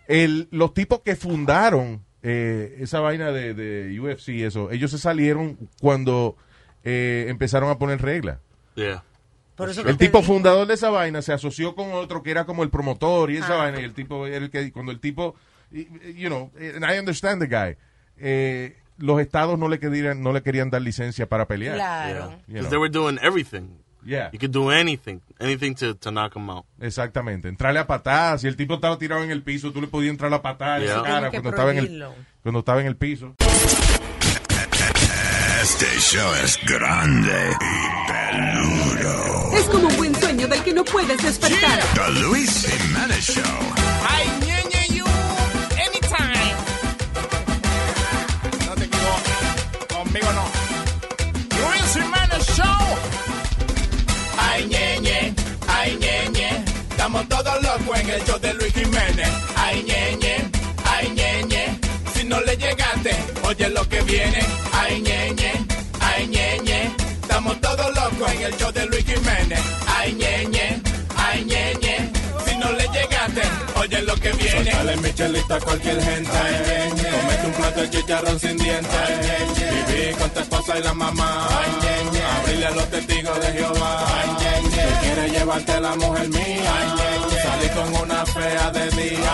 el, 0.08 0.48
los 0.52 0.74
tipos 0.74 1.02
que 1.02 1.16
fundaron 1.16 2.04
eh, 2.22 2.78
esa 2.80 3.00
vaina 3.00 3.32
de, 3.32 3.54
de 3.54 4.00
UFC, 4.00 4.30
eso, 4.44 4.70
ellos 4.72 4.92
se 4.92 4.98
salieron 5.00 5.58
cuando 5.82 6.36
eh, 6.84 7.26
empezaron 7.30 7.70
a 7.70 7.78
poner 7.80 8.02
reglas. 8.02 8.40
Yeah. 8.76 9.04
Por 9.56 9.70
eso 9.72 9.82
El 9.82 9.98
tipo 9.98 10.20
digo, 10.20 10.34
fundador 10.34 10.68
de 10.68 10.76
esa 10.76 10.92
vaina 10.92 11.24
se 11.24 11.34
asoció 11.34 11.74
con 11.74 11.92
otro 11.94 12.22
que 12.22 12.30
era 12.30 12.46
como 12.46 12.62
el 12.62 12.70
promotor 12.70 13.32
y 13.32 13.38
esa 13.38 13.56
Ah. 13.56 13.58
vaina. 13.58 13.82
Y 13.82 13.84
el 13.86 13.94
tipo 13.96 14.28
era 14.28 14.38
el 14.46 14.52
que, 14.52 14.72
cuando 14.72 14.92
el 14.92 15.00
tipo, 15.00 15.36
you 15.72 16.28
know, 16.28 16.52
and 16.60 16.86
I 16.86 17.00
understand 17.00 17.42
the 17.42 17.48
guy. 17.48 17.76
eh, 18.20 18.78
los 19.00 19.20
estados 19.22 19.60
no 19.60 19.68
le 19.70 19.80
querían, 19.80 20.22
no 20.24 20.34
le 20.34 20.42
querían 20.42 20.70
dar 20.72 20.82
licencia 20.82 21.28
para 21.30 21.48
pelear. 21.48 21.76
Claro. 21.76 22.30
Yeah. 22.30 22.38
You 22.38 22.44
Because 22.48 22.60
know. 22.62 22.70
they 22.70 22.78
were 22.80 22.90
doing 22.92 23.20
everything. 23.22 23.78
Yeah. 24.08 24.30
You 24.32 24.40
could 24.40 24.54
do 24.54 24.70
anything, 24.72 25.20
anything 25.38 25.76
to, 25.76 25.94
to 25.96 26.12
knock 26.12 26.34
them 26.34 26.50
out. 26.50 26.64
Exactamente, 26.80 27.50
entrarle 27.50 27.80
a 27.80 27.86
patadas. 27.88 28.40
Si 28.40 28.48
el 28.48 28.56
tipo 28.56 28.76
estaba 28.76 28.98
tirado 28.98 29.22
en 29.22 29.32
el 29.32 29.44
piso, 29.44 29.74
tú 29.74 29.82
le 29.82 29.88
podías 29.88 30.12
entrar 30.12 30.34
a 30.34 30.42
patadas 30.42 30.84
en 30.84 30.88
la 30.88 31.04
cara 31.04 31.30
cuando 31.30 31.50
estaba 31.50 31.72
en, 31.72 31.78
el, 31.80 32.06
cuando 32.42 32.60
estaba 32.60 32.80
en 32.80 32.88
el 32.88 32.96
piso. 32.96 33.36
Este 35.62 35.88
show 36.00 36.34
es 36.42 36.58
grande 36.66 37.52
y 37.60 38.08
peludo. 38.10 39.58
Es 39.58 39.66
como 39.66 39.90
un 39.90 39.98
buen 39.98 40.16
sueño 40.16 40.48
del 40.48 40.64
que 40.64 40.74
no 40.74 40.86
puedes 40.86 41.22
despertar. 41.22 41.82
The 41.94 42.22
Luis 42.22 42.66
Jimenez 42.66 43.26
Show. 43.28 43.44
Ay, 44.08 44.26
ñeñe, 44.40 44.88
you, 44.96 45.06
anytime. 45.86 46.56
No 48.66 48.74
te 48.76 48.86
equivoques, 48.86 49.94
conmigo 49.94 50.32
no. 50.32 50.57
Ay, 55.88 55.98
ñeñe. 56.00 56.50
Estamos 56.90 57.28
todos 57.30 57.62
locos 57.64 58.00
en 58.00 58.10
el 58.10 58.24
show 58.26 58.40
de 58.40 58.54
Luis 58.56 58.74
Jiménez. 58.74 59.30
Ay, 59.56 59.84
ñeñe, 59.84 60.36
ay, 60.86 61.10
ñeñe. 61.16 61.80
Si 62.14 62.24
no 62.26 62.40
le 62.42 62.56
llegaste, 62.58 63.12
oye 63.44 63.70
lo 63.70 63.88
que 63.88 64.02
viene. 64.02 64.40
Ay, 64.74 65.02
ñeñe, 65.02 65.52
ay, 66.02 66.28
ñeñe. 66.28 66.92
Estamos 67.22 67.60
todos 67.62 67.88
locos 67.96 68.32
en 68.34 68.42
el 68.44 68.58
show 68.58 68.72
de 68.72 68.86
Luis 68.88 69.06
Jiménez. 69.06 69.60
Ay, 69.88 70.14
ñeñe, 70.14 70.57
ay, 70.57 70.57
Dale 74.66 74.98
Michelita 74.98 75.56
a 75.56 75.60
cualquier 75.60 76.02
gente. 76.02 76.32
Comete 76.32 77.46
un 77.46 77.54
plato 77.54 77.82
de 77.82 77.90
chicharrón 77.90 78.40
sin 78.40 78.58
dientes. 78.58 79.10
Viví 79.88 80.14
con 80.16 80.30
tu 80.32 80.40
esposa 80.40 80.78
y 80.80 80.84
la 80.84 80.94
mamá. 80.94 81.48
Abrirle 82.40 82.66
a 82.66 82.72
los 82.72 82.90
testigos 82.90 83.40
de 83.40 83.48
Jehová. 83.54 84.06
Tú 84.72 85.00
quieres 85.02 85.32
llevarte 85.32 85.82
la 85.82 85.96
mujer 85.96 86.30
mía. 86.30 86.74
Salí 87.44 87.70
con 87.70 88.04
una 88.04 88.26
fea 88.26 88.72
de 88.72 88.90
día. 88.92 89.34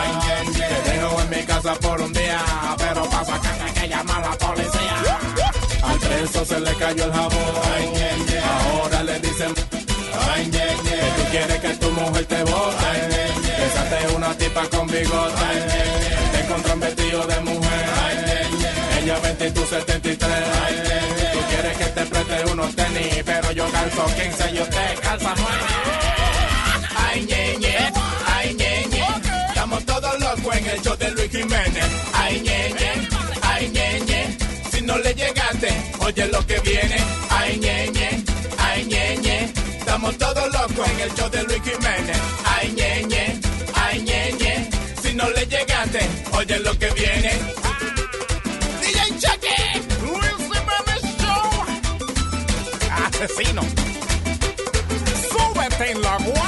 Te 0.53 0.91
dejo 0.91 1.21
en 1.21 1.29
mi 1.29 1.43
casa 1.43 1.73
por 1.75 2.01
un 2.01 2.13
día. 2.13 2.41
Pero 2.77 3.09
pasa 3.09 3.39
que 3.41 3.47
hay 3.47 3.73
que 3.73 3.87
llamar 3.87 4.23
a 4.23 4.29
la 4.29 4.37
policía. 4.37 5.19
Al 5.83 5.99
preso 5.99 6.45
se 6.45 6.59
le 6.59 6.73
cayó 6.75 7.05
el 7.05 7.11
jabón. 7.11 7.55
Ahora 8.71 9.03
le 9.03 9.19
dicen. 9.19 9.53
Que 9.53 10.97
tú 11.15 11.23
quieres 11.31 11.59
que 11.59 11.69
tu 11.75 11.91
mujer 11.91 12.25
te 12.25 12.43
bote. 12.43 13.22
Tipa 14.37 14.67
con 14.69 14.87
bigote. 14.87 15.49
Te 16.31 16.39
encontró 16.41 16.73
un 16.73 16.79
vestido 16.79 17.25
de 17.27 17.39
mujer. 17.41 17.85
Ella 19.01 19.19
20 19.19 19.47
y 19.47 19.51
tú 19.51 19.65
73. 19.65 20.29
Tú 21.33 21.39
quieres 21.49 21.77
que 21.77 21.85
te 21.85 22.05
preste 22.05 22.51
unos 22.51 22.75
tenis. 22.75 23.23
Pero 23.25 23.51
yo 23.51 23.69
calzo 23.71 24.05
15 24.05 24.51
y 24.55 24.61
usted 24.61 24.99
calza 25.01 25.33
9. 25.35 25.51
Ay, 26.95 27.21
ñeñe, 27.25 27.75
ay, 28.35 28.53
ñeñe. 28.55 29.05
Estamos 29.49 29.85
todos 29.85 30.19
locos 30.19 30.55
en 30.55 30.65
el 30.67 30.81
show 30.81 30.95
de 30.97 31.11
Luis 31.11 31.31
Jiménez. 31.31 31.85
Ay, 32.13 32.41
ñeñe, 32.41 33.07
ay, 33.41 33.69
ñeñe. 33.69 34.37
Si 34.71 34.81
no 34.81 34.97
le 34.97 35.13
llegaste, 35.13 35.69
oye 35.99 36.27
lo 36.27 36.45
que 36.47 36.59
viene. 36.59 36.97
Ay, 37.29 37.57
ñeñe, 37.59 38.23
ay, 38.57 38.85
ñeñe. 38.85 39.53
Estamos 39.79 40.17
todos 40.17 40.51
locos 40.51 40.87
en 40.89 40.99
el 41.01 41.13
show 41.15 41.29
de 41.29 41.43
Luis 41.43 41.61
Jiménez. 41.63 42.17
Ay, 42.45 42.73
ñeñe. 42.75 43.22
Si 43.22 43.22
no 45.23 45.29
le 45.29 45.45
llegaste, 45.45 45.99
oye 46.33 46.59
lo 46.59 46.77
que 46.77 46.89
viene. 46.91 47.31
DJ 48.81 48.99
Chucky, 49.21 49.57
Luis 50.01 50.37
Jiménez 50.49 51.03
Show. 51.19 51.45
Asesino. 53.05 53.61
Súbete 55.29 55.91
en 55.91 56.01
la 56.01 56.17
guagua. 56.17 56.42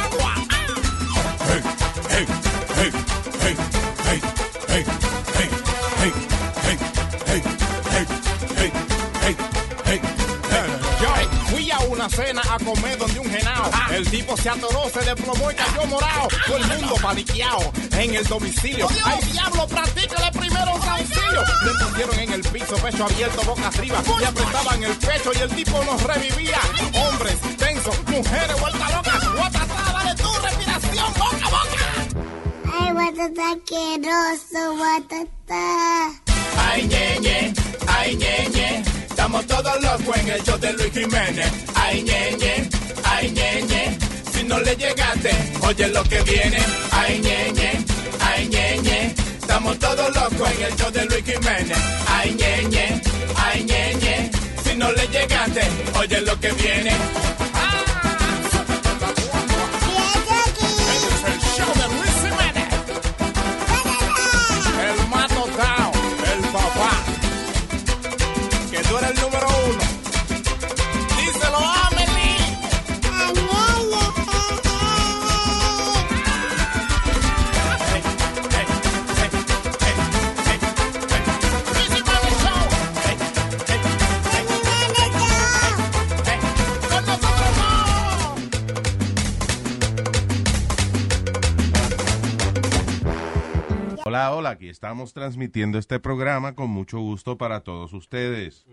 Cena 12.16 12.42
a 12.50 12.58
comer 12.60 12.98
donde 12.98 13.20
un 13.20 13.30
genao. 13.30 13.70
El 13.92 14.10
tipo 14.10 14.38
se 14.38 14.50
atoró, 14.50 14.90
se 14.90 15.00
desplomó 15.02 15.52
y 15.52 15.56
cayó 15.56 15.86
morado. 15.88 16.28
Todo 16.48 16.58
el 16.58 16.68
mundo 16.68 16.96
paniqueado 17.02 17.72
en 17.92 18.16
el 18.16 18.26
domicilio. 18.26 18.88
¡Ay, 19.04 19.20
diablo! 19.32 19.68
Practícale 19.68 20.32
primero 20.32 20.76
un 20.76 20.88
auxilio. 20.88 21.44
Le 21.66 21.86
pusieron 21.86 22.20
en 22.20 22.34
el 22.34 22.42
piso, 22.42 22.76
pecho 22.78 23.06
abierto, 23.06 23.42
boca 23.44 23.68
arriba. 23.68 24.02
Y 24.20 24.24
apretaban 24.24 24.84
el 24.84 24.96
pecho 24.98 25.32
y 25.34 25.42
el 25.42 25.50
tipo 25.56 25.84
nos 25.84 26.02
revivía. 26.04 26.60
Hombres, 26.94 27.36
tensos, 27.58 27.96
mujeres, 28.08 28.60
vuelta 28.60 28.90
loca. 28.92 29.20
Guatatá, 29.36 29.92
dale 29.94 30.16
tu 30.16 30.32
respiración, 30.42 31.14
boca, 31.14 31.50
boca. 31.50 32.80
Ay, 32.80 32.92
guatata 32.94 33.52
asqueroso, 33.52 34.78
guatata. 34.78 35.64
Ay, 36.58 36.88
ñeñe, 36.88 37.54
ay, 37.88 38.16
ñeñe. 38.16 38.95
Estamos 39.16 39.48
todos 39.48 39.82
locos 39.82 40.18
en 40.18 40.28
el 40.28 40.44
show 40.44 40.58
de 40.60 40.74
Luis 40.74 40.92
Jiménez. 40.92 41.50
Ay, 41.74 42.04
ñeñe, 42.04 42.70
ay, 43.06 43.32
ñeñe. 43.32 43.98
Si 44.34 44.44
no 44.44 44.60
le 44.60 44.76
llegaste, 44.76 45.32
oye 45.62 45.88
lo 45.88 46.04
que 46.04 46.22
viene. 46.24 46.58
Ay, 46.92 47.22
ñeñe, 47.22 47.86
ay, 48.20 48.48
ñeñe. 48.50 49.16
Estamos 49.40 49.80
todos 49.80 50.14
locos 50.14 50.52
en 50.52 50.64
el 50.64 50.76
show 50.76 50.92
de 50.92 51.06
Luis 51.06 51.24
Jiménez. 51.24 51.78
Ay, 52.10 52.36
ñeñe, 52.36 53.02
ay, 53.38 53.64
ñeñe. 53.64 54.32
Si 54.66 54.76
no 54.76 54.92
le 54.92 55.08
llegaste, 55.08 55.62
oye 55.98 56.20
lo 56.20 56.38
que 56.38 56.52
viene. 56.52 56.92
Estamos 94.76 95.14
transmitiendo 95.14 95.78
este 95.78 96.02
programa 96.02 96.54
con 96.54 96.70
mucho 96.70 97.00
gusto 97.00 97.38
para 97.38 97.62
todos 97.62 97.94
ustedes. 97.94 98.66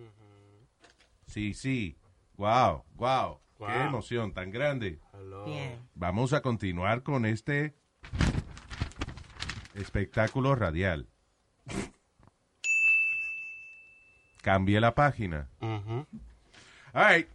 Sí, 1.29 1.55
sí. 1.55 1.97
Wow, 2.37 2.83
wow. 2.97 3.39
Qué 3.57 3.83
emoción 3.83 4.33
tan 4.35 4.51
grande. 4.51 4.99
Bien. 5.47 5.79
Vamos 5.95 6.33
a 6.33 6.43
continuar 6.43 7.05
con 7.05 7.25
este 7.25 7.77
espectáculo 9.75 10.57
radial. 10.57 11.07
Cambie 14.43 14.81
la 14.81 14.97
página. 14.97 15.49
All 15.61 16.05
right. 16.95 17.29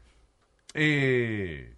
Eh, 0.73 1.73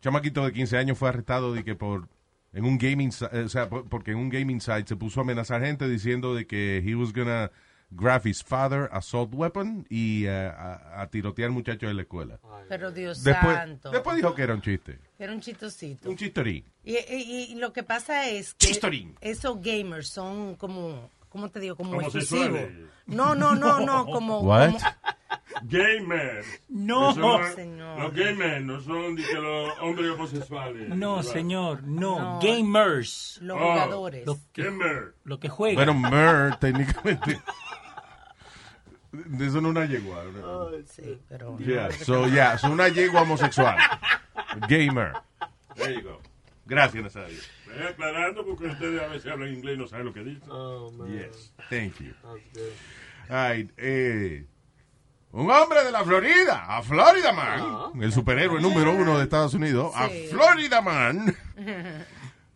chamaquito 0.00 0.46
de 0.46 0.54
15 0.54 0.78
años 0.78 0.96
fue 0.96 1.10
arrestado 1.10 1.52
de 1.52 1.62
que 1.62 1.74
por 1.74 2.08
en 2.52 2.64
un 2.64 2.78
gaming 2.78 3.10
eh, 3.32 3.40
o 3.44 3.48
sea, 3.48 3.68
por- 3.68 3.88
porque 3.88 4.10
en 4.12 4.18
un 4.18 4.28
gaming 4.28 4.60
site 4.60 4.86
se 4.86 4.96
puso 4.96 5.20
a 5.20 5.22
amenazar 5.22 5.62
gente 5.62 5.88
diciendo 5.88 6.34
de 6.34 6.46
que 6.46 6.78
he 6.84 6.94
was 6.94 7.12
gonna 7.12 7.50
grab 7.94 8.26
his 8.26 8.42
father 8.42 8.88
assault 8.92 9.34
weapon 9.34 9.86
y 9.90 10.24
eh, 10.24 10.30
a, 10.48 11.02
a 11.02 11.06
tirotear 11.10 11.50
muchachos 11.50 11.88
de 11.88 11.94
la 11.94 12.02
escuela. 12.02 12.40
Pero 12.68 12.90
Dios 12.90 13.22
Después, 13.22 13.54
santo. 13.54 13.90
después 13.90 14.16
dijo 14.16 14.34
que 14.34 14.42
era 14.42 14.54
un 14.54 14.62
chiste. 14.62 14.98
Era 15.18 15.32
un 15.32 15.40
chistosito. 15.40 16.08
Un 16.08 16.16
chistorín. 16.16 16.64
Y, 16.84 16.96
y- 16.96 17.48
y 17.50 17.54
lo 17.56 17.72
que 17.72 17.82
pasa 17.82 18.28
es 18.28 18.54
que 18.54 18.68
Chistorín. 18.68 19.14
esos 19.20 19.60
gamers 19.60 20.08
son 20.08 20.54
como, 20.56 21.10
¿cómo 21.32 21.48
te 21.50 21.58
digo? 21.60 21.74
Como 21.76 22.00
exclusivos. 22.00 22.60
No, 23.06 23.34
no, 23.34 23.54
no, 23.54 23.80
no, 23.80 24.04
como... 24.12 24.40
What? 24.40 24.72
como- 24.72 24.78
Gamer. 25.64 26.44
No, 26.68 27.10
Eso 27.12 27.20
no- 27.20 27.54
señor. 27.54 28.00
Los 28.00 28.14
gamers 28.14 28.64
no 28.64 28.80
son 28.80 29.16
que 29.16 29.32
los 29.34 29.78
hombres 29.80 30.10
homosexuales. 30.10 30.88
No, 30.88 31.16
¿verdad? 31.16 31.32
señor, 31.32 31.82
no. 31.84 32.18
No. 32.18 32.40
Gamers. 32.42 33.38
Los 33.42 33.56
Oh. 33.60 33.72
jugadores. 33.72 34.26
Los 34.26 34.38
que, 34.52 34.64
Gamer. 34.64 35.14
lo 35.24 35.38
que 35.38 35.48
juegan. 35.48 35.76
Bueno, 35.76 35.94
mer, 35.94 36.56
técnicamente. 36.56 37.40
De 39.12 39.46
eso 39.46 39.60
no 39.60 39.68
es 39.68 39.76
una 39.76 39.84
yegua. 39.84 40.24
¿no? 40.24 40.70
Sí, 40.86 41.18
pero... 41.28 41.56
Yeah, 41.58 41.90
so, 41.92 42.26
yeah, 42.28 42.56
so 42.58 42.70
una 42.70 42.88
yegua 42.88 43.22
homosexual. 43.22 43.76
Gamer. 44.68 45.12
There 45.76 45.94
you 45.94 46.02
go. 46.02 46.20
Gracias, 46.64 47.02
Nazario. 47.04 47.38
Estoy 47.72 47.86
aclarando 47.86 48.44
porque 48.44 48.66
ustedes 48.66 49.00
a 49.02 49.06
veces 49.08 49.32
hablan 49.32 49.52
inglés 49.54 49.76
y 49.76 49.78
no 49.78 49.86
saben 49.88 50.06
lo 50.06 50.12
que 50.12 50.20
dicen. 50.24 50.48
Yes, 51.10 51.54
thank 51.70 51.94
you. 52.00 52.12
Ay, 53.28 53.70
eh, 53.78 54.46
un 55.30 55.50
hombre 55.50 55.82
de 55.84 55.90
la 55.92 56.04
Florida, 56.04 56.64
a 56.68 56.82
Florida 56.82 57.32
Man, 57.32 58.02
el 58.02 58.12
superhéroe 58.12 58.60
número 58.60 58.92
uno 58.92 59.16
de 59.16 59.24
Estados 59.24 59.54
Unidos, 59.54 59.92
a 59.96 60.08
Sí. 60.08 60.28
Florida 60.30 60.82
Man, 60.82 61.34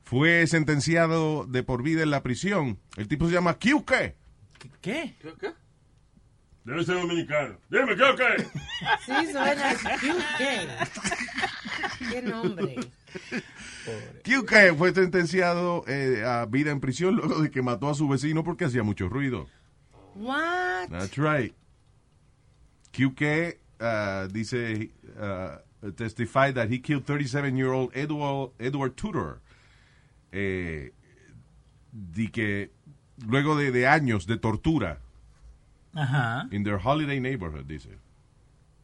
fue 0.05 0.47
sentenciado 0.47 1.47
de 1.47 1.63
por 1.63 1.83
vida 1.83 2.03
en 2.03 2.11
la 2.11 2.23
prisión. 2.23 2.79
El 2.97 3.09
tipo 3.09 3.27
se 3.27 3.33
llama 3.33 3.55
QK. 3.55 3.93
¿Qué? 4.83 5.15
Debe 6.65 6.85
ser 6.85 6.97
dominicano. 6.97 7.57
Dime, 7.71 7.95
¿qué 7.97 8.03
o 8.03 8.17
qué? 8.17 8.45
Sí, 9.07 9.33
suena 9.33 9.75
QK. 9.75 10.41
¿Qué 12.11 12.23
nombre? 12.23 12.77
QK 14.23 14.77
fue 14.77 14.93
sentenciado 14.93 15.85
eh, 15.87 16.23
a 16.25 16.47
vida 16.47 16.71
en 16.71 16.81
prisión 16.81 17.17
luego 17.17 17.41
de 17.41 17.51
que 17.51 17.63
mató 17.63 17.89
a 17.89 17.95
su 17.95 18.09
vecino 18.09 18.45
porque 18.45 18.65
hacía 18.65 18.83
mucho 18.83 19.09
ruido. 19.09 19.47
What? 20.15 20.89
That's 20.91 21.17
right. 21.17 21.55
QK 22.93 23.57
uh, 23.81 24.29
dice, 24.33 24.91
uh, 25.19 25.91
testified 25.97 26.55
that 26.55 26.71
he 26.71 26.81
killed 26.81 27.05
37-year-old 27.05 27.91
Edward, 27.95 28.53
Edward 28.59 28.97
Tudor. 28.97 29.41
Eh, 30.33 30.93
di 31.93 32.29
que 32.29 32.71
luego 33.27 33.57
de, 33.57 33.71
de 33.71 33.87
años 33.87 34.27
de 34.27 34.37
tortura 34.37 34.99
Ajá. 35.95 36.47
in 36.51 36.63
their 36.65 36.79
holiday 36.79 37.21
neighborhood, 37.21 37.67
dice. 37.67 37.89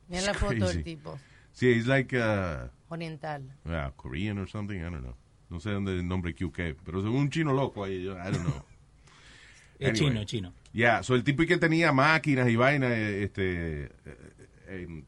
Mira 0.09 0.23
la 0.23 0.35
foto 0.35 0.69
del 0.69 0.83
tipo. 0.83 1.19
Sí, 1.53 1.69
he's 1.73 1.87
like 1.87 2.15
uh, 2.17 2.69
Oriental. 2.89 3.43
yeah, 3.67 3.91
Korean 3.97 4.39
or 4.39 4.49
something, 4.49 4.79
I 4.79 4.85
don't 4.91 5.03
know. 5.03 5.17
No 5.51 5.61
sé 5.61 5.71
dónde 5.71 5.93
el 5.93 6.07
nombre 6.09 6.35
QK, 6.35 6.77
pero 6.85 6.99
es 7.01 7.05
un 7.05 7.29
chino 7.31 7.53
loco 7.53 7.85
ahí, 7.85 8.03
yo- 8.05 8.17
I 8.17 8.31
don't 8.33 8.43
know. 8.45 8.65
Es 9.79 9.89
Anyway. 9.91 10.09
chino, 10.11 10.25
chino. 10.25 10.53
Ya, 10.73 11.03
so 11.03 11.15
el 11.17 11.25
tipo 11.25 11.43
que 11.45 11.57
tenía 11.59 11.91
máquinas 11.93 12.49
y 12.49 12.55
vainas 12.55 12.93
eh, 12.93 13.25
este, 13.25 13.85
eh, 13.87 13.91
en, 14.69 15.05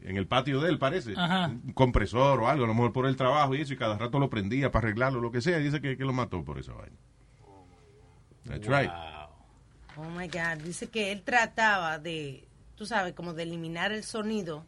en 0.00 0.16
el 0.16 0.26
patio 0.26 0.60
de 0.62 0.70
él, 0.70 0.78
parece. 0.78 1.12
Ajá. 1.14 1.48
Un 1.48 1.72
compresor 1.74 2.40
o 2.40 2.48
algo, 2.48 2.64
a 2.64 2.66
lo 2.66 2.72
mejor 2.74 2.92
por 2.94 3.04
el 3.06 3.16
trabajo 3.16 3.54
y 3.54 3.60
eso, 3.60 3.74
y 3.74 3.76
cada 3.76 3.98
rato 3.98 4.18
lo 4.18 4.30
prendía 4.30 4.70
para 4.72 4.86
arreglarlo, 4.88 5.20
lo 5.20 5.30
que 5.30 5.42
sea. 5.42 5.60
y 5.60 5.64
Dice 5.64 5.80
que, 5.82 5.98
que 5.98 6.04
lo 6.06 6.14
mató 6.14 6.42
por 6.42 6.58
esa 6.58 6.72
vaina. 6.72 6.96
That's 8.46 8.66
right. 8.66 8.90
Oh 9.96 10.08
my 10.10 10.26
God. 10.28 10.62
Dice 10.64 10.88
que 10.88 11.12
él 11.12 11.22
trataba 11.22 11.98
de, 11.98 12.48
tú 12.76 12.86
sabes, 12.86 13.12
como 13.14 13.34
de 13.34 13.42
eliminar 13.44 13.92
el 13.92 14.04
sonido 14.04 14.64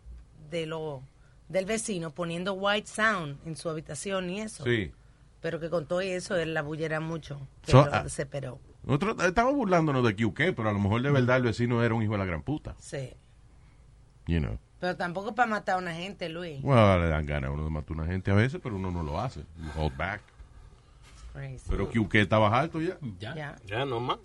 de 0.51 0.67
lo 0.67 1.03
del 1.49 1.65
vecino 1.65 2.11
poniendo 2.11 2.55
white 2.55 2.87
sound 2.87 3.39
en 3.47 3.57
su 3.57 3.69
habitación 3.69 4.31
y 4.31 4.41
eso. 4.41 4.65
Sí. 4.65 4.93
Pero 5.41 5.61
que 5.61 5.71
con 5.71 5.87
todo 5.87 6.01
eso 6.01 6.37
él 6.37 6.55
la 6.55 6.63
bullera 6.63 7.01
mucho. 7.01 7.41
Que 7.63 7.73
So, 7.73 7.85
lo 7.85 7.95
ah. 7.95 8.03
desesperó. 8.03 8.59
Nosotros 8.83 9.17
estamos 9.25 9.55
burlándonos 9.55 10.05
de 10.05 10.15
QK, 10.15 10.55
pero 10.55 10.69
a 10.69 10.73
lo 10.73 10.79
mejor 10.79 11.03
de 11.03 11.11
verdad 11.11 11.39
el 11.39 11.43
vecino 11.45 11.83
era 11.83 11.95
un 11.95 12.03
hijo 12.03 12.13
de 12.13 12.19
la 12.19 12.25
gran 12.25 12.43
puta. 12.43 12.77
Sí. 12.79 13.13
You 14.27 14.39
know. 14.41 14.59
Pero 14.79 14.97
tampoco 14.97 15.35
para 15.35 15.49
matar 15.49 15.77
a 15.77 15.79
una 15.79 15.95
gente, 15.95 16.29
Luis. 16.29 16.63
Bueno, 16.63 16.99
le 16.99 17.09
dan 17.09 17.27
ganas 17.27 17.51
a 17.51 17.53
uno 17.53 17.65
de 17.65 17.71
matar 17.71 17.91
a 17.91 18.01
una 18.01 18.07
gente 18.07 18.31
a 18.31 18.35
veces, 18.35 18.61
pero 18.63 18.77
uno 18.77 18.91
no 18.91 19.03
lo 19.03 19.21
hace. 19.21 19.41
You 19.41 19.71
hold 19.75 19.97
back. 19.97 20.21
Crazy. 21.33 21.65
Pero 21.69 21.91
QK 21.91 22.15
estaba 22.15 22.57
alto 22.59 22.81
ya. 22.81 22.97
Ya. 23.19 23.35
Ya. 23.35 23.57
Ya, 23.67 23.85
no 23.85 24.01
más. 24.01 24.19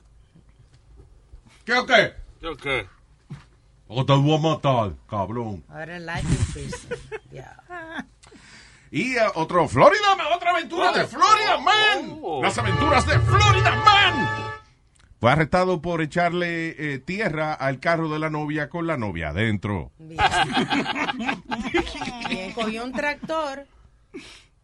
¿Qué 1.65 1.73
o 1.73 1.85
qué? 1.85 2.13
¿Qué 2.39 2.47
o 2.47 2.55
qué? 2.55 2.87
O 3.93 4.05
te 4.05 4.13
voy 4.13 4.35
a 4.35 4.37
matar, 4.37 4.93
cabrón. 5.09 5.65
Ahora 5.67 5.99
life 5.99 6.21
in 6.21 6.53
prison. 6.53 6.97
Ya. 7.29 7.57
Y 8.89 9.17
eh, 9.17 9.21
otro 9.35 9.67
Florida 9.67 10.15
Man, 10.15 10.27
otra 10.33 10.51
aventura 10.51 10.93
de 10.93 11.05
Florida 11.05 11.57
Man. 11.57 12.21
Las 12.41 12.57
aventuras 12.57 13.05
de 13.05 13.19
Florida 13.19 13.75
Man. 13.83 14.29
Fue 15.19 15.29
arrestado 15.29 15.81
por 15.81 16.01
echarle 16.01 16.93
eh, 16.93 16.99
tierra 16.99 17.53
al 17.53 17.81
carro 17.81 18.07
de 18.07 18.19
la 18.19 18.29
novia 18.29 18.69
con 18.69 18.87
la 18.87 18.95
novia 18.95 19.29
adentro. 19.29 19.91
Bien. 19.97 20.19
Bien, 22.29 22.53
cogió 22.53 22.85
un 22.85 22.93
tractor 22.93 23.67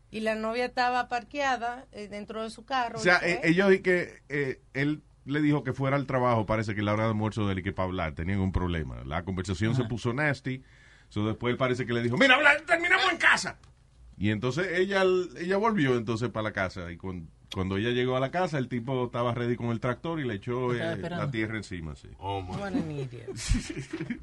y 0.09 0.21
la 0.21 0.35
novia 0.35 0.65
estaba 0.65 1.09
parqueada 1.09 1.85
eh, 1.91 2.07
dentro 2.07 2.43
de 2.43 2.49
su 2.49 2.65
carro. 2.65 2.97
O 2.97 3.01
sea, 3.01 3.19
eh, 3.23 3.41
ellos 3.43 3.73
y 3.73 3.79
que 3.79 4.21
eh, 4.29 4.61
él 4.73 5.03
le 5.27 5.41
dijo 5.41 5.63
que 5.63 5.73
fuera 5.73 5.95
al 5.97 6.05
trabajo, 6.07 6.45
parece 6.45 6.73
que 6.73 6.81
la 6.81 6.93
hora 6.93 7.03
de 7.03 7.09
almuerzo 7.09 7.45
de 7.45 7.53
él 7.53 7.59
y 7.59 7.63
que 7.63 7.73
para 7.73 7.85
hablar 7.87 8.13
tenían 8.15 8.39
un 8.39 8.51
problema. 8.51 9.03
La 9.05 9.23
conversación 9.23 9.75
se 9.75 9.83
puso 9.83 10.13
nasty. 10.13 10.63
So, 11.09 11.25
después 11.25 11.51
él 11.51 11.57
parece 11.57 11.85
que 11.85 11.93
le 11.93 12.01
dijo, 12.01 12.17
mira, 12.17 12.35
habla- 12.35 12.57
terminamos 12.65 13.11
en 13.11 13.17
casa. 13.17 13.57
Y 14.17 14.31
entonces 14.31 14.67
ella, 14.77 15.03
ella 15.39 15.57
volvió 15.57 15.95
entonces 15.95 16.29
para 16.29 16.43
la 16.43 16.51
casa. 16.51 16.91
Y 16.91 16.97
cuando, 16.97 17.29
cuando 17.53 17.77
ella 17.77 17.91
llegó 17.91 18.17
a 18.17 18.19
la 18.19 18.31
casa, 18.31 18.57
el 18.57 18.67
tipo 18.67 19.05
estaba 19.05 19.33
ready 19.33 19.55
con 19.55 19.67
el 19.67 19.79
tractor 19.79 20.19
y 20.19 20.25
le 20.25 20.33
echó 20.35 20.73
eh, 20.73 20.97
la 21.09 21.29
tierra 21.31 21.55
encima. 21.57 21.95
Sí. 21.95 22.09
Oh 22.17 22.41
my. 22.41 22.49
What 22.55 22.73
an 22.73 22.91
idiot. 22.91 23.27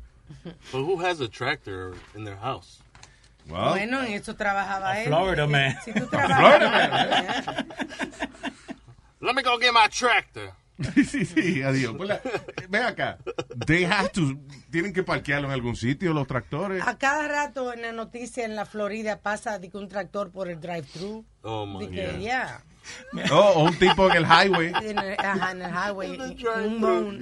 But 0.72 0.80
who 0.82 0.98
has 1.00 1.20
a 1.20 1.28
tractor 1.28 1.94
in 2.16 2.24
their 2.24 2.36
house? 2.38 2.80
Wow. 3.46 3.70
Bueno, 3.72 4.02
en 4.02 4.14
eso 4.14 4.34
trabajaba 4.34 4.98
él. 5.00 5.06
Florida 5.08 5.44
Eh, 5.44 5.48
man. 5.48 5.76
Si 5.84 5.92
tú 5.92 6.06
Florida 6.06 6.26
trabajas. 6.26 7.64
Let 9.20 9.34
me 9.34 9.42
go 9.42 9.58
get 9.58 9.72
my 9.72 9.86
tractor. 9.88 10.52
sí, 11.08 11.24
sí, 11.24 11.62
adiós. 11.62 11.94
Pues 11.96 12.08
la- 12.08 12.20
ven 12.68 12.82
acá. 12.82 13.18
They 13.66 13.84
have 13.84 14.08
to, 14.10 14.22
tienen 14.70 14.92
que 14.92 15.02
parquearlo 15.02 15.46
en 15.48 15.54
algún 15.54 15.76
sitio, 15.76 16.12
los 16.12 16.26
tractores. 16.26 16.82
A 16.86 16.98
cada 16.98 17.28
rato 17.28 17.72
en 17.72 17.82
la 17.82 17.92
noticia 17.92 18.44
en 18.44 18.56
la 18.56 18.66
Florida 18.66 19.20
pasa 19.20 19.58
de 19.58 19.70
que 19.70 19.76
un 19.78 19.88
tractor 19.88 20.30
por 20.32 20.48
el 20.50 20.60
drive-thru. 20.60 21.24
Oh 21.42 21.64
my 21.66 21.86
De 21.86 21.90
que 21.92 22.06
god. 22.12 22.18
ya. 22.20 22.64
Oh, 23.32 23.52
o 23.54 23.64
un 23.64 23.78
tipo 23.78 24.10
en 24.10 24.16
el 24.16 24.24
highway. 24.24 24.72
En 24.82 24.98
el, 24.98 25.14
ajá, 25.18 25.52
en 25.52 25.62
el 25.62 25.70
highway. 25.70 26.18
un 26.66 26.80
moon. 26.80 27.18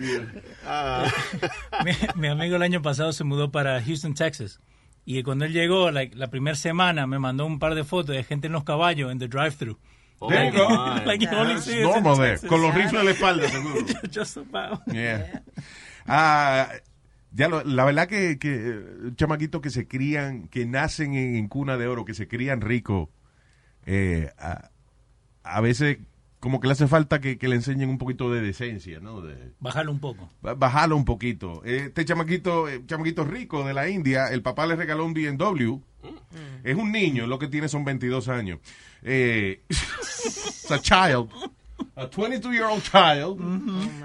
mi, 1.85 1.93
mi 2.17 2.29
amigo 2.29 2.57
el 2.57 2.63
año 2.63 2.83
pasado 2.83 3.13
se 3.13 3.25
mudó 3.25 3.51
para 3.51 3.81
Houston, 3.83 4.15
Texas. 4.15 4.61
Y 5.05 5.23
cuando 5.25 5.45
él 5.45 5.53
llegó, 5.53 5.91
like, 5.91 6.17
la 6.17 6.29
primera 6.31 6.57
semana, 6.57 7.07
me 7.07 7.19
mandó 7.19 7.45
un 7.45 7.59
par 7.59 7.75
de 7.75 7.83
fotos 7.85 8.15
de 8.15 8.23
gente 8.25 8.47
en 8.47 8.53
los 8.53 8.65
caballos 8.65 9.11
en 9.11 9.19
the 9.19 9.29
drive-thru. 9.29 9.79
There 10.29 10.47
you 10.47 10.53
go. 10.53 10.69
Like 11.05 11.21
you 11.25 11.29
only 11.33 11.61
see 11.61 11.83
normal 11.83 12.17
there. 12.17 12.33
Texas. 12.33 12.49
Con 12.49 12.63
los 12.63 12.75
rifles 12.75 13.01
en 13.01 13.05
la 13.07 13.11
espalda, 13.13 13.49
seguro. 13.49 13.85
Just 14.11 14.37
about. 14.37 14.81
Yeah. 14.93 15.43
Ah, 16.07 16.69
ya 17.33 17.49
lo- 17.49 17.65
la 17.65 17.85
verdad 17.85 18.09
que, 18.09 18.39
que 18.39 18.55
eh, 18.55 18.83
chamaquitos 19.17 19.61
que 19.61 19.71
se 19.71 19.87
crían, 19.87 20.49
que 20.49 20.67
nacen 20.67 21.15
en, 21.15 21.37
en 21.37 21.49
cuna 21.49 21.77
de 21.77 21.87
oro, 21.87 22.05
que 22.05 22.15
se 22.15 22.29
crían 22.29 22.61
ricos, 22.61 23.09
eh, 23.87 24.31
a, 24.39 24.71
a 25.45 25.61
veces 25.61 25.99
como 26.43 26.59
que 26.59 26.67
le 26.67 26.73
hace 26.73 26.89
falta 26.89 27.21
que, 27.21 27.39
que 27.39 27.47
le 27.47 27.55
enseñen 27.55 27.89
un 27.89 27.99
poquito 27.99 28.29
de 28.33 28.41
decencia, 28.41 28.99
¿no? 28.99 29.21
De, 29.21 29.53
Bájalo 29.61 29.93
un 29.93 30.01
poco. 30.01 30.29
ba- 30.43 30.55
bajarlo 30.55 30.97
un 30.97 31.05
poquito. 31.05 31.63
Este 31.65 32.05
chamaquito, 32.05 32.69
eh, 32.69 32.83
chamaquito 32.85 33.23
rico 33.25 33.65
de 33.65 33.73
la 33.73 33.89
India, 33.89 34.27
el 34.33 34.43
papá 34.43 34.67
le 34.67 34.75
regaló 34.75 35.05
un 35.07 35.15
BMW. 35.15 35.79
Es 36.65 36.75
un 36.77 36.91
niño, 36.91 37.29
lo 37.29 37.39
que 37.39 37.47
tiene 37.47 37.69
son 37.69 37.85
22 37.85 38.29
años. 38.29 38.59
Eh, 39.05 39.63
it's 39.71 40.69
a 40.73 40.81
child. 40.81 41.29
A 41.95 42.09
22-year-old 42.11 42.83
child. 42.83 43.39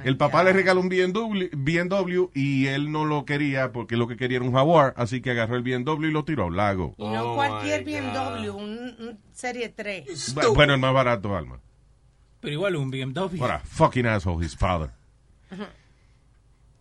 el 0.06 0.16
papá 0.18 0.44
le 0.44 0.54
regaló 0.54 0.82
un 0.82 0.90
BMW, 0.90 1.48
BMW 1.54 2.26
y 2.36 2.68
él 2.68 2.92
no 2.92 3.06
lo 3.06 3.26
quería 3.26 3.72
porque 3.72 3.96
lo 3.98 4.08
que 4.08 4.16
quería 4.18 4.38
era 4.38 4.46
un 4.46 4.54
Jaguar, 4.54 4.94
así 4.98 5.22
que 5.22 5.32
agarró 5.32 5.56
el 5.56 5.64
BMW 5.64 6.06
y 6.06 6.12
lo 6.12 6.24
tiró 6.24 6.44
a 6.44 6.46
un 6.48 6.56
lago. 6.58 6.94
Y 7.00 7.04
no 7.08 7.34
cualquier 7.36 7.84
BMW, 7.84 8.50
un, 8.56 8.72
un 9.00 9.20
Serie 9.32 9.70
3. 9.70 10.36
Bu- 10.36 10.54
Bueno, 10.54 10.74
el 10.76 10.80
más 10.80 10.94
barato, 10.94 11.36
Alma. 11.36 11.60
Pero 12.48 12.56
igual 12.56 12.76
un 12.78 12.90
BMW. 12.90 13.42
What 13.42 13.52
a 13.52 13.60
fucking 13.60 14.06
asshole, 14.06 14.42
his 14.42 14.56
father. 14.56 14.94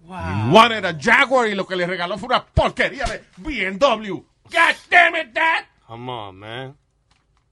Wow. 0.00 0.46
He 0.46 0.52
wanted 0.52 0.84
a 0.84 0.92
Jaguar 0.92 1.48
y 1.48 1.56
lo 1.56 1.66
que 1.66 1.74
le 1.74 1.84
regaló 1.88 2.16
fue 2.18 2.28
una 2.28 2.46
porquería 2.46 3.04
de 3.04 3.24
BMW. 3.38 4.22
God 4.44 4.76
damn 4.88 5.16
it, 5.16 5.32
Dad! 5.34 5.64
Come 5.88 6.08
on, 6.08 6.38
man. 6.38 6.76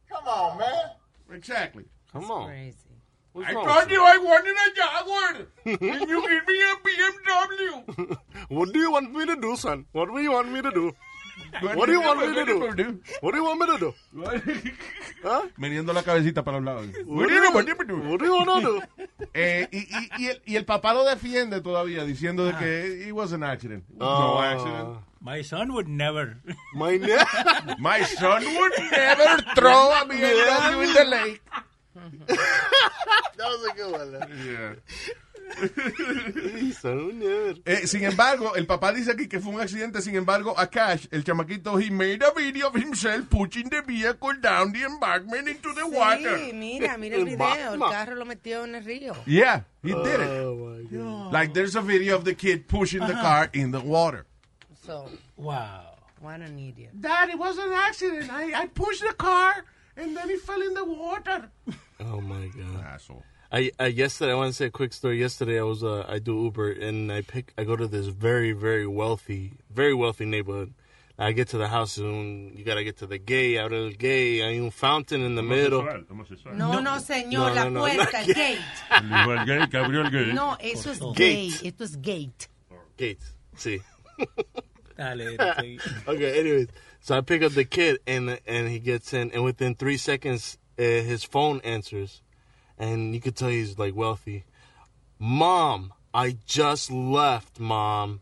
Come 0.08 0.28
on, 0.28 0.58
man. 0.58 0.90
Exactly. 1.32 1.86
Come 2.12 2.30
on. 2.30 2.46
Crazy. 2.46 2.76
What's 3.32 3.48
I 3.48 3.52
told 3.52 3.90
you 3.90 4.04
I 4.04 4.18
wanted 4.18 4.54
a 4.54 4.74
Jaguar, 4.76 5.46
and 5.64 6.08
you 6.08 6.20
give 6.28 6.46
me 6.46 6.62
a 6.62 6.76
BMW. 6.86 8.18
What 8.48 8.72
do 8.72 8.78
you 8.78 8.92
want 8.92 9.12
me 9.12 9.26
to 9.26 9.34
do, 9.34 9.56
son? 9.56 9.86
What 9.90 10.14
do 10.14 10.22
you 10.22 10.30
want 10.30 10.52
me 10.52 10.62
to 10.62 10.70
do? 10.70 10.92
What 11.60 11.76
What 11.76 11.86
do 11.86 11.92
you 11.92 12.00
want 12.00 12.20
me 12.20 12.34
to 12.34 12.44
do 12.44 12.74
do? 12.74 13.00
What 13.20 13.32
do 13.32 13.38
you 13.38 13.44
want 13.44 13.60
me 13.60 13.66
to 13.66 13.78
do? 13.78 13.94
Meneando 15.56 15.92
la 15.92 16.02
cabecita 16.02 16.42
para 16.44 16.60
los 16.60 16.64
lados. 16.64 16.88
What 17.06 17.28
do 17.28 17.34
you 17.34 17.52
what 17.52 18.18
do 18.18 18.24
you 18.24 18.34
want 18.34 18.50
to 18.50 18.60
do? 18.60 18.82
Eh, 19.36 19.66
y, 19.72 19.78
y, 19.78 20.10
y, 20.18 20.28
el, 20.28 20.42
y 20.46 20.56
el 20.56 20.64
papá 20.64 20.94
lo 20.94 21.04
defiende 21.04 21.60
todavía, 21.60 22.04
diciendo 22.04 22.44
de 22.44 22.56
que 22.56 23.08
it 23.08 23.12
was 23.12 23.32
an 23.32 23.42
accident. 23.42 23.82
Was 23.96 24.20
no 24.20 24.40
accident. 24.40 24.98
My 25.20 25.42
son 25.42 25.72
would 25.72 25.88
never. 25.88 26.36
My 26.74 26.98
My 27.78 28.04
son 28.04 28.44
would 28.44 28.72
never 28.92 29.42
throw 29.56 29.90
a 29.90 30.04
BMW 30.04 30.86
in 30.86 30.92
the 30.94 31.04
lake. 31.04 31.42
That 32.26 33.48
was 33.48 33.70
a 33.70 33.74
good 33.74 33.92
one. 33.92 34.28
Yeah. 34.44 34.74
Eh, 37.64 37.86
sin 37.86 38.04
embargo, 38.04 38.54
el 38.56 38.66
papá 38.66 38.92
dice 38.92 39.12
aquí 39.12 39.28
que 39.28 39.40
fue 39.40 39.52
un 39.54 39.60
accidente. 39.60 40.00
Sin 40.02 40.14
embargo, 40.16 40.54
a 40.58 40.66
Cash, 40.68 41.06
el 41.10 41.24
chamaquito, 41.24 41.78
he 41.80 41.90
made 41.90 42.22
a 42.24 42.32
video 42.32 42.68
of 42.68 42.74
himself 42.76 43.28
pushing 43.28 43.68
the 43.68 43.82
vehicle 43.82 44.34
down 44.40 44.72
the 44.72 44.82
embankment 44.84 45.48
into 45.48 45.72
the 45.74 45.86
water. 45.86 46.38
Sí, 46.38 46.52
mira, 46.52 46.96
mira 46.98 47.16
el 47.16 47.24
video. 47.24 47.74
El 47.74 47.80
carro 47.80 48.14
lo 48.16 48.24
metió 48.24 48.64
en 48.64 48.74
el 48.74 48.84
río. 48.84 49.14
Yeah, 49.26 49.62
he 49.82 49.92
did 49.92 50.20
it. 50.20 50.28
Oh 50.28 50.56
my 50.56 50.82
god. 50.84 51.32
Like 51.32 51.54
there's 51.54 51.76
a 51.76 51.82
video 51.82 52.16
of 52.16 52.24
the 52.24 52.34
kid 52.34 52.68
pushing 52.68 53.00
the 53.06 53.14
car 53.14 53.48
in 53.52 53.70
the 53.70 53.80
water. 53.80 54.26
So, 54.86 55.08
Wow. 55.36 55.96
what 56.20 56.40
an 56.40 56.58
idiot. 56.58 56.90
Dad, 57.00 57.30
it 57.30 57.38
was 57.38 57.56
an 57.58 57.72
accident. 57.72 58.30
I, 58.30 58.62
I 58.62 58.66
pushed 58.66 59.00
the 59.02 59.14
car 59.14 59.64
and 59.96 60.16
then 60.16 60.28
it 60.30 60.40
fell 60.40 60.60
in 60.60 60.74
the 60.74 60.84
water. 60.84 61.50
Oh 62.00 62.20
my 62.20 62.48
god. 62.48 62.84
Asshole. 62.84 63.22
I, 63.52 63.70
I 63.78 63.86
yesterday 63.86 64.32
I 64.32 64.34
want 64.34 64.48
to 64.48 64.52
say 64.54 64.66
a 64.66 64.70
quick 64.70 64.92
story. 64.92 65.20
Yesterday 65.20 65.58
I 65.58 65.62
was 65.62 65.82
uh, 65.84 66.04
I 66.08 66.18
do 66.18 66.42
Uber 66.44 66.72
and 66.72 67.10
I 67.12 67.22
pick 67.22 67.52
I 67.56 67.64
go 67.64 67.76
to 67.76 67.86
this 67.86 68.06
very 68.06 68.52
very 68.52 68.86
wealthy 68.86 69.52
very 69.70 69.94
wealthy 69.94 70.24
neighborhood. 70.26 70.74
I 71.16 71.30
get 71.30 71.48
to 71.50 71.58
the 71.58 71.68
house 71.68 71.96
and 71.96 72.58
you 72.58 72.64
gotta 72.64 72.82
get 72.82 72.96
to 72.98 73.06
the 73.06 73.18
gate. 73.18 73.56
Out 73.58 73.72
of 73.72 73.90
the 73.90 73.94
gate, 73.96 74.40
hay 74.42 74.58
un 74.58 74.70
fountain 74.72 75.20
in 75.22 75.36
the 75.36 75.42
middle. 75.44 75.82
Homosexual, 75.82 76.08
homosexual. 76.08 76.56
No, 76.56 76.80
no, 76.80 76.90
señor, 76.98 77.30
No, 77.32 77.54
la 77.54 77.64
no, 77.64 77.70
no, 77.70 77.80
puerta, 77.82 78.20
no. 78.26 78.34
gate. 78.34 78.58
El 78.90 79.04
hijo 79.12 79.30
del 79.36 79.46
gay 79.46 79.66
que 79.68 79.78
abrió 79.78 80.00
el 80.04 80.10
gay. 80.10 80.32
No, 80.32 80.56
eso 80.60 80.90
es 80.90 80.98
Gate. 80.98 81.14
gay. 81.14 81.46
Esto 81.62 81.84
es 81.84 81.96
gate. 82.02 82.48
Gate. 82.96 83.20
See. 83.56 83.80
Dale, 84.96 85.36
okay. 86.08 86.40
Anyways, 86.40 86.68
so 87.00 87.16
I 87.18 87.20
pick 87.20 87.42
up 87.44 87.52
the 87.52 87.64
kid 87.64 87.98
and 88.08 88.40
and 88.46 88.68
he 88.68 88.80
gets 88.80 89.12
in, 89.12 89.30
and 89.32 89.44
within 89.44 89.76
three 89.76 89.96
seconds, 89.96 90.58
uh, 90.78 90.82
his 90.82 91.22
phone 91.24 91.60
answers, 91.62 92.22
and 92.78 93.14
you 93.14 93.20
could 93.20 93.36
tell 93.36 93.48
he's 93.48 93.78
like 93.78 93.94
wealthy. 93.94 94.44
Mom, 95.18 95.92
I 96.12 96.36
just 96.46 96.90
left. 96.90 97.58
Mom, 97.60 98.20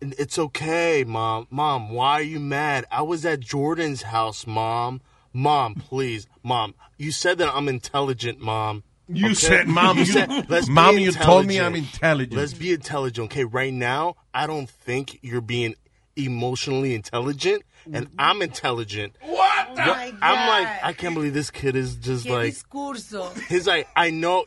it's 0.00 0.38
okay, 0.38 1.04
mom. 1.06 1.46
Mom, 1.50 1.90
why 1.90 2.14
are 2.14 2.22
you 2.22 2.40
mad? 2.40 2.86
I 2.90 3.02
was 3.02 3.24
at 3.26 3.40
Jordan's 3.40 4.02
house, 4.02 4.46
mom. 4.46 5.00
Mom, 5.32 5.74
please, 5.74 6.26
mom. 6.42 6.74
You 6.98 7.12
said 7.12 7.38
that 7.38 7.54
I'm 7.54 7.68
intelligent, 7.68 8.40
mom. 8.40 8.82
You 9.12 9.34
said, 9.34 9.66
Mom, 9.76 9.98
you- 9.98 10.04
let's 10.48 10.66
be 10.68 10.72
Mom, 10.72 10.96
you 10.98 11.10
told 11.10 11.44
me 11.46 11.60
I'm 11.60 11.74
intelligent. 11.74 12.32
Let's 12.36 12.54
be 12.54 12.72
intelligent. 12.72 13.24
Okay, 13.32 13.44
right 13.44 13.72
now, 13.72 14.14
I 14.32 14.46
don't 14.46 14.70
think 14.70 15.18
you're 15.22 15.40
being 15.40 15.74
emotionally 16.14 16.94
intelligent, 16.94 17.62
and 17.92 18.08
I'm 18.18 18.42
intelligent. 18.42 19.14
What? 19.22 19.68
Oh 19.70 19.74
my 19.76 20.12
I'm 20.20 20.48
like, 20.64 20.84
I 20.84 20.92
can't 20.92 21.14
believe 21.14 21.32
this 21.34 21.50
kid 21.50 21.76
is 21.76 21.96
just 21.96 22.26
Qué 22.26 22.30
like. 22.30 22.54
discurso. 22.54 23.32
He's 23.48 23.66
like, 23.66 23.88
I 23.96 24.10
know. 24.10 24.44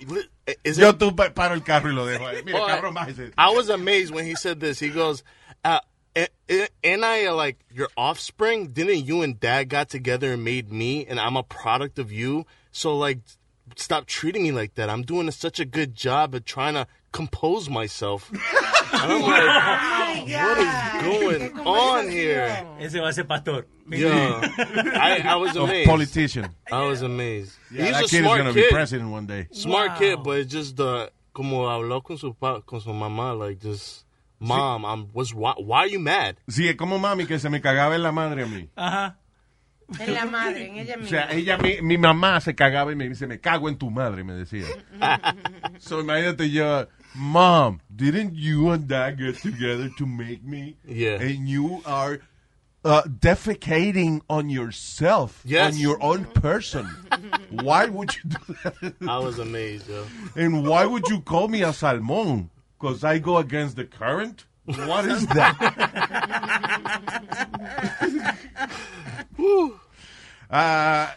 Is 0.63 0.77
Yo 0.77 0.89
it, 0.89 0.97
tú 0.99 1.11
paro 1.15 1.51
el 1.53 1.61
carro 1.61 1.89
y 1.89 1.95
lo 1.95 2.05
dejo 2.05 2.25
ahí. 2.27 2.43
Mira, 2.45 2.59
cabrón, 2.59 2.93
bájese. 2.95 3.31
I 3.37 3.51
was 3.51 3.69
amazed 3.69 4.13
when 4.13 4.25
he 4.25 4.35
said 4.35 4.59
this. 4.59 4.79
He 4.79 4.89
goes, 4.89 5.23
uh, 5.63 5.79
a- 6.15 6.27
a- 6.49 6.67
"And 6.83 7.05
I 7.05 7.25
uh, 7.25 7.33
like 7.35 7.59
your 7.73 7.87
offspring? 7.95 8.67
Didn't 8.67 9.05
you 9.05 9.21
and 9.21 9.39
Dad 9.39 9.69
got 9.69 9.87
together 9.89 10.33
and 10.33 10.43
made 10.43 10.71
me, 10.71 11.05
and 11.05 11.19
I'm 11.19 11.37
a 11.37 11.43
product 11.43 11.97
of 11.97 12.11
you? 12.11 12.45
So 12.71 12.97
like, 12.97 13.19
stop 13.77 14.05
treating 14.05 14.43
me 14.43 14.51
like 14.51 14.75
that. 14.75 14.89
I'm 14.89 15.03
doing 15.03 15.31
such 15.31 15.59
a 15.61 15.65
good 15.65 15.95
job 15.95 16.35
at 16.35 16.45
trying 16.45 16.73
to 16.73 16.87
compose 17.13 17.69
myself." 17.69 18.29
and 18.93 19.11
I'm 19.11 19.21
like, 19.21 20.27
"What 20.27 20.57
is 20.59 21.51
going 21.51 21.67
on 21.67 22.09
here?" 22.09 22.65
Ese 22.79 22.93
va 22.99 23.07
a 23.09 23.13
ser 23.13 23.23
pastor. 23.25 23.65
Yeah, 23.89 24.41
I, 24.95 25.21
I 25.25 25.35
was 25.35 25.55
A 25.55 25.61
amazed. 25.63 25.89
politician. 25.89 26.47
I 26.71 26.85
was 26.87 27.01
amazed. 27.01 27.51
Yeah, 27.71 27.85
He's 27.85 27.91
that 27.95 28.03
a 28.05 28.07
kid 28.07 28.13
is 28.19 28.21
smart 28.23 28.37
gonna 28.37 28.53
kid. 28.53 28.69
be 28.69 28.75
president 28.75 29.09
one 29.11 29.25
day. 29.27 29.47
Smart 29.51 29.89
Wow. 29.91 29.97
kid, 29.99 30.23
but 30.23 30.37
it's 30.39 30.51
just 30.53 30.77
the 30.77 31.11
como 31.33 31.67
habló 31.67 32.03
con 32.03 32.17
su 32.17 32.33
pa, 32.33 32.61
con 32.61 32.79
su 32.79 32.89
mamá, 32.91 33.33
like 33.37 33.59
just 33.59 34.05
mom, 34.39 34.85
I'm 34.85 35.07
what's 35.13 35.33
why, 35.33 35.53
why 35.57 35.79
are 35.79 35.87
you 35.87 35.99
mad? 35.99 36.35
Sí, 36.49 36.67
es 36.69 36.75
como 36.75 36.97
mami 36.99 37.25
que 37.25 37.39
se 37.39 37.49
me 37.49 37.59
cagaba 37.61 37.95
en 37.95 38.03
la 38.03 38.11
madre 38.11 38.43
a 38.43 38.45
mí. 38.45 38.69
Ajá. 38.75 39.17
En 39.99 40.13
la 40.13 40.25
madre, 40.25 40.67
en 40.69 40.77
ella 40.77 40.95
O 40.95 40.99
misma. 41.01 41.09
sea, 41.09 41.31
ella, 41.33 41.57
mi, 41.57 41.81
mi 41.81 41.97
mamá 41.97 42.39
se 42.39 42.55
cagaba 42.55 42.91
y 42.93 42.95
me 42.95 43.07
dice, 43.07 43.27
me 43.27 43.39
cago 43.41 43.67
en 43.69 43.77
tu 43.77 43.91
madre, 43.91 44.23
me 44.23 44.33
decía. 44.33 44.65
so 45.79 45.99
imagínate 45.99 46.49
yo, 46.49 46.87
Mom, 47.15 47.81
didn't 47.95 48.35
you 48.35 48.69
and 48.69 48.87
dad 48.87 49.17
get 49.17 49.37
together 49.37 49.89
to 49.97 50.05
make 50.05 50.43
me? 50.43 50.77
Yeah. 50.85 51.21
And 51.21 51.47
you 51.47 51.81
are 51.85 52.19
uh, 52.83 53.03
defecating 53.03 54.21
on 54.29 54.49
yourself, 54.49 55.41
yes. 55.45 55.73
on 55.73 55.79
your 55.79 56.01
own 56.03 56.25
person. 56.25 56.85
why 57.49 57.85
would 57.85 58.15
you 58.15 58.21
do 58.29 58.55
that? 58.63 58.95
I 59.07 59.19
was 59.19 59.39
amazed. 59.39 59.89
And 60.35 60.67
why 60.67 60.85
would 60.85 61.07
you 61.07 61.21
call 61.21 61.47
me 61.47 61.63
a 61.63 61.73
salmon? 61.73 62.49
Because 62.79 63.03
I 63.03 63.19
go 63.19 63.37
against 63.37 63.75
the 63.75 63.85
current? 63.85 64.45
What 64.65 65.05
is 65.05 65.27
that? 65.27 65.57
uh, 70.49 71.11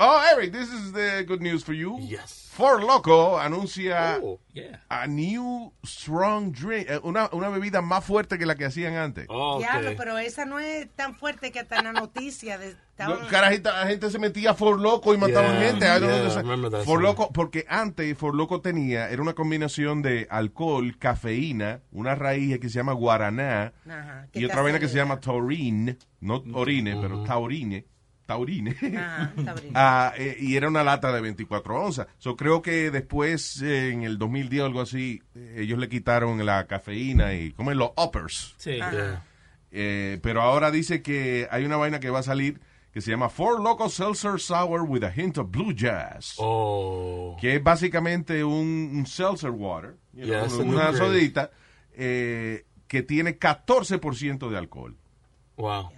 oh, 0.00 0.22
Eric, 0.32 0.52
this 0.52 0.68
is 0.68 0.92
the 0.92 1.24
good 1.26 1.40
news 1.40 1.62
for 1.62 1.74
you. 1.74 1.98
Yes. 2.00 2.38
Four 2.50 2.82
Loco 2.82 3.38
anuncia 3.38 4.18
Oh, 4.22 4.38
yeah. 4.52 4.80
a 4.90 5.06
new 5.06 5.72
strong 5.84 6.50
drink, 6.52 6.90
eh, 6.90 6.98
una, 7.04 7.28
una 7.32 7.48
bebida 7.48 7.80
más 7.80 8.04
fuerte 8.04 8.38
que 8.38 8.44
la 8.44 8.54
que 8.56 8.64
hacían 8.66 8.96
antes. 8.96 9.26
Diablo, 9.28 9.92
pero 9.96 10.18
esa 10.18 10.44
no 10.44 10.58
es 10.58 10.88
tan 10.96 11.14
fuerte 11.14 11.52
que 11.52 11.60
hasta 11.60 11.78
en 11.78 11.84
la 11.84 11.92
noticia 11.92 12.58
de, 12.58 12.70
estaban- 12.90 13.20
No, 13.20 13.28
Carajita, 13.28 13.72
la 13.72 13.86
gente 13.86 14.10
se 14.10 14.18
metía 14.18 14.50
a 14.50 14.54
For 14.54 14.78
Loco 14.80 15.14
y 15.14 15.16
mataban 15.16 15.52
Yeah, 15.58 15.70
gente. 15.70 15.86
Yeah, 15.86 16.82
For. 16.84 17.00
Loco, 17.00 17.30
porque 17.32 17.64
antes 17.68 18.18
For 18.18 18.34
Loco 18.34 18.60
tenía, 18.60 19.08
era 19.10 19.22
una 19.22 19.34
combinación 19.34 20.02
de 20.02 20.26
alcohol, 20.28 20.98
cafeína, 20.98 21.80
una 21.92 22.14
raíz 22.16 22.58
que 22.58 22.68
se 22.68 22.74
llama 22.74 22.92
guaraná 22.92 23.72
Ajá, 23.88 24.26
y 24.34 24.44
otra 24.44 24.60
vaina 24.60 24.80
que 24.80 24.88
se 24.88 24.96
llama 24.96 25.20
taurine, 25.20 25.96
no 26.20 26.42
orine, 26.52 26.98
pero 27.00 27.22
taurine. 27.22 27.86
Taurine. 28.30 28.74
Taurine. 29.44 29.72
Ah, 29.74 30.12
eh, 30.16 30.36
y 30.38 30.54
era 30.56 30.68
una 30.68 30.84
lata 30.84 31.12
de 31.12 31.20
24 31.20 31.84
onzas. 31.84 32.06
So, 32.18 32.36
creo 32.36 32.62
que 32.62 32.90
después, 32.90 33.60
eh, 33.62 33.90
en 33.90 34.02
el 34.02 34.18
2010 34.18 34.62
o 34.62 34.66
algo 34.66 34.80
así, 34.80 35.20
eh, 35.34 35.56
ellos 35.58 35.78
le 35.78 35.88
quitaron 35.88 36.44
la 36.46 36.66
cafeína 36.66 37.34
y, 37.34 37.50
como 37.52 37.72
los 37.72 37.90
uppers. 37.96 38.54
Sí. 38.58 38.78
Eh, 39.72 40.18
pero 40.22 40.42
ahora 40.42 40.70
dice 40.70 41.02
que 41.02 41.48
hay 41.50 41.64
una 41.64 41.76
vaina 41.76 41.98
que 42.00 42.10
va 42.10 42.20
a 42.20 42.24
salir 42.24 42.60
que 42.92 43.00
se 43.00 43.10
llama 43.12 43.28
Four 43.28 43.60
Loco 43.62 43.88
Seltzer 43.88 44.40
Sour 44.40 44.82
with 44.82 45.04
a 45.04 45.12
hint 45.14 45.38
of 45.38 45.50
blue 45.50 45.72
jazz. 45.72 46.34
Oh. 46.38 47.36
Que 47.40 47.56
es 47.56 47.62
básicamente 47.62 48.42
un, 48.42 48.90
un 48.94 49.06
seltzer 49.06 49.50
water, 49.50 49.96
you 50.12 50.26
know, 50.26 50.44
una 50.62 50.92
sodita 50.92 51.50
eh, 51.92 52.64
que 52.88 53.02
tiene 53.02 53.38
14% 53.38 54.48
de 54.48 54.58
alcohol, 54.58 54.96
Wow. 55.56 55.90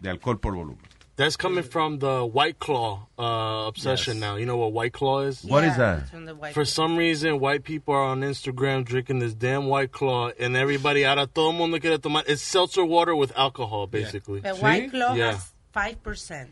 de 0.00 0.10
alcohol 0.10 0.40
por 0.40 0.54
volumen. 0.56 0.87
That's 1.18 1.36
coming 1.36 1.64
from 1.64 1.98
the 1.98 2.24
White 2.24 2.60
Claw 2.60 3.08
uh, 3.18 3.66
obsession 3.66 4.20
now. 4.20 4.36
You 4.36 4.46
know 4.46 4.56
what 4.56 4.72
White 4.72 4.92
Claw 4.92 5.22
is? 5.22 5.42
What 5.42 5.64
is 5.64 5.70
Yeah, 5.72 5.76
that? 5.76 5.98
it's 6.02 6.10
from 6.10 6.26
the 6.26 6.34
white 6.36 6.54
For 6.54 6.64
some 6.64 6.96
reason, 6.96 7.40
white 7.40 7.64
people 7.64 7.92
are 7.92 8.04
on 8.04 8.20
Instagram 8.20 8.84
drinking 8.84 9.18
this 9.18 9.34
damn 9.34 9.66
White 9.66 9.90
Claw, 9.90 10.30
and 10.38 10.56
everybody, 10.56 11.04
ahora 11.04 11.26
todo 11.26 11.48
el 11.50 11.54
mundo 11.54 11.80
quiere 11.80 11.98
tomar. 11.98 12.22
It's 12.28 12.40
seltzer 12.40 12.84
water 12.84 13.16
with 13.16 13.36
alcohol, 13.36 13.88
basically. 13.88 14.40
The 14.40 14.54
White 14.54 14.92
Claw 14.92 15.14
Yeah. 15.14 15.32
has 15.32 15.52
5%. 15.74 16.46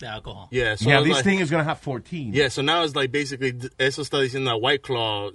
De 0.00 0.06
alcohol. 0.06 0.48
Yeah, 0.50 0.74
so 0.74 0.88
yeah, 0.90 0.98
it's 0.98 1.06
this 1.06 1.14
like- 1.18 1.24
thing 1.24 1.38
is 1.38 1.48
going 1.50 1.60
to 1.62 1.68
have 1.68 1.78
14. 1.78 2.32
Yeah, 2.34 2.48
so 2.48 2.62
now 2.62 2.82
it's 2.82 2.96
like 2.96 3.12
basically, 3.12 3.54
eso 3.78 4.02
está 4.02 4.18
diciendo 4.18 4.46
that 4.46 4.60
White 4.60 4.82
Claw, 4.82 5.30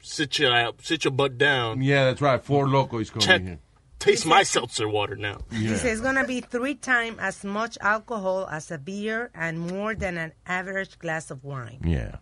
sit 0.00 0.38
your, 0.38 0.72
sit 0.80 1.02
your 1.04 1.10
butt 1.12 1.38
down. 1.38 1.82
Yeah, 1.82 2.04
that's 2.04 2.20
right. 2.20 2.40
Four 2.40 2.68
Loco 2.68 2.98
is 2.98 3.10
coming 3.10 3.26
Check. 3.26 3.42
here. 3.42 3.58
Taste 4.00 4.26
my 4.26 4.42
seltzer 4.42 4.88
water 4.88 5.14
now. 5.14 5.38
Dice 5.50 5.84
it's 5.84 6.00
going 6.00 6.16
to 6.16 6.24
be 6.24 6.40
three 6.40 6.74
times 6.74 7.18
as 7.20 7.44
much 7.44 7.76
alcohol 7.80 8.48
as 8.50 8.70
a 8.72 8.78
beer 8.78 9.30
and 9.34 9.60
more 9.60 9.94
than 9.94 10.16
an 10.18 10.32
average 10.46 10.98
glass 10.98 11.30
of 11.30 11.44
wine. 11.44 11.78
Yeah. 11.84 12.16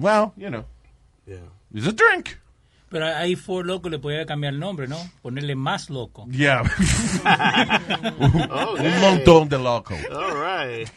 Well, 0.00 0.32
you 0.36 0.48
know, 0.48 0.64
Yeah. 1.26 1.48
it's 1.74 1.86
a 1.86 1.92
drink. 1.92 2.38
Pero 2.88 3.04
ahí 3.04 3.34
Four 3.36 3.64
Loco 3.66 3.88
le 3.88 3.98
podía 3.98 4.24
cambiar 4.26 4.52
el 4.54 4.60
nombre, 4.60 4.86
¿no? 4.86 4.96
Ponerle 5.24 5.56
más 5.56 5.90
loco. 5.90 6.24
Yeah. 6.30 6.62
Okay. 8.16 8.46
Oh, 8.48 8.76
Un 8.78 9.00
montón 9.00 9.48
de 9.48 9.58
loco. 9.58 9.96
All 10.12 10.34
right. 10.36 10.88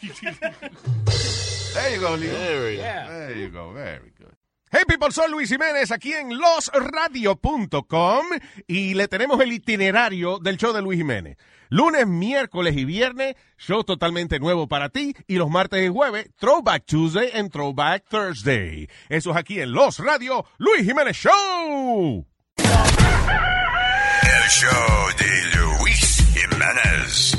There 1.74 1.94
you 1.94 2.00
go, 2.00 2.14
Leo. 2.16 2.32
There 2.32 2.64
we 2.64 2.76
go. 2.76 2.82
There 2.82 3.36
you 3.36 3.48
go. 3.48 3.72
Very 3.72 4.12
good. 4.18 4.34
Hey 4.72 4.84
people, 4.86 5.10
soy 5.10 5.28
Luis 5.32 5.48
Jiménez 5.48 5.90
aquí 5.90 6.12
en 6.12 6.38
losradio.com 6.38 8.24
y 8.68 8.94
le 8.94 9.08
tenemos 9.08 9.40
el 9.40 9.50
itinerario 9.50 10.38
del 10.38 10.58
show 10.58 10.72
de 10.72 10.80
Luis 10.80 10.96
Jiménez. 10.96 11.38
Lunes, 11.70 12.06
miércoles 12.06 12.76
y 12.76 12.84
viernes, 12.84 13.34
show 13.58 13.82
totalmente 13.82 14.38
nuevo 14.38 14.68
para 14.68 14.88
ti. 14.88 15.16
Y 15.26 15.38
los 15.38 15.50
martes 15.50 15.84
y 15.84 15.88
jueves, 15.88 16.30
Throwback 16.38 16.86
Tuesday 16.86 17.32
and 17.34 17.50
Throwback 17.50 18.04
Thursday. 18.08 18.88
Eso 19.08 19.32
es 19.32 19.36
aquí 19.36 19.60
en 19.60 19.72
Los 19.72 19.98
Radio, 19.98 20.44
Luis 20.58 20.84
Jiménez 20.84 21.16
Show. 21.16 22.24
El 22.58 24.48
show 24.50 25.08
de 25.18 25.58
Luis 25.58 26.24
Jiménez. 26.32 27.34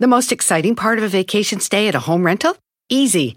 The 0.00 0.08
most 0.08 0.32
exciting 0.32 0.74
part 0.74 0.98
of 0.98 1.04
a 1.04 1.08
vacation 1.08 1.60
stay 1.60 1.86
at 1.86 1.94
a 1.94 2.00
home 2.00 2.26
rental? 2.26 2.56
Easy. 2.88 3.36